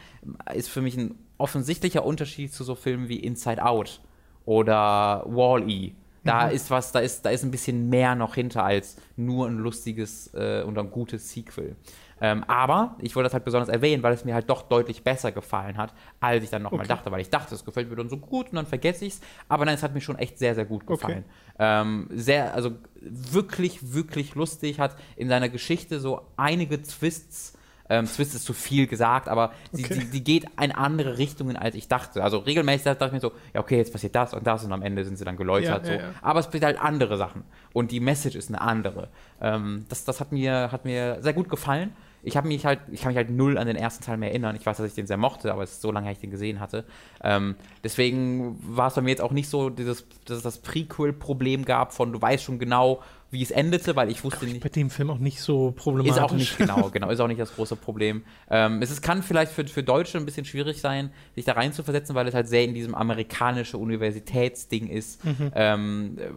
ist 0.54 0.68
für 0.68 0.82
mich 0.82 0.96
ein 0.96 1.16
offensichtlicher 1.38 2.04
Unterschied 2.04 2.52
zu 2.52 2.62
so 2.62 2.74
Filmen 2.74 3.08
wie 3.08 3.16
Inside 3.16 3.64
Out 3.64 4.00
oder 4.48 5.24
Wall-E. 5.26 5.92
Da 6.24 6.48
ist 6.48 6.70
was, 6.70 6.90
da 6.92 7.00
ist, 7.00 7.22
da 7.24 7.30
ist 7.30 7.42
ein 7.44 7.50
bisschen 7.50 7.88
mehr 7.90 8.14
noch 8.14 8.34
hinter 8.34 8.64
als 8.64 8.96
nur 9.16 9.46
ein 9.46 9.58
lustiges 9.58 10.32
äh, 10.34 10.62
und 10.62 10.78
ein 10.78 10.90
gutes 10.90 11.30
Sequel. 11.30 11.76
Ähm, 12.20 12.44
aber 12.48 12.96
ich 12.98 13.14
wollte 13.14 13.26
das 13.26 13.34
halt 13.34 13.44
besonders 13.44 13.68
erwähnen, 13.68 14.02
weil 14.02 14.12
es 14.12 14.24
mir 14.24 14.34
halt 14.34 14.48
doch 14.50 14.62
deutlich 14.62 15.04
besser 15.04 15.32
gefallen 15.32 15.76
hat, 15.76 15.94
als 16.20 16.42
ich 16.44 16.50
dann 16.50 16.62
nochmal 16.62 16.80
Okay. 16.80 16.88
dachte, 16.88 17.10
weil 17.12 17.20
ich 17.20 17.30
dachte, 17.30 17.54
es 17.54 17.64
gefällt 17.64 17.88
mir 17.90 17.96
dann 17.96 18.08
so 18.08 18.16
gut 18.16 18.48
und 18.50 18.56
dann 18.56 18.66
vergesse 18.66 19.04
ich 19.04 19.14
es. 19.14 19.20
Aber 19.48 19.64
nein, 19.66 19.74
es 19.74 19.82
hat 19.82 19.94
mir 19.94 20.00
schon 20.00 20.18
echt 20.18 20.38
sehr, 20.38 20.54
sehr 20.54 20.64
gut 20.64 20.86
gefallen. 20.86 21.24
Ähm, 21.58 22.08
sehr, 22.10 22.54
also 22.54 22.72
wirklich, 23.00 23.92
wirklich 23.94 24.34
lustig, 24.34 24.80
hat 24.80 24.96
in 25.16 25.28
seiner 25.28 25.48
Geschichte 25.50 26.00
so 26.00 26.22
einige 26.36 26.82
Twists. 26.82 27.52
Ähm, 27.90 28.06
Twist 28.06 28.34
ist 28.34 28.44
zu 28.44 28.52
viel 28.52 28.86
gesagt, 28.86 29.28
aber 29.28 29.52
sie, 29.72 29.84
Okay. 29.84 29.94
sie, 29.94 30.10
die 30.10 30.24
geht 30.24 30.44
in 30.62 30.72
andere 30.72 31.18
Richtungen, 31.18 31.56
als 31.56 31.74
ich 31.74 31.88
dachte. 31.88 32.22
Also 32.22 32.38
regelmäßig 32.38 32.84
dachte 32.84 33.06
ich 33.06 33.12
mir 33.12 33.20
so, 33.20 33.32
ja, 33.54 33.60
okay, 33.60 33.76
jetzt 33.78 33.92
passiert 33.92 34.14
das 34.14 34.34
und 34.34 34.46
das 34.46 34.64
und 34.64 34.72
am 34.72 34.82
Ende 34.82 35.04
sind 35.04 35.16
sie 35.16 35.24
dann 35.24 35.36
geläutert. 35.36 35.86
Ja, 35.86 35.92
so. 35.94 35.98
ja. 35.98 36.10
Aber 36.22 36.40
es 36.40 36.46
passiert 36.46 36.64
halt 36.64 36.80
andere 36.80 37.16
Sachen. 37.16 37.44
Und 37.72 37.90
die 37.90 38.00
Message 38.00 38.36
ist 38.36 38.48
eine 38.48 38.60
andere. 38.60 39.08
Ähm, 39.40 39.86
das 39.88 40.04
das 40.04 40.20
hat, 40.20 40.32
mir, 40.32 40.70
hat 40.72 40.84
mir 40.84 41.18
sehr 41.20 41.32
gut 41.32 41.48
gefallen. 41.48 41.92
Ich 42.22 42.36
habe 42.36 42.48
mich 42.48 42.66
halt, 42.66 42.80
ich 42.90 43.00
kann 43.02 43.10
mich 43.10 43.16
halt 43.16 43.30
null 43.30 43.56
an 43.56 43.68
den 43.68 43.76
ersten 43.76 44.02
Teil 44.04 44.16
mehr 44.16 44.30
erinnern. 44.30 44.56
Ich 44.56 44.66
weiß, 44.66 44.76
dass 44.78 44.86
ich 44.88 44.94
den 44.94 45.06
sehr 45.06 45.16
mochte, 45.16 45.52
aber 45.52 45.62
es 45.62 45.72
ist 45.74 45.82
so 45.82 45.92
lange, 45.92 46.06
her, 46.06 46.12
ich 46.12 46.18
den 46.18 46.32
gesehen 46.32 46.58
hatte. 46.58 46.84
Ähm, 47.22 47.54
deswegen 47.84 48.58
war 48.60 48.88
es 48.88 48.94
bei 48.94 49.02
mir 49.02 49.10
jetzt 49.10 49.22
auch 49.22 49.30
nicht 49.30 49.48
so, 49.48 49.70
dieses, 49.70 50.04
dass 50.24 50.38
es 50.38 50.42
das 50.42 50.58
Prequel-Problem 50.58 51.64
gab 51.64 51.92
von, 51.92 52.12
du 52.12 52.20
weißt 52.20 52.42
schon 52.42 52.58
genau, 52.58 53.00
wie 53.30 53.42
es 53.42 53.50
endete, 53.50 53.94
weil 53.94 54.10
ich 54.10 54.24
wusste 54.24 54.46
nicht. 54.46 54.60
Bei 54.60 54.68
dem 54.70 54.88
Film 54.88 55.10
auch 55.10 55.18
nicht 55.18 55.40
so 55.40 55.72
problematisch. 55.72 56.16
Ist 56.16 56.22
auch 56.22 56.32
nicht 56.32 56.58
genau, 56.58 56.90
genau, 56.90 57.10
ist 57.10 57.20
auch 57.20 57.28
nicht 57.28 57.40
das 57.40 57.54
große 57.54 57.76
Problem. 57.76 58.22
Ähm, 58.50 58.80
es 58.80 58.90
ist, 58.90 59.02
kann 59.02 59.22
vielleicht 59.22 59.52
für, 59.52 59.66
für 59.66 59.82
Deutsche 59.82 60.16
ein 60.18 60.24
bisschen 60.24 60.46
schwierig 60.46 60.80
sein, 60.80 61.10
sich 61.34 61.44
da 61.44 61.52
rein 61.52 61.72
zu 61.72 61.82
versetzen, 61.82 62.14
weil 62.14 62.26
es 62.26 62.34
halt 62.34 62.48
sehr 62.48 62.64
in 62.64 62.74
diesem 62.74 62.94
amerikanische 62.94 63.76
Universitätsding 63.76 64.88
ist. 64.88 65.20
Ähm, 65.54 66.16
äh, 66.18 66.28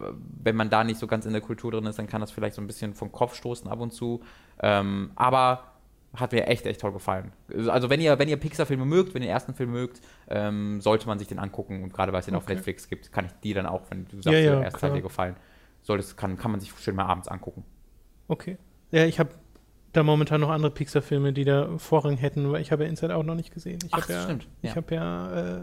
wenn 0.42 0.56
man 0.56 0.68
da 0.70 0.84
nicht 0.84 0.98
so 0.98 1.06
ganz 1.06 1.24
in 1.24 1.32
der 1.32 1.40
Kultur 1.42 1.72
drin 1.72 1.86
ist, 1.86 1.98
dann 1.98 2.06
kann 2.06 2.20
das 2.20 2.30
vielleicht 2.30 2.54
so 2.56 2.60
ein 2.62 2.66
bisschen 2.66 2.94
vom 2.94 3.10
Kopf 3.10 3.34
stoßen 3.36 3.68
ab 3.70 3.80
und 3.80 3.92
zu. 3.92 4.20
Ähm, 4.60 5.12
aber 5.14 5.64
hat 6.14 6.32
mir 6.32 6.46
echt, 6.46 6.66
echt 6.66 6.80
toll 6.80 6.92
gefallen. 6.92 7.32
Also 7.68 7.88
wenn 7.88 8.00
ihr, 8.00 8.18
wenn 8.18 8.28
ihr 8.28 8.36
Pixar-Filme 8.36 8.84
mögt, 8.84 9.14
wenn 9.14 9.22
ihr 9.22 9.28
den 9.28 9.32
ersten 9.32 9.54
Film 9.54 9.70
mögt, 9.70 10.02
ähm, 10.28 10.80
sollte 10.82 11.06
man 11.06 11.18
sich 11.18 11.26
den 11.28 11.38
angucken. 11.38 11.82
Und 11.82 11.94
gerade 11.94 12.12
weil 12.12 12.20
es 12.20 12.26
den 12.26 12.34
auf 12.34 12.42
Okay. 12.44 12.54
Netflix 12.54 12.88
gibt, 12.88 13.12
kann 13.12 13.24
ich 13.24 13.32
die 13.42 13.54
dann 13.54 13.64
auch, 13.64 13.82
wenn 13.88 14.04
du 14.04 14.16
sagst, 14.16 14.26
Ja, 14.26 14.32
ja, 14.38 14.54
der 14.56 14.64
erste 14.64 14.86
hat 14.86 14.94
dir 14.94 15.00
gefallen, 15.00 15.36
solltest, 15.82 16.16
kann, 16.16 16.36
kann 16.36 16.50
man 16.50 16.60
sich 16.60 16.72
schön 16.80 16.94
mal 16.96 17.04
abends 17.06 17.28
angucken. 17.28 17.64
Okay. 18.28 18.56
Ja, 18.90 19.04
ich 19.06 19.18
habe 19.18 19.30
da 19.92 20.02
momentan 20.02 20.40
noch 20.40 20.50
andere 20.50 20.70
Pixar-Filme, 20.70 21.32
die 21.32 21.44
da 21.44 21.76
Vorrang 21.78 22.16
hätten, 22.16 22.50
weil 22.50 22.62
ich 22.62 22.72
habe 22.72 22.84
ja 22.84 22.88
Inside 22.90 23.14
Out 23.14 23.26
noch 23.26 23.34
nicht 23.34 23.52
gesehen. 23.52 23.78
Ich 23.84 23.92
Ach, 23.92 24.08
ja, 24.08 24.22
stimmt, 24.22 24.46
Ich 24.62 24.70
ja. 24.70 24.76
habe 24.76 24.94
ja 24.94 25.56
äh, 25.56 25.60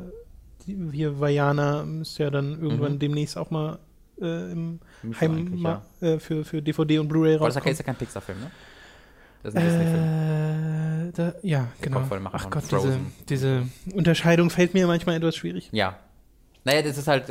die, 0.67 0.77
hier 0.91 1.19
Vajana 1.19 1.85
ist 2.01 2.17
ja 2.19 2.29
dann 2.29 2.59
irgendwann 2.61 2.93
Mhm. 2.93 2.99
demnächst 2.99 3.37
auch 3.37 3.49
mal 3.49 3.79
äh, 4.21 4.51
im 4.51 4.79
Müsste 5.01 5.21
Heim 5.25 5.55
ma- 5.61 5.81
äh, 6.01 6.19
für, 6.19 6.43
für 6.43 6.61
DVD 6.61 6.99
und 6.99 7.07
Blu-ray 7.07 7.35
Aber 7.35 7.45
das 7.45 7.55
ist 7.55 7.59
ja 7.59 7.61
kein- 7.63 7.73
rauskommen. 7.73 7.95
ja 7.95 7.99
Pixar-Film, 8.05 8.39
ne? 8.41 8.51
Das 9.41 9.53
ist 9.53 9.59
ein 9.59 9.65
Disney-Film. 9.65 11.09
Äh, 11.09 11.11
da, 11.13 11.33
ja, 11.41 11.67
genau. 11.81 12.01
Voll 12.01 12.19
machen 12.19 12.35
Ach 12.37 12.49
Gott, 12.49 12.63
diese, 12.69 12.99
diese 13.29 13.63
Unterscheidung 13.93 14.49
fällt 14.49 14.73
mir 14.73 14.85
manchmal 14.85 15.15
etwas 15.15 15.35
schwierig. 15.37 15.69
Ja. 15.71 15.97
Naja, 16.65 16.81
das 16.81 16.97
ist 16.97 17.07
halt, 17.07 17.29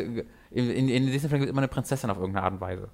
in, 0.51 0.71
in, 0.71 0.89
in 0.89 1.07
Disney-Filmen 1.07 1.41
gibt 1.41 1.49
es 1.49 1.51
immer 1.51 1.61
eine 1.61 1.69
Prinzessin 1.69 2.11
auf 2.11 2.19
irgendeine 2.19 2.45
Art 2.45 2.55
und 2.55 2.61
Weise. 2.61 2.89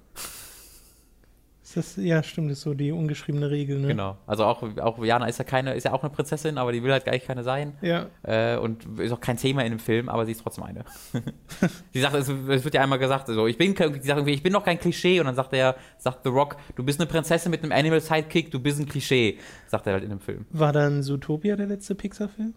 Ist 1.63 1.77
das, 1.77 1.95
ja, 1.95 2.21
stimmt, 2.21 2.51
das 2.51 2.59
ist 2.59 2.63
so 2.63 2.75
die 2.75 2.91
ungeschriebene 2.91 3.49
Regel. 3.49 3.79
Ne? 3.79 3.87
Genau. 3.87 4.17
Also 4.27 4.45
auch, 4.45 4.61
auch 4.77 5.03
Jana 5.03 5.25
ist 5.25 5.39
ja 5.39 5.43
keine, 5.43 5.73
ist 5.73 5.83
ja 5.85 5.93
auch 5.93 6.03
eine 6.03 6.11
Prinzessin, 6.11 6.59
aber 6.59 6.71
die 6.71 6.83
will 6.83 6.91
halt 6.91 7.05
gar 7.05 7.13
nicht 7.13 7.25
keine 7.25 7.43
sein. 7.43 7.73
Ja, 7.81 8.05
Äh, 8.21 8.57
und 8.57 8.99
ist 8.99 9.11
auch 9.11 9.19
kein 9.19 9.37
Thema 9.37 9.63
in 9.63 9.71
dem 9.71 9.79
Film, 9.79 10.07
aber 10.07 10.27
sie 10.27 10.33
ist 10.33 10.43
trotzdem 10.43 10.63
eine. 10.63 10.85
sie 11.91 12.01
sagt, 12.01 12.13
es, 12.13 12.29
es 12.29 12.63
wird 12.63 12.75
ja 12.75 12.81
einmal 12.83 12.99
gesagt, 12.99 13.25
so, 13.27 13.47
ich 13.47 13.57
bin, 13.57 13.73
die 13.73 14.07
sagt 14.07 14.27
ich 14.27 14.43
bin 14.43 14.53
noch 14.53 14.63
kein 14.63 14.79
Klischee 14.79 15.19
und 15.19 15.25
dann 15.25 15.33
sagt 15.33 15.53
er, 15.53 15.75
sagt 15.97 16.19
The 16.23 16.29
Rock, 16.29 16.57
du 16.75 16.83
bist 16.83 16.99
eine 16.99 17.09
Prinzessin 17.09 17.49
mit 17.49 17.63
einem 17.63 17.71
Animal 17.71 17.99
Sidekick, 17.99 18.51
du 18.51 18.59
bist 18.59 18.79
ein 18.79 18.85
Klischee, 18.85 19.39
sagt 19.65 19.87
er 19.87 19.93
halt 19.93 20.03
in 20.03 20.11
dem 20.11 20.19
Film. 20.19 20.45
war 20.51 20.71
dann 20.71 21.01
Zootopia 21.01 21.55
der 21.55 21.65
letzte 21.65 21.95
Pixar-Film? 21.95 22.53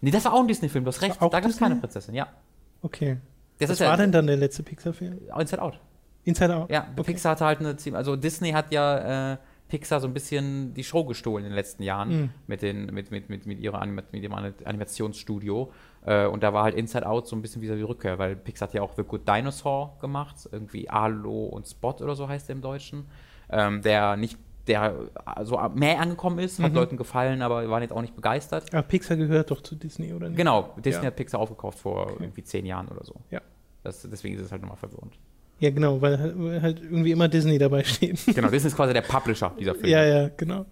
Nee, 0.00 0.12
das 0.12 0.24
war 0.26 0.32
auch 0.34 0.40
ein 0.40 0.46
Disney-Film, 0.48 0.84
du 0.84 0.90
hast 0.90 1.02
recht, 1.02 1.20
da 1.20 1.28
gab 1.28 1.44
es 1.44 1.58
keine? 1.58 1.74
Prinzessin, 1.74 2.14
ja. 2.14 2.28
Okay. 2.82 3.16
Das 3.58 3.70
Was 3.70 3.80
war 3.80 3.88
ja, 3.88 3.96
denn 3.96 4.12
dann 4.12 4.26
der 4.26 4.36
letzte 4.36 4.62
Pixar-Film? 4.62 5.18
Inside 5.38 5.62
Out. 5.62 5.80
Inside 6.24 6.54
Out? 6.56 6.70
Ja, 6.70 6.86
okay. 6.96 7.12
Pixar 7.12 7.32
hatte 7.32 7.44
halt 7.44 7.60
eine 7.60 7.76
ziemlich, 7.76 7.96
also 7.98 8.14
Disney 8.16 8.50
hat 8.52 8.70
ja 8.72 9.32
äh, 9.32 9.36
Pixar 9.68 10.00
so 10.00 10.06
ein 10.06 10.14
bisschen 10.14 10.72
die 10.74 10.84
Show 10.84 11.04
gestohlen 11.04 11.44
in 11.44 11.50
den 11.50 11.56
letzten 11.56 11.82
Jahren 11.82 12.08
Mhm. 12.22 12.30
mit, 12.46 12.62
den, 12.62 12.86
mit, 12.86 13.10
mit, 13.10 13.28
mit, 13.28 13.46
mit, 13.46 13.58
ihrer 13.58 13.82
Anima 13.82 14.02
mit 14.12 14.22
ihrem 14.22 14.34
Ani- 14.34 14.52
Animationsstudio. 14.64 15.72
Äh, 16.06 16.26
und 16.26 16.42
da 16.42 16.52
war 16.52 16.64
halt 16.64 16.74
Inside 16.74 17.06
Out 17.06 17.26
so 17.28 17.36
ein 17.36 17.42
bisschen 17.42 17.62
wie 17.62 17.66
so 17.68 17.74
die 17.74 17.82
Rückkehr, 17.82 18.18
weil 18.18 18.36
Pixar 18.36 18.68
hat 18.68 18.74
ja 18.74 18.82
auch 18.82 18.94
The 18.96 19.02
Good 19.04 19.26
Dinosaur 19.28 19.96
gemacht, 20.00 20.36
irgendwie 20.50 20.88
Alo 20.88 21.46
und 21.46 21.66
Spot 21.66 21.96
oder 22.00 22.14
so 22.14 22.28
heißt 22.28 22.48
der 22.48 22.56
im 22.56 22.62
Deutschen, 22.62 23.06
ähm, 23.50 23.82
der 23.82 24.16
nicht 24.16 24.38
der 24.68 24.94
so 25.42 25.58
mehr 25.74 25.98
angekommen 26.00 26.38
ist, 26.38 26.60
hat 26.60 26.70
Mhm. 26.72 26.76
Leuten 26.76 26.96
gefallen, 26.96 27.42
aber 27.42 27.68
waren 27.68 27.82
jetzt 27.82 27.92
auch 27.92 28.00
nicht 28.02 28.14
begeistert. 28.14 28.72
Aber 28.72 28.82
Pixar 28.82 29.16
gehört 29.16 29.50
doch 29.50 29.62
zu 29.62 29.74
Disney, 29.74 30.12
oder 30.12 30.28
nicht? 30.28 30.36
Genau, 30.36 30.74
Disney 30.84 31.02
Ja. 31.02 31.06
hat 31.08 31.16
Pixar 31.16 31.40
aufgekauft 31.40 31.78
vor 31.78 32.12
irgendwie 32.20 32.42
zehn 32.44 32.64
Jahren 32.66 32.88
oder 32.88 33.04
so. 33.04 33.14
Ja. 33.30 33.40
Das, 33.82 34.06
deswegen 34.10 34.36
ist 34.36 34.42
es 34.42 34.52
halt 34.52 34.62
nochmal 34.62 34.76
verwirrend. 34.76 35.14
Ja, 35.60 35.70
genau, 35.70 36.00
weil 36.00 36.18
halt- 36.18 36.62
halt 36.62 36.80
irgendwie 36.82 37.10
immer 37.10 37.26
Disney 37.28 37.58
dabei 37.58 37.82
steht. 37.82 38.18
Genau, 38.34 38.48
Disney 38.48 38.68
ist 38.68 38.76
quasi 38.76 38.92
der 38.92 39.02
Publisher 39.02 39.52
dieser 39.58 39.74
Filme. 39.74 39.88
ja, 39.88 40.04
ja, 40.04 40.28
genau. 40.36 40.66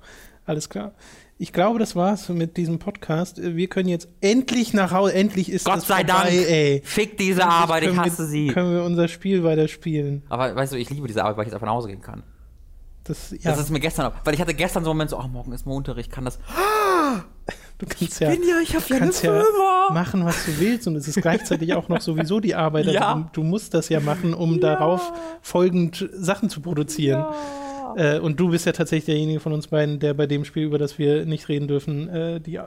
Alles 0.44 0.68
klar. 0.68 0.92
Ich 1.38 1.52
glaube, 1.52 1.78
das 1.80 1.96
war's 1.96 2.28
mit 2.28 2.56
diesem 2.56 2.78
Podcast. 2.78 3.42
Wir 3.42 3.66
können 3.68 3.88
jetzt 3.88 4.08
endlich 4.20 4.72
nach 4.72 4.92
Hause. 4.92 5.12
Endlich 5.14 5.50
ist 5.50 5.64
Gott 5.66 5.78
das 5.78 5.86
sei 5.88 5.96
vorbei, 6.04 6.12
Dank. 6.12 6.30
ey. 6.48 6.82
Fick 6.84 7.18
diese 7.18 7.42
Endlich 7.42 7.58
Arbeit, 7.58 7.82
ich 7.82 7.88
können 7.88 7.98
wir- 7.98 8.04
hasse 8.04 8.26
sie. 8.26 8.46
Können 8.46 8.74
wir 8.74 8.84
unser 8.84 9.08
Spiel 9.08 9.42
weiterspielen. 9.44 10.22
Aber 10.28 10.54
weißt 10.54 10.72
du, 10.72 10.76
ich 10.78 10.88
liebe 10.88 11.06
diese 11.08 11.22
Arbeit, 11.24 11.36
weil 11.36 11.42
ich 11.42 11.46
jetzt 11.48 11.54
einfach 11.54 11.66
nach 11.66 11.74
Hause 11.74 11.88
gehen 11.88 12.00
kann. 12.00 12.22
Das, 13.06 13.30
ja, 13.30 13.50
Das 13.52 13.60
ist 13.60 13.70
mir 13.70 13.80
gestern, 13.80 14.06
auch- 14.06 14.12
weil 14.24 14.34
ich 14.34 14.40
hatte 14.40 14.54
gestern 14.54 14.82
so 14.84 14.90
einen 14.90 14.96
Moment 14.98 15.10
so, 15.10 15.18
oh, 15.18 15.28
morgen 15.28 15.52
ist 15.52 15.64
Montag, 15.66 15.96
ich 15.98 16.10
kann 16.10 16.24
das. 16.24 16.38
du 17.78 17.86
kannst 17.86 18.20
ja, 18.20 18.30
Bin 18.30 18.42
ja, 18.42 18.58
ich 18.62 18.74
habe 18.74 18.84
ja 18.88 18.96
eine 18.96 19.04
kannst 19.06 19.22
ja 19.22 19.32
Firma. 19.42 19.92
machen, 19.92 20.24
was 20.24 20.44
du 20.46 20.58
willst. 20.58 20.86
Und 20.86 20.96
es 20.96 21.06
ist 21.08 21.20
gleichzeitig 21.22 21.74
auch 21.74 21.88
noch 21.88 22.00
sowieso 22.00 22.40
die 22.40 22.54
Arbeit. 22.54 22.86
Also 22.86 22.98
Ja. 22.98 23.30
du 23.32 23.42
musst 23.42 23.74
das 23.74 23.88
ja 23.88 24.00
machen, 24.00 24.34
um 24.34 24.60
darauf 24.60 25.12
folgend 25.42 26.08
Sachen 26.14 26.50
zu 26.50 26.60
produzieren. 26.60 27.24
Äh, 27.96 28.18
und 28.18 28.38
du 28.40 28.48
bist 28.50 28.66
ja 28.66 28.72
tatsächlich 28.72 29.06
derjenige 29.06 29.40
von 29.40 29.52
uns 29.52 29.68
beiden, 29.68 29.98
der 30.00 30.12
bei 30.14 30.26
dem 30.26 30.44
Spiel, 30.44 30.64
über 30.64 30.78
das 30.78 30.98
wir 30.98 31.24
nicht 31.24 31.48
reden 31.48 31.68
dürfen, 31.68 32.08
äh, 32.08 32.40
die 32.40 32.58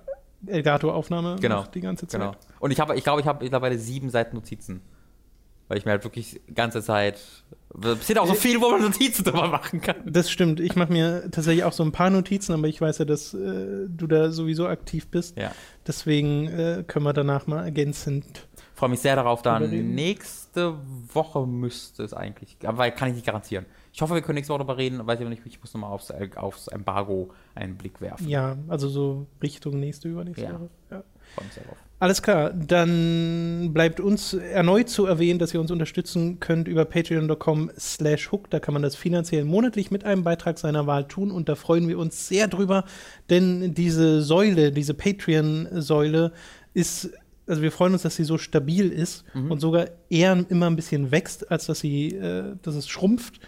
Elgato-Aufnahme 0.47 1.35
Genau, 1.41 1.57
macht 1.57 1.75
die 1.75 1.81
ganze 1.81 2.07
Zeit. 2.07 2.21
Genau. 2.21 2.33
Und 2.59 2.71
ich 2.71 2.79
habe, 2.79 2.95
ich 2.95 3.03
glaube, 3.03 3.21
ich 3.21 3.27
habe 3.27 3.43
mittlerweile 3.43 3.77
sieben 3.77 4.09
Seiten 4.09 4.35
Notizen. 4.35 4.81
Weil 5.69 5.77
ich 5.77 5.85
mir 5.85 5.91
halt 5.91 6.03
wirklich 6.03 6.41
die 6.49 6.53
ganze 6.53 6.81
Zeit. 6.81 7.21
Es 7.81 8.07
sind 8.07 8.17
auch 8.17 8.25
so 8.25 8.33
viel, 8.33 8.59
wo 8.59 8.71
man 8.71 8.81
Notizen 8.81 9.23
drüber 9.23 9.47
machen 9.47 9.79
kann. 9.79 9.97
Das 10.05 10.31
stimmt. 10.31 10.59
Ich 10.59 10.75
mache 10.75 10.91
mir 10.91 11.29
tatsächlich 11.31 11.63
auch 11.63 11.71
so 11.73 11.83
ein 11.83 11.91
paar 11.91 12.09
Notizen, 12.09 12.53
aber 12.53 12.67
ich 12.67 12.81
weiß 12.81 12.97
ja, 12.97 13.05
dass 13.05 13.33
äh, 13.35 13.85
du 13.87 14.07
da 14.07 14.31
sowieso 14.31 14.67
aktiv 14.67 15.07
bist. 15.07 15.37
Ja. 15.37 15.51
Deswegen 15.85 16.47
äh, 16.47 16.83
können 16.87 17.05
wir 17.05 17.13
danach 17.13 17.45
mal 17.45 17.63
ergänzend. 17.63 18.47
Freue 18.73 18.89
mich 18.89 19.01
sehr 19.01 19.15
darauf, 19.15 19.41
dann 19.43 19.63
Überreden. 19.63 19.93
nächste 19.93 20.75
Woche 21.13 21.45
müsste 21.45 22.01
es 22.03 22.13
eigentlich. 22.13 22.57
Aber 22.63 22.89
kann 22.91 23.09
ich 23.09 23.15
nicht 23.15 23.25
garantieren. 23.25 23.65
Ich 23.93 24.01
hoffe, 24.01 24.15
wir 24.15 24.21
können 24.21 24.35
nächste 24.35 24.51
Woche 24.53 24.59
darüber 24.59 24.77
reden, 24.77 25.05
weiß 25.05 25.19
ich 25.19 25.21
aber 25.21 25.29
nicht, 25.29 25.45
ich 25.45 25.59
muss 25.61 25.73
nochmal 25.73 25.91
aufs, 25.91 26.11
aufs 26.37 26.67
Embargo 26.69 27.29
einen 27.53 27.75
Blick 27.75 28.01
werfen. 28.01 28.27
Ja, 28.27 28.57
also 28.69 28.87
so 28.87 29.27
Richtung 29.43 29.79
nächste, 29.79 30.07
übernächste 30.07 30.45
Ja. 30.45 30.53
Woche. 30.53 30.69
Ja. 30.89 31.03
Freue 31.35 31.45
mich 31.45 31.53
sehr 31.53 31.63
drauf. 31.65 31.77
Alles 32.01 32.21
klar, 32.21 32.51
dann 32.53 33.71
bleibt 33.73 33.99
uns 33.99 34.33
erneut 34.33 34.87
zu 34.87 35.05
erwähnen, 35.05 35.37
dass 35.37 35.53
ihr 35.53 35.59
uns 35.59 35.69
unterstützen 35.69 36.39
könnt 36.39 36.69
über 36.69 36.85
patreon.com 36.85 37.71
slash 37.77 38.31
hook. 38.31 38.49
Da 38.49 38.61
kann 38.61 38.73
man 38.73 38.81
das 38.81 38.95
finanziell 38.95 39.43
monatlich 39.43 39.91
mit 39.91 40.05
einem 40.05 40.23
Beitrag 40.23 40.57
seiner 40.59 40.87
Wahl 40.87 41.09
tun 41.09 41.29
und 41.29 41.49
da 41.49 41.55
freuen 41.55 41.89
wir 41.89 41.99
uns 41.99 42.29
sehr 42.29 42.47
drüber, 42.47 42.85
denn 43.29 43.73
diese 43.73 44.21
Säule, 44.21 44.71
diese 44.71 44.93
Patreon-Säule 44.93 46.31
ist, 46.73 47.09
also 47.45 47.61
wir 47.61 47.71
freuen 47.71 47.91
uns, 47.91 48.03
dass 48.03 48.15
sie 48.15 48.23
so 48.23 48.37
stabil 48.37 48.89
ist 48.93 49.25
und 49.49 49.59
sogar 49.59 49.87
eher 50.09 50.45
immer 50.47 50.67
ein 50.67 50.77
bisschen 50.77 51.11
wächst, 51.11 51.51
als 51.51 51.65
dass 51.65 51.81
sie, 51.81 52.15
äh, 52.15 52.55
dass 52.61 52.75
es 52.75 52.87
schrumpft 52.87 53.41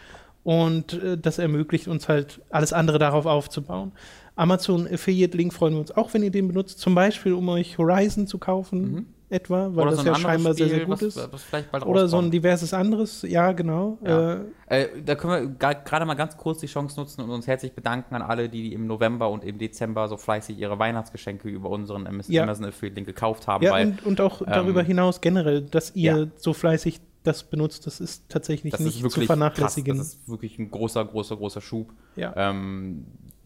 und 0.44 0.94
äh, 1.02 1.18
das 1.18 1.38
ermöglicht 1.38 1.88
uns 1.88 2.10
halt 2.10 2.42
alles 2.50 2.74
andere 2.74 3.00
darauf 3.00 3.26
aufzubauen. 3.26 3.94
Amazon 4.42 4.88
Affiliate 4.92 5.38
Link 5.38 5.54
freuen 5.54 5.74
wir 5.74 5.82
uns 5.82 5.92
auch, 5.92 6.12
wenn 6.16 6.24
ihr 6.24 6.32
den 6.32 6.48
benutzt, 6.48 6.80
zum 6.80 6.96
Beispiel 6.96 7.34
um 7.34 7.48
euch 7.50 7.78
Horizon 7.78 8.26
zu 8.26 8.40
kaufen, 8.40 9.06
etwa, 9.30 9.70
weil 9.76 9.92
das 9.92 10.04
ja 10.04 10.16
scheinbar 10.16 10.56
sehr, 10.56 10.68
sehr 10.68 10.80
gut 10.86 11.02
was, 11.02 11.02
ist. 11.04 11.30
Was 11.72 11.84
Oder 11.84 12.08
so 12.08 12.18
ein 12.18 12.32
diverses 12.32 12.74
anderes, 12.74 13.22
ja, 13.22 13.52
genau. 13.52 14.00
Ja. 14.04 14.34
Äh, 14.34 14.40
Äh, 14.72 14.88
da 15.06 15.16
können 15.16 15.60
wir 15.60 15.74
gerade 15.84 16.06
mal 16.06 16.16
ganz 16.16 16.38
kurz 16.38 16.60
die 16.60 16.68
Chance 16.68 17.00
nutzen 17.00 17.22
und 17.22 17.30
uns 17.30 17.46
herzlich 17.46 17.74
bedanken 17.74 18.16
an 18.16 18.22
alle, 18.22 18.50
die 18.50 18.74
im 18.74 18.88
November 18.88 19.30
und 19.30 19.44
im 19.44 19.58
Dezember 19.58 20.08
so 20.08 20.18
fleißig 20.18 20.58
ihre 20.58 20.80
Weihnachtsgeschenke 20.80 21.48
über 21.48 21.70
unseren 21.70 22.08
Amazon 22.08 22.34
Ja. 22.34 22.44
Amazon 22.44 22.66
Affiliate 22.66 22.96
Link 22.96 23.08
gekauft 23.08 23.48
haben. 23.48 23.64
ja, 23.64 23.72
weil 23.74 23.88
und, 23.88 24.06
und 24.06 24.22
auch 24.22 24.42
darüber 24.46 24.82
ähm, 24.82 24.88
hinaus 24.88 25.22
generell, 25.22 25.62
dass 25.62 25.96
ihr 25.96 26.18
ja. 26.18 26.28
so 26.38 26.54
fleißig 26.54 27.00
das 27.24 27.44
benutzt, 27.44 27.86
das 27.86 28.00
ist 28.00 28.30
tatsächlich 28.30 28.72
das 28.72 28.82
nicht 28.82 29.04
ist 29.04 29.12
zu 29.12 29.22
vernachlässigen. 29.22 29.98
Krass. 29.98 30.14
Das 30.14 30.22
ist 30.22 30.30
wirklich 30.30 30.58
ein 30.58 30.72
großer, 30.72 31.06
großer, 31.06 31.38
großer 31.38 31.62
Schub. 31.62 31.94
ja, 32.16 32.34
Ähm, 32.36 33.06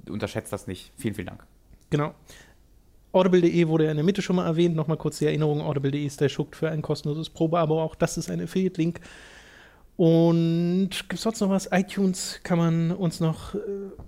unterschätzt 0.09 0.51
das 0.53 0.67
nicht. 0.67 0.91
Vielen, 0.97 1.15
vielen 1.15 1.27
Dank. 1.27 1.43
genau. 1.89 2.13
Audible.de 3.11 3.67
wurde 3.69 3.85
ja 3.85 3.91
in 3.91 3.97
der 3.97 4.03
Mitte 4.03 4.21
schon 4.21 4.35
mal 4.35 4.45
erwähnt. 4.45 4.75
Nochmal 4.75 4.97
kurz 4.97 5.19
die 5.19 5.25
Erinnerung: 5.25 5.61
Audible.de 5.61 6.05
ist 6.05 6.19
der 6.19 6.27
Schuckt 6.27 6.55
für 6.55 6.69
ein 6.69 6.81
kostenloses 6.81 7.29
Probeabo. 7.29 7.81
Auch 7.81 7.95
das 7.95 8.17
ist 8.17 8.29
ein 8.29 8.41
Affiliate-Link. 8.41 8.99
Und 9.97 10.89
gibt 10.89 11.13
es 11.13 11.21
sonst 11.21 11.39
noch 11.39 11.49
was? 11.49 11.69
iTunes 11.71 12.41
kann 12.43 12.57
man 12.57 12.91
uns 12.91 13.21
noch 13.21 13.55
äh, 13.55 13.59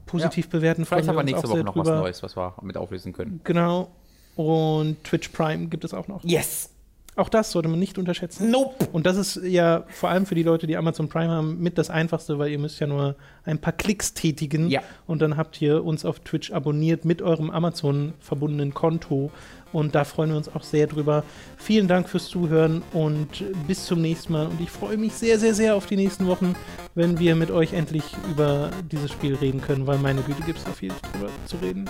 positiv 0.05 0.45
ja. 0.47 0.51
bewerten. 0.51 0.85
Vielleicht 0.85 1.07
haben 1.07 1.15
wir 1.15 1.23
nächste 1.23 1.47
Woche 1.47 1.63
noch 1.63 1.73
drüber. 1.73 1.93
was 1.93 1.99
Neues, 2.01 2.23
was 2.23 2.35
wir 2.35 2.53
mit 2.61 2.75
auflösen 2.75 3.13
können. 3.13 3.39
Genau. 3.45 3.91
Und 4.35 5.01
Twitch 5.05 5.29
Prime 5.29 5.67
gibt 5.67 5.85
es 5.85 5.93
auch 5.93 6.09
noch. 6.09 6.23
Yes! 6.25 6.69
Auch 7.17 7.29
das 7.29 7.51
sollte 7.51 7.67
man 7.67 7.79
nicht 7.79 7.97
unterschätzen. 7.97 8.51
Nope. 8.51 8.87
Und 8.91 9.07
das 9.07 9.17
ist 9.17 9.41
ja 9.43 9.83
vor 9.87 10.09
allem 10.09 10.27
für 10.27 10.35
die 10.35 10.43
Leute, 10.43 10.67
die 10.67 10.77
Amazon 10.77 11.09
Prime 11.09 11.31
haben, 11.31 11.59
mit 11.59 11.79
das 11.79 11.89
Einfachste, 11.89 12.37
weil 12.37 12.51
ihr 12.51 12.59
müsst 12.59 12.79
ja 12.79 12.85
nur 12.85 13.15
ein 13.43 13.59
paar 13.59 13.73
Klicks 13.73 14.13
tätigen. 14.13 14.69
Ja. 14.69 14.83
Und 15.07 15.23
dann 15.23 15.35
habt 15.35 15.59
ihr 15.59 15.83
uns 15.83 16.05
auf 16.05 16.19
Twitch 16.19 16.51
abonniert 16.51 17.05
mit 17.05 17.23
eurem 17.23 17.49
Amazon 17.49 18.13
verbundenen 18.19 18.75
Konto. 18.75 19.31
Und 19.73 19.95
da 19.95 20.03
freuen 20.03 20.29
wir 20.29 20.37
uns 20.37 20.47
auch 20.53 20.63
sehr 20.63 20.85
drüber. 20.85 21.23
Vielen 21.57 21.87
Dank 21.87 22.07
fürs 22.07 22.27
Zuhören 22.27 22.83
und 22.93 23.43
bis 23.67 23.85
zum 23.85 23.99
nächsten 23.99 24.33
Mal. 24.33 24.45
Und 24.45 24.61
ich 24.61 24.69
freue 24.69 24.97
mich 24.97 25.13
sehr, 25.13 25.39
sehr, 25.39 25.55
sehr 25.55 25.75
auf 25.75 25.87
die 25.87 25.95
nächsten 25.95 26.27
Wochen, 26.27 26.55
wenn 26.93 27.17
wir 27.17 27.35
mit 27.35 27.49
euch 27.49 27.73
endlich 27.73 28.03
über 28.29 28.69
dieses 28.91 29.11
Spiel 29.11 29.33
reden 29.35 29.59
können, 29.59 29.87
weil 29.87 29.97
meine 29.97 30.21
Güte 30.21 30.43
gibt 30.43 30.59
es 30.59 30.65
da 30.65 30.71
viel 30.71 30.91
drüber 31.13 31.29
zu 31.47 31.57
reden. 31.57 31.89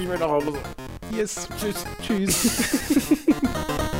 Ich 0.00 0.08
will 0.08 0.18
nach 0.18 0.28
Hause. 0.28 0.52
Yes. 1.16 1.48
Tschüss. 1.60 1.86
Tschüss. 2.02 3.20